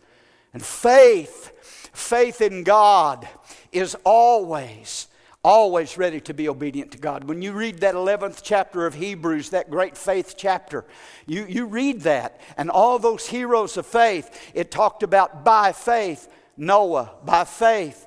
And 0.52 0.64
faith, 0.64 1.52
faith 1.92 2.40
in 2.40 2.62
God 2.62 3.28
is 3.72 3.96
always 4.04 5.07
always 5.48 5.96
ready 5.96 6.20
to 6.20 6.34
be 6.34 6.46
obedient 6.46 6.92
to 6.92 6.98
God. 6.98 7.24
When 7.24 7.40
you 7.40 7.52
read 7.52 7.78
that 7.78 7.94
11th 7.94 8.40
chapter 8.42 8.84
of 8.84 8.92
Hebrews, 8.92 9.48
that 9.50 9.70
great 9.70 9.96
faith 9.96 10.34
chapter, 10.36 10.84
you, 11.26 11.46
you 11.46 11.64
read 11.64 12.02
that, 12.02 12.38
and 12.58 12.70
all 12.70 12.98
those 12.98 13.26
heroes 13.26 13.78
of 13.78 13.86
faith, 13.86 14.52
it 14.52 14.70
talked 14.70 15.02
about 15.02 15.46
by 15.46 15.72
faith 15.72 16.28
Noah, 16.58 17.12
by 17.24 17.44
faith 17.44 18.06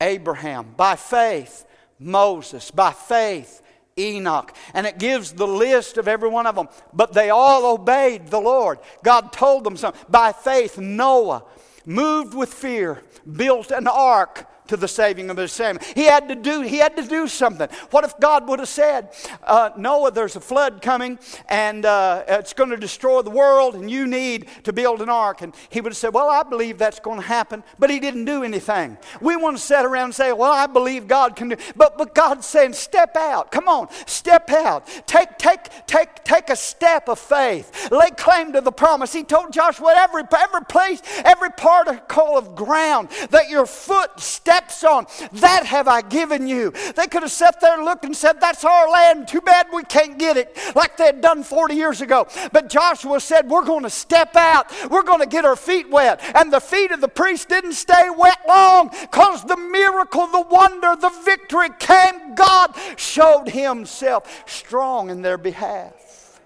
Abraham, 0.00 0.72
by 0.74 0.96
faith 0.96 1.66
Moses, 1.98 2.70
by 2.70 2.92
faith 2.92 3.60
Enoch. 3.98 4.56
And 4.72 4.86
it 4.86 4.98
gives 4.98 5.32
the 5.32 5.46
list 5.46 5.98
of 5.98 6.08
every 6.08 6.30
one 6.30 6.46
of 6.46 6.54
them. 6.54 6.68
But 6.94 7.12
they 7.12 7.28
all 7.28 7.74
obeyed 7.74 8.28
the 8.28 8.40
Lord. 8.40 8.78
God 9.04 9.34
told 9.34 9.64
them 9.64 9.76
something. 9.76 10.00
By 10.08 10.32
faith, 10.32 10.78
Noah, 10.78 11.44
moved 11.84 12.32
with 12.32 12.54
fear, 12.54 13.02
built 13.30 13.70
an 13.70 13.86
ark 13.86 14.46
to 14.70 14.76
the 14.76 14.86
saving 14.86 15.30
of 15.30 15.36
his 15.36 15.54
family. 15.54 15.84
He 15.96 16.04
had 16.04 16.28
to 16.28 16.36
do, 16.36 16.60
he 16.60 16.78
had 16.78 16.96
to 16.96 17.02
do 17.02 17.26
something. 17.26 17.68
What 17.90 18.04
if 18.04 18.16
God 18.20 18.48
would 18.48 18.60
have 18.60 18.68
said, 18.68 19.12
uh, 19.42 19.70
Noah, 19.76 20.12
there's 20.12 20.36
a 20.36 20.40
flood 20.40 20.80
coming 20.80 21.18
and 21.48 21.84
uh, 21.84 22.22
it's 22.28 22.52
going 22.52 22.70
to 22.70 22.76
destroy 22.76 23.20
the 23.22 23.30
world 23.30 23.74
and 23.74 23.90
you 23.90 24.06
need 24.06 24.46
to 24.62 24.72
build 24.72 25.02
an 25.02 25.08
ark? 25.08 25.42
And 25.42 25.52
he 25.70 25.80
would 25.80 25.90
have 25.90 25.96
said, 25.96 26.14
Well, 26.14 26.30
I 26.30 26.44
believe 26.44 26.78
that's 26.78 27.00
going 27.00 27.18
to 27.18 27.26
happen. 27.26 27.64
But 27.80 27.90
he 27.90 27.98
didn't 27.98 28.26
do 28.26 28.44
anything. 28.44 28.96
We 29.20 29.34
want 29.34 29.56
to 29.56 29.62
sit 29.62 29.84
around 29.84 30.04
and 30.04 30.14
say, 30.14 30.32
Well, 30.32 30.52
I 30.52 30.68
believe 30.68 31.08
God 31.08 31.34
can 31.34 31.48
do 31.48 31.56
But, 31.74 31.98
but 31.98 32.14
God's 32.14 32.46
saying, 32.46 32.74
Step 32.74 33.16
out. 33.16 33.50
Come 33.50 33.66
on, 33.66 33.88
step 34.06 34.50
out. 34.50 34.86
Take, 35.06 35.36
take, 35.36 35.64
take, 35.88 36.22
take 36.22 36.48
a 36.48 36.56
step 36.56 37.08
of 37.08 37.18
faith. 37.18 37.90
Lay 37.90 38.10
claim 38.10 38.52
to 38.52 38.60
the 38.60 38.70
promise. 38.70 39.12
He 39.12 39.24
told 39.24 39.52
Joshua, 39.52 39.94
every, 39.96 40.22
every 40.32 40.64
place, 40.66 41.02
every 41.24 41.50
particle 41.50 42.38
of 42.38 42.54
ground 42.54 43.08
that 43.30 43.50
your 43.50 43.66
foot 43.66 44.20
steps 44.20 44.59
caps 44.60 44.84
on. 44.84 45.06
That 45.40 45.66
have 45.66 45.88
I 45.88 46.02
given 46.02 46.46
you. 46.46 46.72
They 46.96 47.06
could 47.06 47.22
have 47.22 47.32
sat 47.32 47.60
there 47.60 47.76
and 47.76 47.84
looked 47.84 48.04
and 48.04 48.16
said, 48.16 48.40
That's 48.40 48.64
our 48.64 48.90
land. 48.90 49.28
Too 49.28 49.40
bad 49.40 49.68
we 49.72 49.82
can't 49.84 50.18
get 50.18 50.36
it, 50.36 50.56
like 50.74 50.96
they 50.96 51.06
had 51.06 51.20
done 51.20 51.42
40 51.42 51.74
years 51.74 52.00
ago. 52.00 52.26
But 52.52 52.68
Joshua 52.68 53.20
said, 53.20 53.48
We're 53.48 53.64
going 53.64 53.82
to 53.84 53.90
step 53.90 54.36
out. 54.36 54.72
We're 54.90 55.02
going 55.02 55.20
to 55.20 55.26
get 55.26 55.44
our 55.44 55.56
feet 55.56 55.90
wet. 55.90 56.20
And 56.34 56.52
the 56.52 56.60
feet 56.60 56.90
of 56.90 57.00
the 57.00 57.08
priest 57.08 57.48
didn't 57.48 57.74
stay 57.74 58.08
wet 58.16 58.38
long 58.46 58.90
because 59.00 59.44
the 59.44 59.56
miracle, 59.56 60.26
the 60.26 60.42
wonder, 60.42 60.96
the 60.96 61.12
victory 61.24 61.68
came. 61.78 62.34
God 62.34 62.74
showed 62.96 63.48
himself 63.48 64.44
strong 64.46 65.10
in 65.10 65.22
their 65.22 65.38
behalf. 65.38 66.40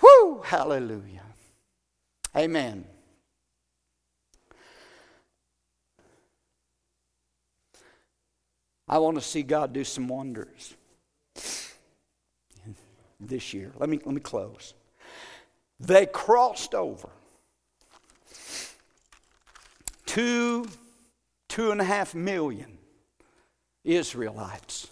Whoo! 0.00 0.40
Hallelujah. 0.42 1.20
Amen. 2.36 2.84
I 8.90 8.98
want 8.98 9.16
to 9.16 9.22
see 9.22 9.44
God 9.44 9.72
do 9.72 9.84
some 9.84 10.08
wonders 10.08 10.74
this 13.20 13.54
year. 13.54 13.70
Let 13.78 13.88
me, 13.88 14.00
let 14.04 14.12
me 14.12 14.20
close. 14.20 14.74
They 15.78 16.06
crossed 16.06 16.74
over 16.74 17.08
two, 20.06 20.66
two 21.48 21.70
and 21.70 21.80
a 21.80 21.84
half 21.84 22.16
million 22.16 22.78
Israelites 23.84 24.88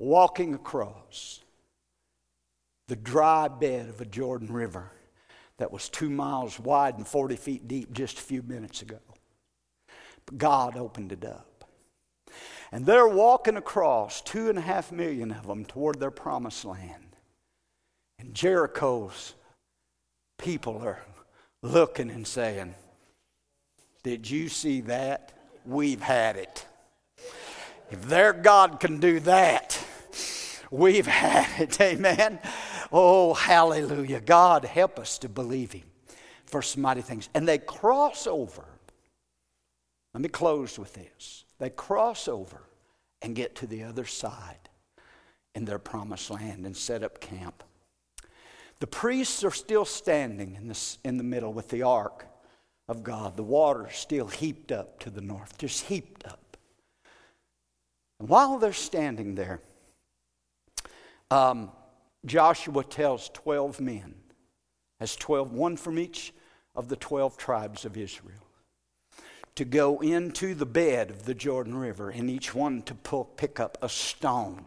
walking 0.00 0.52
across 0.54 1.44
the 2.88 2.96
dry 2.96 3.46
bed 3.46 3.88
of 3.88 4.00
a 4.00 4.04
Jordan 4.04 4.52
River 4.52 4.90
that 5.58 5.70
was 5.70 5.88
two 5.88 6.10
miles 6.10 6.58
wide 6.58 6.96
and 6.96 7.06
40 7.06 7.36
feet 7.36 7.68
deep 7.68 7.92
just 7.92 8.18
a 8.18 8.22
few 8.22 8.42
minutes 8.42 8.82
ago. 8.82 8.98
God 10.36 10.76
opened 10.76 11.12
it 11.12 11.24
up. 11.24 11.64
And 12.72 12.86
they're 12.86 13.08
walking 13.08 13.56
across, 13.56 14.20
two 14.20 14.48
and 14.48 14.58
a 14.58 14.62
half 14.62 14.92
million 14.92 15.32
of 15.32 15.46
them, 15.46 15.64
toward 15.64 15.98
their 15.98 16.10
promised 16.10 16.64
land. 16.64 17.16
And 18.18 18.34
Jericho's 18.34 19.34
people 20.38 20.78
are 20.78 21.04
looking 21.62 22.10
and 22.10 22.26
saying, 22.26 22.74
Did 24.02 24.30
you 24.30 24.48
see 24.48 24.82
that? 24.82 25.32
We've 25.66 26.00
had 26.00 26.36
it. 26.36 26.66
If 27.90 28.02
their 28.02 28.32
God 28.32 28.78
can 28.78 29.00
do 29.00 29.20
that, 29.20 29.82
we've 30.70 31.06
had 31.06 31.60
it. 31.60 31.80
Amen. 31.80 32.38
Oh, 32.92 33.34
hallelujah. 33.34 34.20
God, 34.20 34.64
help 34.64 34.98
us 34.98 35.18
to 35.18 35.28
believe 35.28 35.72
Him 35.72 35.90
for 36.46 36.62
some 36.62 36.82
mighty 36.82 37.02
things. 37.02 37.28
And 37.34 37.48
they 37.48 37.58
cross 37.58 38.26
over. 38.26 38.64
Let 40.14 40.22
me 40.22 40.28
close 40.28 40.78
with 40.78 40.94
this. 40.94 41.44
They 41.58 41.70
cross 41.70 42.26
over 42.26 42.62
and 43.22 43.36
get 43.36 43.54
to 43.56 43.66
the 43.66 43.84
other 43.84 44.04
side 44.04 44.68
in 45.54 45.64
their 45.64 45.78
promised 45.78 46.30
land 46.30 46.66
and 46.66 46.76
set 46.76 47.02
up 47.02 47.20
camp. 47.20 47.62
The 48.80 48.86
priests 48.86 49.44
are 49.44 49.50
still 49.50 49.84
standing 49.84 50.54
in, 50.54 50.68
this, 50.68 50.98
in 51.04 51.18
the 51.18 51.24
middle 51.24 51.52
with 51.52 51.68
the 51.68 51.82
ark 51.82 52.26
of 52.88 53.02
God. 53.02 53.36
The 53.36 53.42
water 53.42 53.88
is 53.88 53.94
still 53.94 54.26
heaped 54.26 54.72
up 54.72 54.98
to 55.00 55.10
the 55.10 55.20
north, 55.20 55.58
just 55.58 55.84
heaped 55.84 56.26
up. 56.26 56.56
And 58.18 58.28
while 58.28 58.58
they're 58.58 58.72
standing 58.72 59.34
there, 59.34 59.60
um, 61.30 61.70
Joshua 62.26 62.82
tells 62.84 63.28
12 63.30 63.80
men, 63.80 64.14
has 64.98 65.14
12, 65.16 65.52
one 65.52 65.76
from 65.76 65.98
each 65.98 66.32
of 66.74 66.88
the 66.88 66.96
12 66.96 67.36
tribes 67.36 67.84
of 67.84 67.96
Israel 67.96 68.49
to 69.54 69.64
go 69.64 70.00
into 70.00 70.54
the 70.54 70.66
bed 70.66 71.10
of 71.10 71.24
the 71.24 71.34
Jordan 71.34 71.76
River 71.76 72.10
and 72.10 72.30
each 72.30 72.54
one 72.54 72.82
to 72.82 72.94
pull, 72.94 73.24
pick 73.24 73.60
up 73.60 73.78
a 73.82 73.88
stone 73.88 74.64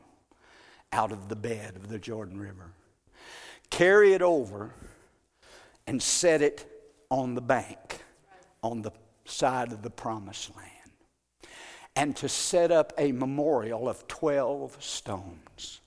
out 0.91 1.11
of 1.11 1.29
the 1.29 1.35
bed 1.35 1.75
of 1.75 1.89
the 1.89 1.99
Jordan 1.99 2.39
River. 2.39 2.71
Carry 3.69 4.13
it 4.13 4.21
over 4.21 4.73
and 5.87 6.01
set 6.01 6.41
it 6.41 6.69
on 7.09 7.33
the 7.33 7.41
bank, 7.41 8.03
on 8.61 8.81
the 8.81 8.91
side 9.25 9.71
of 9.71 9.81
the 9.81 9.89
promised 9.89 10.55
land. 10.55 10.69
And 11.95 12.15
to 12.17 12.29
set 12.29 12.71
up 12.71 12.93
a 12.97 13.11
memorial 13.11 13.87
of 13.87 14.07
12 14.07 14.77
stones. 14.83 15.81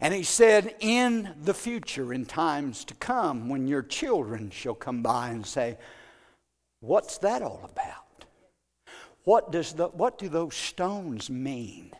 And 0.00 0.14
he 0.14 0.22
said, 0.22 0.76
In 0.80 1.34
the 1.42 1.54
future, 1.54 2.12
in 2.12 2.24
times 2.24 2.84
to 2.84 2.94
come, 2.94 3.48
when 3.48 3.66
your 3.66 3.82
children 3.82 4.50
shall 4.50 4.74
come 4.74 5.02
by 5.02 5.30
and 5.30 5.44
say, 5.44 5.76
What's 6.80 7.18
that 7.18 7.42
all 7.42 7.60
about? 7.64 8.24
What, 9.24 9.52
does 9.52 9.74
the, 9.74 9.88
what 9.88 10.18
do 10.18 10.28
those 10.28 10.54
stones 10.54 11.28
mean? 11.28 11.92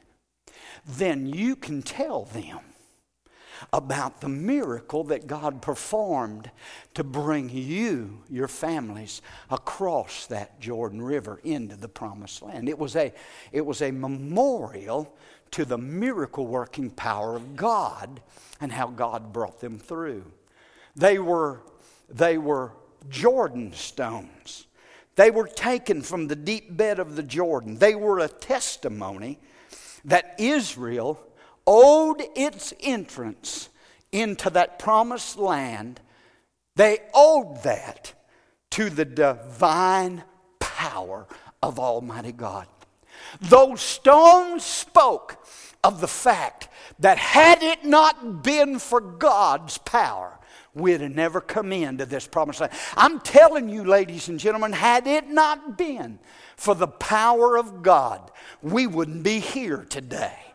Then 0.86 1.26
you 1.26 1.56
can 1.56 1.82
tell 1.82 2.24
them 2.24 2.60
about 3.72 4.20
the 4.20 4.28
miracle 4.28 5.04
that 5.04 5.26
God 5.26 5.60
performed 5.60 6.50
to 6.94 7.02
bring 7.02 7.50
you, 7.50 8.22
your 8.30 8.46
families, 8.48 9.20
across 9.50 10.26
that 10.26 10.60
Jordan 10.60 11.02
River 11.02 11.40
into 11.42 11.76
the 11.76 11.88
promised 11.88 12.40
land. 12.42 12.68
It 12.68 12.78
was 12.78 12.94
a, 12.94 13.12
it 13.50 13.66
was 13.66 13.82
a 13.82 13.90
memorial 13.90 15.12
to 15.50 15.64
the 15.64 15.78
miracle 15.78 16.46
working 16.46 16.90
power 16.90 17.34
of 17.34 17.56
God 17.56 18.20
and 18.60 18.70
how 18.70 18.86
God 18.86 19.32
brought 19.32 19.60
them 19.60 19.78
through. 19.78 20.24
They 20.94 21.18
were, 21.18 21.62
they 22.08 22.38
were 22.38 22.72
Jordan 23.08 23.72
stones. 23.72 24.67
They 25.18 25.32
were 25.32 25.48
taken 25.48 26.02
from 26.02 26.28
the 26.28 26.36
deep 26.36 26.76
bed 26.76 27.00
of 27.00 27.16
the 27.16 27.24
Jordan. 27.24 27.78
They 27.78 27.96
were 27.96 28.20
a 28.20 28.28
testimony 28.28 29.40
that 30.04 30.36
Israel 30.38 31.18
owed 31.66 32.22
its 32.36 32.72
entrance 32.78 33.68
into 34.12 34.48
that 34.50 34.78
promised 34.78 35.36
land. 35.36 36.00
They 36.76 37.00
owed 37.12 37.64
that 37.64 38.14
to 38.70 38.90
the 38.90 39.04
divine 39.04 40.22
power 40.60 41.26
of 41.64 41.80
Almighty 41.80 42.30
God. 42.30 42.68
Those 43.40 43.80
stones 43.80 44.64
spoke 44.64 45.44
of 45.82 46.00
the 46.00 46.06
fact 46.06 46.68
that 47.00 47.18
had 47.18 47.64
it 47.64 47.84
not 47.84 48.44
been 48.44 48.78
for 48.78 49.00
God's 49.00 49.78
power, 49.78 50.38
we'd 50.74 51.00
have 51.00 51.14
never 51.14 51.40
come 51.40 51.72
into 51.72 52.06
this 52.06 52.26
promised 52.26 52.60
land. 52.60 52.72
I'm 52.96 53.20
telling 53.20 53.68
you, 53.68 53.84
ladies 53.84 54.28
and 54.28 54.38
gentlemen, 54.38 54.72
had 54.72 55.06
it 55.06 55.28
not 55.28 55.76
been 55.78 56.18
for 56.56 56.74
the 56.74 56.88
power 56.88 57.56
of 57.56 57.82
God, 57.82 58.30
we 58.62 58.86
wouldn't 58.86 59.22
be 59.22 59.40
here 59.40 59.86
today. 59.88 60.47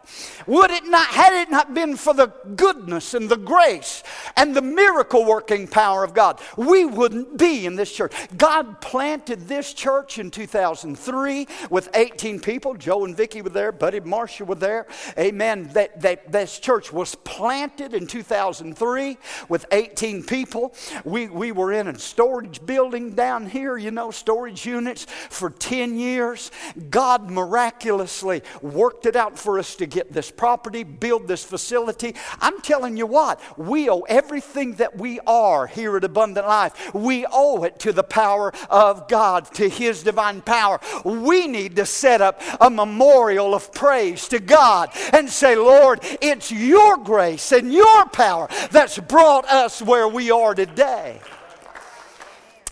Would 0.47 0.72
it 0.72 0.86
not, 0.86 1.08
had 1.08 1.34
it 1.34 1.49
not 1.49 1.74
been 1.74 1.95
for 1.95 2.14
the 2.14 2.28
goodness 2.56 3.14
and 3.14 3.30
the 3.30 3.38
grace 3.38 4.04
and 4.36 4.56
the 4.56 4.62
miracle 4.62 5.26
working 5.26 5.68
power 5.68 6.04
of 6.04 6.14
God, 6.14 6.39
we 6.58 6.86
wouldn't 6.86 7.38
be 7.38 7.66
in 7.66 7.76
this 7.76 7.91
church. 7.91 8.14
God 8.38 8.82
planted 8.82 9.47
this 9.47 9.74
church 9.74 10.20
in 10.20 10.32
2003 10.32 11.47
with 11.70 11.89
18 11.93 12.39
people. 12.39 12.76
Joe 12.76 13.06
and 13.06 13.16
Vicki 13.16 13.41
were 13.41 13.49
there, 13.49 13.72
Buddy 13.72 13.99
Marshall 13.99 14.47
were 14.47 14.56
there. 14.56 14.88
Amen. 15.18 15.70
That, 15.74 16.01
that, 16.01 16.32
this 16.32 16.60
church 16.60 16.91
was 16.91 17.16
planted 17.16 17.93
in 17.93 18.08
2003 18.08 19.18
with 19.49 19.66
18 19.72 20.24
people. 20.24 20.74
We, 21.04 21.28
we 21.28 21.51
were 21.51 21.72
in 21.72 21.88
a 21.88 21.97
storage 21.97 22.66
building 22.66 23.16
down 23.16 23.47
here, 23.47 23.78
you 23.78 23.91
know, 23.91 24.12
storage 24.12 24.66
units 24.66 25.06
for 25.30 25.49
10 25.49 25.97
years. 25.97 26.51
God 26.89 27.30
miraculously 27.30 28.41
worked 28.62 29.06
it 29.06 29.16
out 29.16 29.38
for 29.38 29.60
us 29.60 29.76
to 29.76 29.86
get 29.94 30.12
this 30.12 30.32
property, 30.32 30.84
build 30.84 31.28
this 31.28 31.44
facility. 31.44 32.16
I'm 32.41 32.60
telling 32.62 32.98
you 32.98 33.06
what, 33.06 33.39
we 33.58 33.89
owe 33.89 34.02
everything 34.02 34.74
that 34.76 34.98
we 34.98 35.20
are 35.22 35.68
here 35.68 35.96
at 35.96 36.04
Abundant 36.04 36.48
Life, 36.48 36.94
we 36.94 37.26
owe 37.32 37.64
it 37.64 37.80
to 37.80 37.94
the 37.94 38.04
power 38.04 38.52
of 38.70 39.08
God, 39.08 39.46
to 39.54 39.70
His 39.70 40.04
divine 40.04 40.41
power. 40.41 40.80
We 41.06 41.48
need 41.48 41.76
to 41.78 41.86
set 41.86 42.22
up 42.22 42.41
a 42.60 42.70
memorial 42.70 43.54
of 43.54 43.72
praise 43.72 44.28
to 44.30 44.39
God 44.39 44.89
and 45.14 45.30
say, 45.30 45.56
Lord, 45.56 46.00
it's 46.22 46.52
your 46.52 46.98
grace 46.98 47.52
and 47.52 47.72
your 47.72 48.06
power 48.08 48.50
that's 48.72 48.98
brought 48.98 49.46
us 49.46 49.82
where 49.82 50.08
we 50.08 50.32
are 50.32 50.56
today. 50.56 51.22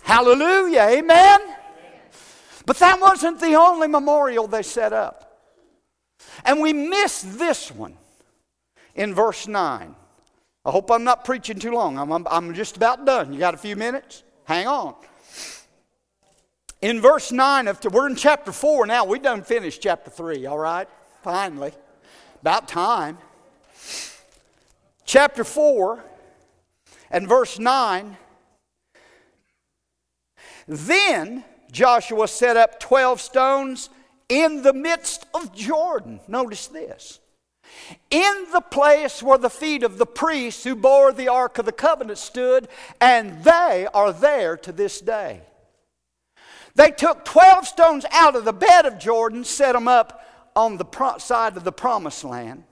Hallelujah. 0.02 0.88
Amen. 0.90 1.40
But 2.66 2.78
that 2.78 3.00
wasn't 3.00 3.40
the 3.40 3.54
only 3.54 3.86
memorial 3.86 4.46
they 4.48 4.62
set 4.62 4.92
up. 4.92 5.21
And 6.44 6.60
we 6.60 6.72
miss 6.72 7.22
this 7.22 7.70
one 7.70 7.96
in 8.94 9.14
verse 9.14 9.46
9. 9.46 9.94
I 10.64 10.70
hope 10.70 10.90
I'm 10.90 11.04
not 11.04 11.24
preaching 11.24 11.58
too 11.58 11.72
long. 11.72 11.98
I'm, 11.98 12.12
I'm, 12.12 12.26
I'm, 12.30 12.54
just 12.54 12.76
about 12.76 13.04
done. 13.04 13.32
You 13.32 13.38
got 13.38 13.54
a 13.54 13.58
few 13.58 13.74
minutes? 13.74 14.22
Hang 14.44 14.66
on. 14.66 14.94
In 16.80 17.00
verse 17.00 17.32
9, 17.32 17.68
of, 17.68 17.84
we're 17.92 18.08
in 18.08 18.16
chapter 18.16 18.52
4 18.52 18.86
now. 18.86 19.04
We 19.04 19.18
done 19.18 19.42
finished 19.42 19.82
chapter 19.82 20.10
3, 20.10 20.46
all 20.46 20.58
right? 20.58 20.88
Finally. 21.22 21.72
About 22.40 22.68
time. 22.68 23.18
Chapter 25.04 25.44
4 25.44 26.02
and 27.10 27.28
verse 27.28 27.58
9. 27.58 28.16
Then 30.66 31.44
Joshua 31.70 32.28
set 32.28 32.56
up 32.56 32.80
12 32.80 33.20
stones 33.20 33.90
in 34.32 34.62
the 34.62 34.72
midst 34.72 35.26
of 35.34 35.54
Jordan. 35.54 36.18
Notice 36.26 36.68
this. 36.68 37.20
In 38.10 38.46
the 38.50 38.62
place 38.62 39.22
where 39.22 39.36
the 39.36 39.50
feet 39.50 39.82
of 39.82 39.98
the 39.98 40.06
priests 40.06 40.64
who 40.64 40.74
bore 40.74 41.12
the 41.12 41.28
Ark 41.28 41.58
of 41.58 41.66
the 41.66 41.72
Covenant 41.72 42.16
stood, 42.16 42.68
and 42.98 43.44
they 43.44 43.86
are 43.92 44.10
there 44.10 44.56
to 44.56 44.72
this 44.72 45.02
day. 45.02 45.42
They 46.74 46.90
took 46.90 47.26
12 47.26 47.66
stones 47.66 48.06
out 48.10 48.34
of 48.34 48.46
the 48.46 48.54
bed 48.54 48.86
of 48.86 48.98
Jordan, 48.98 49.44
set 49.44 49.74
them 49.74 49.86
up 49.86 50.24
on 50.56 50.78
the 50.78 51.18
side 51.18 51.58
of 51.58 51.64
the 51.64 51.72
promised 51.72 52.24
land. 52.24 52.64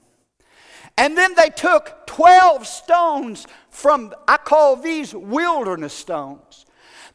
And 0.96 1.16
then 1.16 1.34
they 1.34 1.50
took 1.50 2.06
12 2.06 2.66
stones 2.66 3.46
from, 3.68 4.14
I 4.26 4.38
call 4.38 4.76
these 4.76 5.14
wilderness 5.14 5.92
stones. 5.92 6.64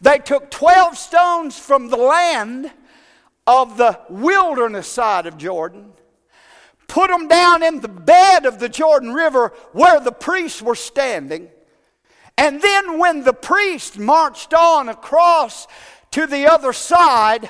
They 0.01 0.19
took 0.19 0.51
12 0.51 0.99
stones 0.99 1.57
from 1.57 1.89
the 1.89 1.97
land 1.97 2.71
of 3.47 3.77
the 3.77 3.99
wilderness 4.09 4.87
side 4.87 5.25
of 5.25 5.37
Jordan, 5.37 5.91
put 6.87 7.09
them 7.09 7.27
down 7.27 7.63
in 7.63 7.79
the 7.79 7.87
bed 7.87 8.45
of 8.45 8.59
the 8.59 8.69
Jordan 8.69 9.13
River 9.13 9.53
where 9.71 9.99
the 9.99 10.11
priests 10.11 10.61
were 10.61 10.75
standing. 10.75 11.49
And 12.37 12.61
then 12.61 12.99
when 12.99 13.23
the 13.23 13.33
priest 13.33 13.97
marched 13.97 14.53
on 14.53 14.89
across 14.89 15.67
to 16.11 16.27
the 16.27 16.51
other 16.51 16.73
side, 16.73 17.49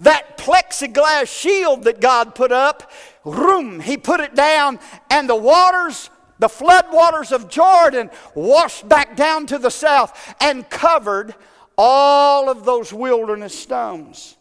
that 0.00 0.38
plexiglass 0.38 1.26
shield 1.26 1.84
that 1.84 2.00
God 2.00 2.34
put 2.34 2.52
up, 2.52 2.90
room, 3.24 3.80
he 3.80 3.96
put 3.96 4.20
it 4.20 4.34
down, 4.34 4.78
and 5.10 5.28
the 5.28 5.36
waters, 5.36 6.10
the 6.38 6.48
flood 6.48 6.86
waters 6.90 7.32
of 7.32 7.48
Jordan, 7.48 8.10
washed 8.34 8.88
back 8.88 9.16
down 9.16 9.46
to 9.46 9.58
the 9.58 9.70
south 9.70 10.34
and 10.40 10.68
covered 10.68 11.34
all 11.76 12.48
of 12.50 12.64
those 12.64 12.92
wilderness 12.92 13.58
stones. 13.58 14.36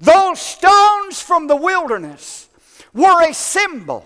Those 0.00 0.40
stones 0.40 1.20
from 1.20 1.46
the 1.46 1.56
wilderness 1.56 2.48
were 2.92 3.22
a 3.22 3.34
symbol 3.34 4.04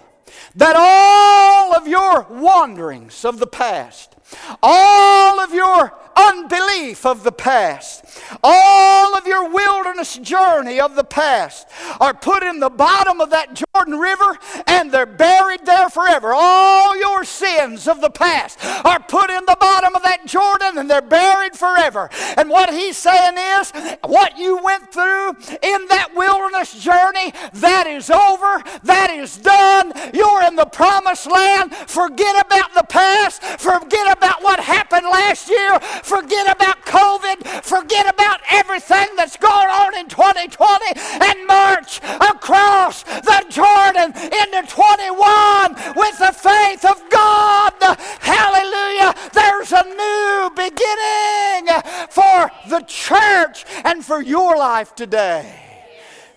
that 0.54 0.76
all 0.76 1.74
of 1.74 1.86
your 1.86 2.26
wanderings 2.30 3.24
of 3.24 3.38
the 3.38 3.46
past, 3.46 4.16
all 4.62 5.40
of 5.40 5.52
your 5.52 5.92
unbelief 6.18 7.06
of 7.06 7.22
the 7.22 7.32
past, 7.32 8.04
all 8.42 9.16
of 9.16 9.26
your 9.26 9.50
wilderness 9.50 10.18
journey 10.18 10.80
of 10.80 10.96
the 10.96 11.04
past 11.04 11.68
are 12.00 12.14
put 12.14 12.42
in 12.42 12.58
the 12.58 12.70
bottom 12.70 13.20
of 13.20 13.30
that 13.30 13.54
Jordan 13.54 13.98
River 13.98 14.36
and 14.66 14.90
they're 14.90 15.06
buried 15.06 15.64
there 15.64 15.88
forever. 15.88 16.32
All 16.34 16.96
your 16.96 17.24
sins 17.24 17.86
of 17.86 18.00
the 18.00 18.10
past 18.10 18.58
are 18.84 19.00
put 19.00 19.30
in 19.30 19.44
the 19.46 19.56
bottom 19.60 19.94
of 19.94 20.02
that 20.02 20.26
Jordan 20.26 20.78
and 20.78 20.90
they're 20.90 21.00
buried 21.00 21.54
forever. 21.54 22.10
And 22.36 22.50
what 22.50 22.72
he's 22.72 22.96
saying 22.96 23.36
is, 23.60 23.72
what 24.02 24.36
you 24.36 24.62
went 24.62 24.92
through 24.92 25.30
in 25.62 25.86
that 25.88 26.10
wilderness 26.14 26.82
journey, 26.82 27.32
that 27.54 27.86
is 27.86 28.10
over, 28.10 28.62
that 28.84 29.10
is 29.10 29.36
done. 29.38 29.92
You're 30.12 30.42
in 30.44 30.56
the 30.56 30.66
promised 30.66 31.30
land. 31.30 31.74
Forget 31.74 32.44
about 32.44 32.74
the 32.74 32.84
past, 32.88 33.42
forget 33.42 34.16
about 34.18 34.42
what 34.42 34.58
happened 34.60 35.06
last 35.06 35.48
year, 35.48 35.78
forget 36.02 36.50
about 36.50 36.84
COVID, 36.84 37.62
forget 37.62 38.12
about 38.12 38.40
everything 38.50 39.06
that's 39.16 39.36
going 39.36 39.68
on 39.68 39.96
in 39.96 40.08
2020 40.08 40.84
and 41.22 41.46
march 41.46 42.00
across 42.20 43.04
the 43.04 43.44
Jordan 43.48 44.12
into 44.16 44.62
21 44.68 45.94
with 45.94 46.18
the 46.18 46.34
faith 46.34 46.84
of 46.84 46.98
God. 47.10 47.72
Hallelujah. 48.20 49.14
There's 49.32 49.72
a 49.72 49.84
new 49.84 50.50
beginning 50.56 51.82
for 52.10 52.50
the 52.68 52.84
church 52.86 53.64
and 53.84 54.04
for 54.04 54.20
your 54.20 54.56
life 54.56 54.94
today. 54.94 55.64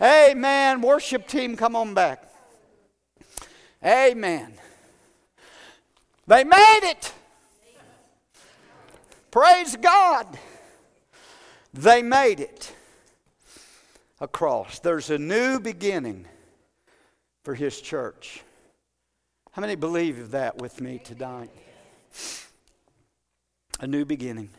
Amen. 0.02 0.82
Worship 0.82 1.28
team, 1.28 1.56
come 1.56 1.76
on 1.76 1.94
back. 1.94 2.28
Amen. 3.84 4.54
They 6.28 6.44
made 6.44 6.80
it. 6.84 7.14
Praise 9.32 9.78
God. 9.78 10.38
They 11.74 12.04
made 12.04 12.42
it 12.42 12.74
across. 14.20 14.80
There's 14.80 15.10
a 15.10 15.18
new 15.18 15.60
beginning 15.60 16.28
for 17.44 17.56
His 17.56 17.80
church. 17.80 18.44
How 19.54 19.62
many 19.62 19.76
believe 19.76 20.32
that 20.32 20.58
with 20.58 20.82
me 20.82 21.00
tonight? 21.00 21.50
A 23.80 23.88
new 23.88 24.06
beginning. 24.06 24.50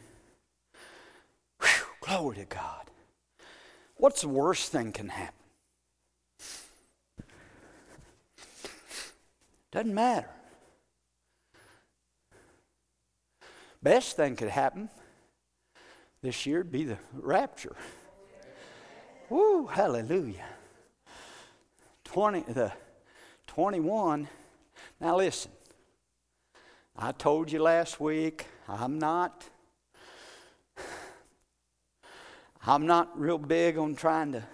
Whew, 1.61 1.87
glory 2.01 2.37
to 2.39 2.45
God. 2.47 2.91
What's 3.97 4.23
the 4.23 4.29
worst 4.29 4.73
thing 4.73 4.91
can 4.91 5.11
happen? 5.11 5.35
Doesn't 9.71 9.95
matter. 9.95 10.29
Best 13.83 14.17
thing 14.17 14.37
could 14.37 14.49
happen 14.49 14.89
this 16.23 16.47
year 16.47 16.59
would 16.59 16.71
be 16.71 16.85
the 16.85 16.99
rapture. 17.15 17.75
Woo, 19.29 19.67
hallelujah. 19.67 20.45
20, 22.05 22.53
the 22.53 22.73
21. 23.49 24.29
Now 25.01 25.17
listen, 25.17 25.51
I 26.97 27.11
told 27.13 27.51
you 27.51 27.61
last 27.61 27.99
week, 27.99 28.47
I'm 28.69 28.99
not, 29.01 29.45
I'm 32.65 32.87
not 32.87 33.19
real 33.19 33.39
big 33.39 33.79
on 33.79 33.97
trying 33.97 34.33
to 34.33 34.45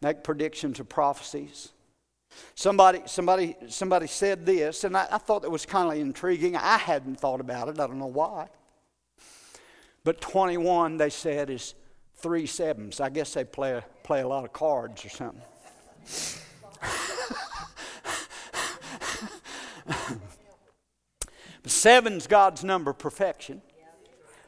make 0.00 0.24
predictions 0.24 0.80
or 0.80 0.84
prophecies. 0.84 1.72
Somebody, 2.54 3.02
somebody, 3.06 3.56
somebody 3.68 4.06
said 4.06 4.44
this, 4.44 4.84
and 4.84 4.96
I, 4.96 5.06
I 5.10 5.18
thought 5.18 5.44
it 5.44 5.50
was 5.50 5.66
kind 5.66 5.90
of 5.90 5.98
intriguing. 5.98 6.56
I 6.56 6.76
hadn't 6.78 7.18
thought 7.20 7.40
about 7.40 7.68
it. 7.68 7.80
I 7.80 7.86
don't 7.86 7.98
know 7.98 8.06
why. 8.06 8.48
But 10.04 10.20
21, 10.20 10.96
they 10.96 11.10
said, 11.10 11.50
is 11.50 11.74
three 12.16 12.46
sevens. 12.46 13.00
I 13.00 13.10
guess 13.10 13.34
they 13.34 13.44
play, 13.44 13.80
play 14.02 14.20
a 14.20 14.28
lot 14.28 14.44
of 14.44 14.52
cards 14.52 15.04
or 15.04 15.08
something. 15.08 15.42
Seven's 21.66 22.26
God's 22.26 22.64
number 22.64 22.90
of 22.90 22.98
perfection. 22.98 23.62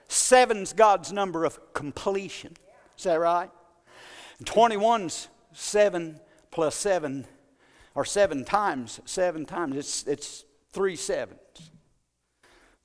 Seven's 0.08 0.72
God's 0.72 1.12
number 1.12 1.44
of 1.44 1.72
completion. 1.72 2.54
Is 2.98 3.04
that 3.04 3.14
right? 3.14 3.50
And 4.38 4.46
21's 4.46 5.28
seven 5.52 6.20
plus 6.50 6.74
seven 6.74 7.26
or 7.94 8.04
seven 8.04 8.44
times, 8.44 9.00
seven 9.04 9.44
times. 9.44 9.76
It's, 9.76 10.06
it's 10.06 10.44
three 10.72 10.96
sevens. 10.96 11.38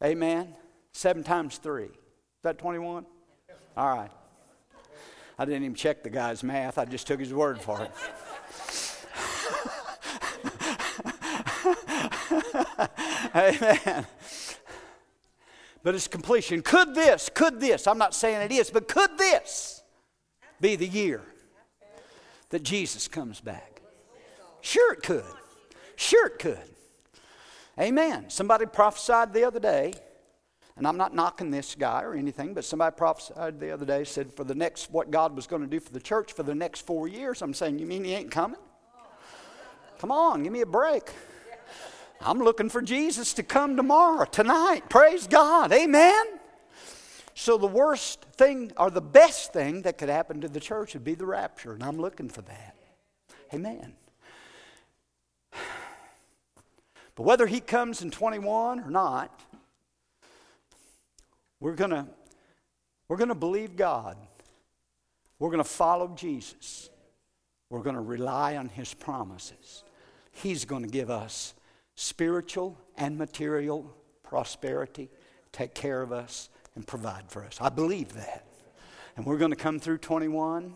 Amen? 0.03 0.55
Seven 0.91 1.23
times 1.23 1.57
three. 1.57 1.85
Is 1.85 2.43
that 2.43 2.57
21? 2.57 3.05
All 3.75 3.97
right. 3.97 4.11
I 5.39 5.45
didn't 5.45 5.63
even 5.63 5.75
check 5.75 6.03
the 6.03 6.09
guy's 6.09 6.43
math, 6.43 6.77
I 6.77 6.85
just 6.85 7.05
took 7.05 7.19
his 7.19 7.33
word 7.33 7.61
for 7.61 7.81
it. 7.81 7.91
Amen. 13.35 14.05
But 15.83 15.95
it's 15.95 16.07
completion. 16.07 16.61
Could 16.63 16.95
this, 16.95 17.29
could 17.33 17.59
this, 17.59 17.87
I'm 17.87 17.97
not 17.97 18.13
saying 18.13 18.41
it 18.41 18.51
is, 18.51 18.69
but 18.69 18.87
could 18.87 19.17
this 19.17 19.83
be 20.59 20.75
the 20.75 20.87
year 20.87 21.21
that 22.49 22.63
Jesus 22.63 23.07
comes 23.07 23.39
back? 23.39 23.76
Sure, 24.61 24.93
it 24.93 25.03
could. 25.03 25.23
Sure, 25.95 26.27
it 26.27 26.39
could. 26.39 26.59
Amen. 27.79 28.29
Somebody 28.29 28.65
prophesied 28.65 29.33
the 29.33 29.43
other 29.43 29.59
day, 29.59 29.93
and 30.75 30.87
I'm 30.87 30.97
not 30.97 31.13
knocking 31.13 31.51
this 31.51 31.75
guy 31.75 32.03
or 32.03 32.13
anything, 32.13 32.53
but 32.53 32.65
somebody 32.65 32.95
prophesied 32.95 33.59
the 33.59 33.71
other 33.71 33.85
day, 33.85 34.03
said 34.03 34.33
for 34.33 34.43
the 34.43 34.55
next, 34.55 34.91
what 34.91 35.11
God 35.11 35.35
was 35.35 35.47
going 35.47 35.61
to 35.61 35.67
do 35.67 35.79
for 35.79 35.91
the 35.91 35.99
church 35.99 36.33
for 36.33 36.43
the 36.43 36.55
next 36.55 36.81
four 36.81 37.07
years. 37.07 37.41
I'm 37.41 37.53
saying, 37.53 37.79
you 37.79 37.85
mean 37.85 38.03
he 38.03 38.13
ain't 38.13 38.31
coming? 38.31 38.59
Come 39.99 40.11
on, 40.11 40.43
give 40.43 40.53
me 40.53 40.61
a 40.61 40.65
break. 40.65 41.03
I'm 42.21 42.39
looking 42.39 42.69
for 42.69 42.81
Jesus 42.81 43.33
to 43.35 43.43
come 43.43 43.75
tomorrow, 43.75 44.25
tonight. 44.25 44.89
Praise 44.89 45.27
God. 45.27 45.71
Amen. 45.71 46.25
So, 47.35 47.57
the 47.57 47.67
worst 47.67 48.25
thing 48.33 48.71
or 48.77 48.89
the 48.89 49.01
best 49.01 49.53
thing 49.53 49.83
that 49.83 49.99
could 49.99 50.09
happen 50.09 50.41
to 50.41 50.47
the 50.47 50.59
church 50.59 50.95
would 50.95 51.03
be 51.03 51.13
the 51.13 51.27
rapture, 51.27 51.73
and 51.73 51.83
I'm 51.83 51.97
looking 51.97 52.29
for 52.29 52.41
that. 52.41 52.75
Amen. 53.53 53.93
But 57.17 57.23
whether 57.23 57.47
he 57.47 57.59
comes 57.59 58.03
in 58.03 58.11
21 58.11 58.79
or 58.79 58.91
not, 58.91 59.41
we're 61.59 61.73
going 61.73 61.89
to 61.89 62.05
we're 63.09 63.17
going 63.17 63.29
to 63.29 63.35
believe 63.35 63.75
God. 63.75 64.17
We're 65.39 65.49
going 65.49 65.63
to 65.63 65.69
follow 65.69 66.13
Jesus. 66.15 66.89
We're 67.69 67.81
going 67.81 67.95
to 67.95 68.01
rely 68.01 68.57
on 68.57 68.69
his 68.69 68.93
promises. 68.93 69.83
He's 70.31 70.65
going 70.65 70.83
to 70.83 70.89
give 70.89 71.09
us 71.09 71.53
spiritual 71.95 72.77
and 72.97 73.17
material 73.17 73.91
prosperity, 74.23 75.09
take 75.51 75.73
care 75.73 76.01
of 76.01 76.11
us, 76.11 76.49
and 76.75 76.85
provide 76.85 77.29
for 77.29 77.43
us. 77.43 77.57
I 77.61 77.69
believe 77.69 78.13
that. 78.13 78.45
And 79.15 79.25
we're 79.25 79.37
going 79.37 79.51
to 79.51 79.57
come 79.57 79.79
through 79.79 79.99
21, 79.99 80.75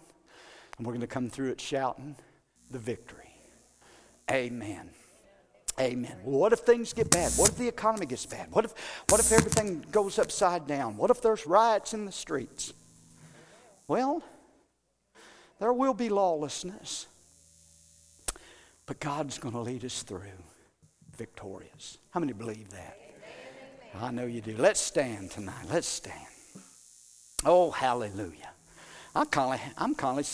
and 0.77 0.87
we're 0.87 0.93
going 0.93 1.01
to 1.01 1.07
come 1.07 1.29
through 1.29 1.49
it 1.49 1.61
shouting 1.61 2.15
the 2.71 2.79
victory. 2.79 3.35
Amen. 4.31 4.89
Amen. 5.79 6.17
What 6.23 6.53
if 6.53 6.59
things 6.59 6.93
get 6.93 7.09
bad? 7.09 7.31
What 7.33 7.49
if 7.49 7.57
the 7.57 7.67
economy 7.67 8.05
gets 8.05 8.25
bad? 8.25 8.51
What 8.51 8.65
if, 8.65 8.73
what 9.09 9.19
if 9.19 9.31
everything 9.31 9.85
goes 9.91 10.19
upside 10.19 10.67
down? 10.67 10.97
What 10.97 11.09
if 11.09 11.21
there's 11.21 11.47
riots 11.47 11.93
in 11.93 12.05
the 12.05 12.11
streets? 12.11 12.73
Well, 13.87 14.21
there 15.59 15.73
will 15.73 15.93
be 15.93 16.09
lawlessness. 16.09 17.07
But 18.85 18.99
God's 18.99 19.37
going 19.37 19.53
to 19.53 19.61
lead 19.61 19.85
us 19.85 20.03
through 20.03 20.21
victorious. 21.17 21.97
How 22.09 22.19
many 22.19 22.33
believe 22.33 22.69
that? 22.71 22.97
I 23.99 24.11
know 24.11 24.25
you 24.25 24.41
do. 24.41 24.55
Let's 24.57 24.79
stand 24.79 25.31
tonight. 25.31 25.65
Let's 25.69 25.87
stand. 25.87 26.27
Oh, 27.45 27.71
hallelujah. 27.71 28.49
I'm 29.15 29.25
kind 29.25 29.59
of, 29.59 29.73
I'm 29.77 29.95
of 30.19 30.25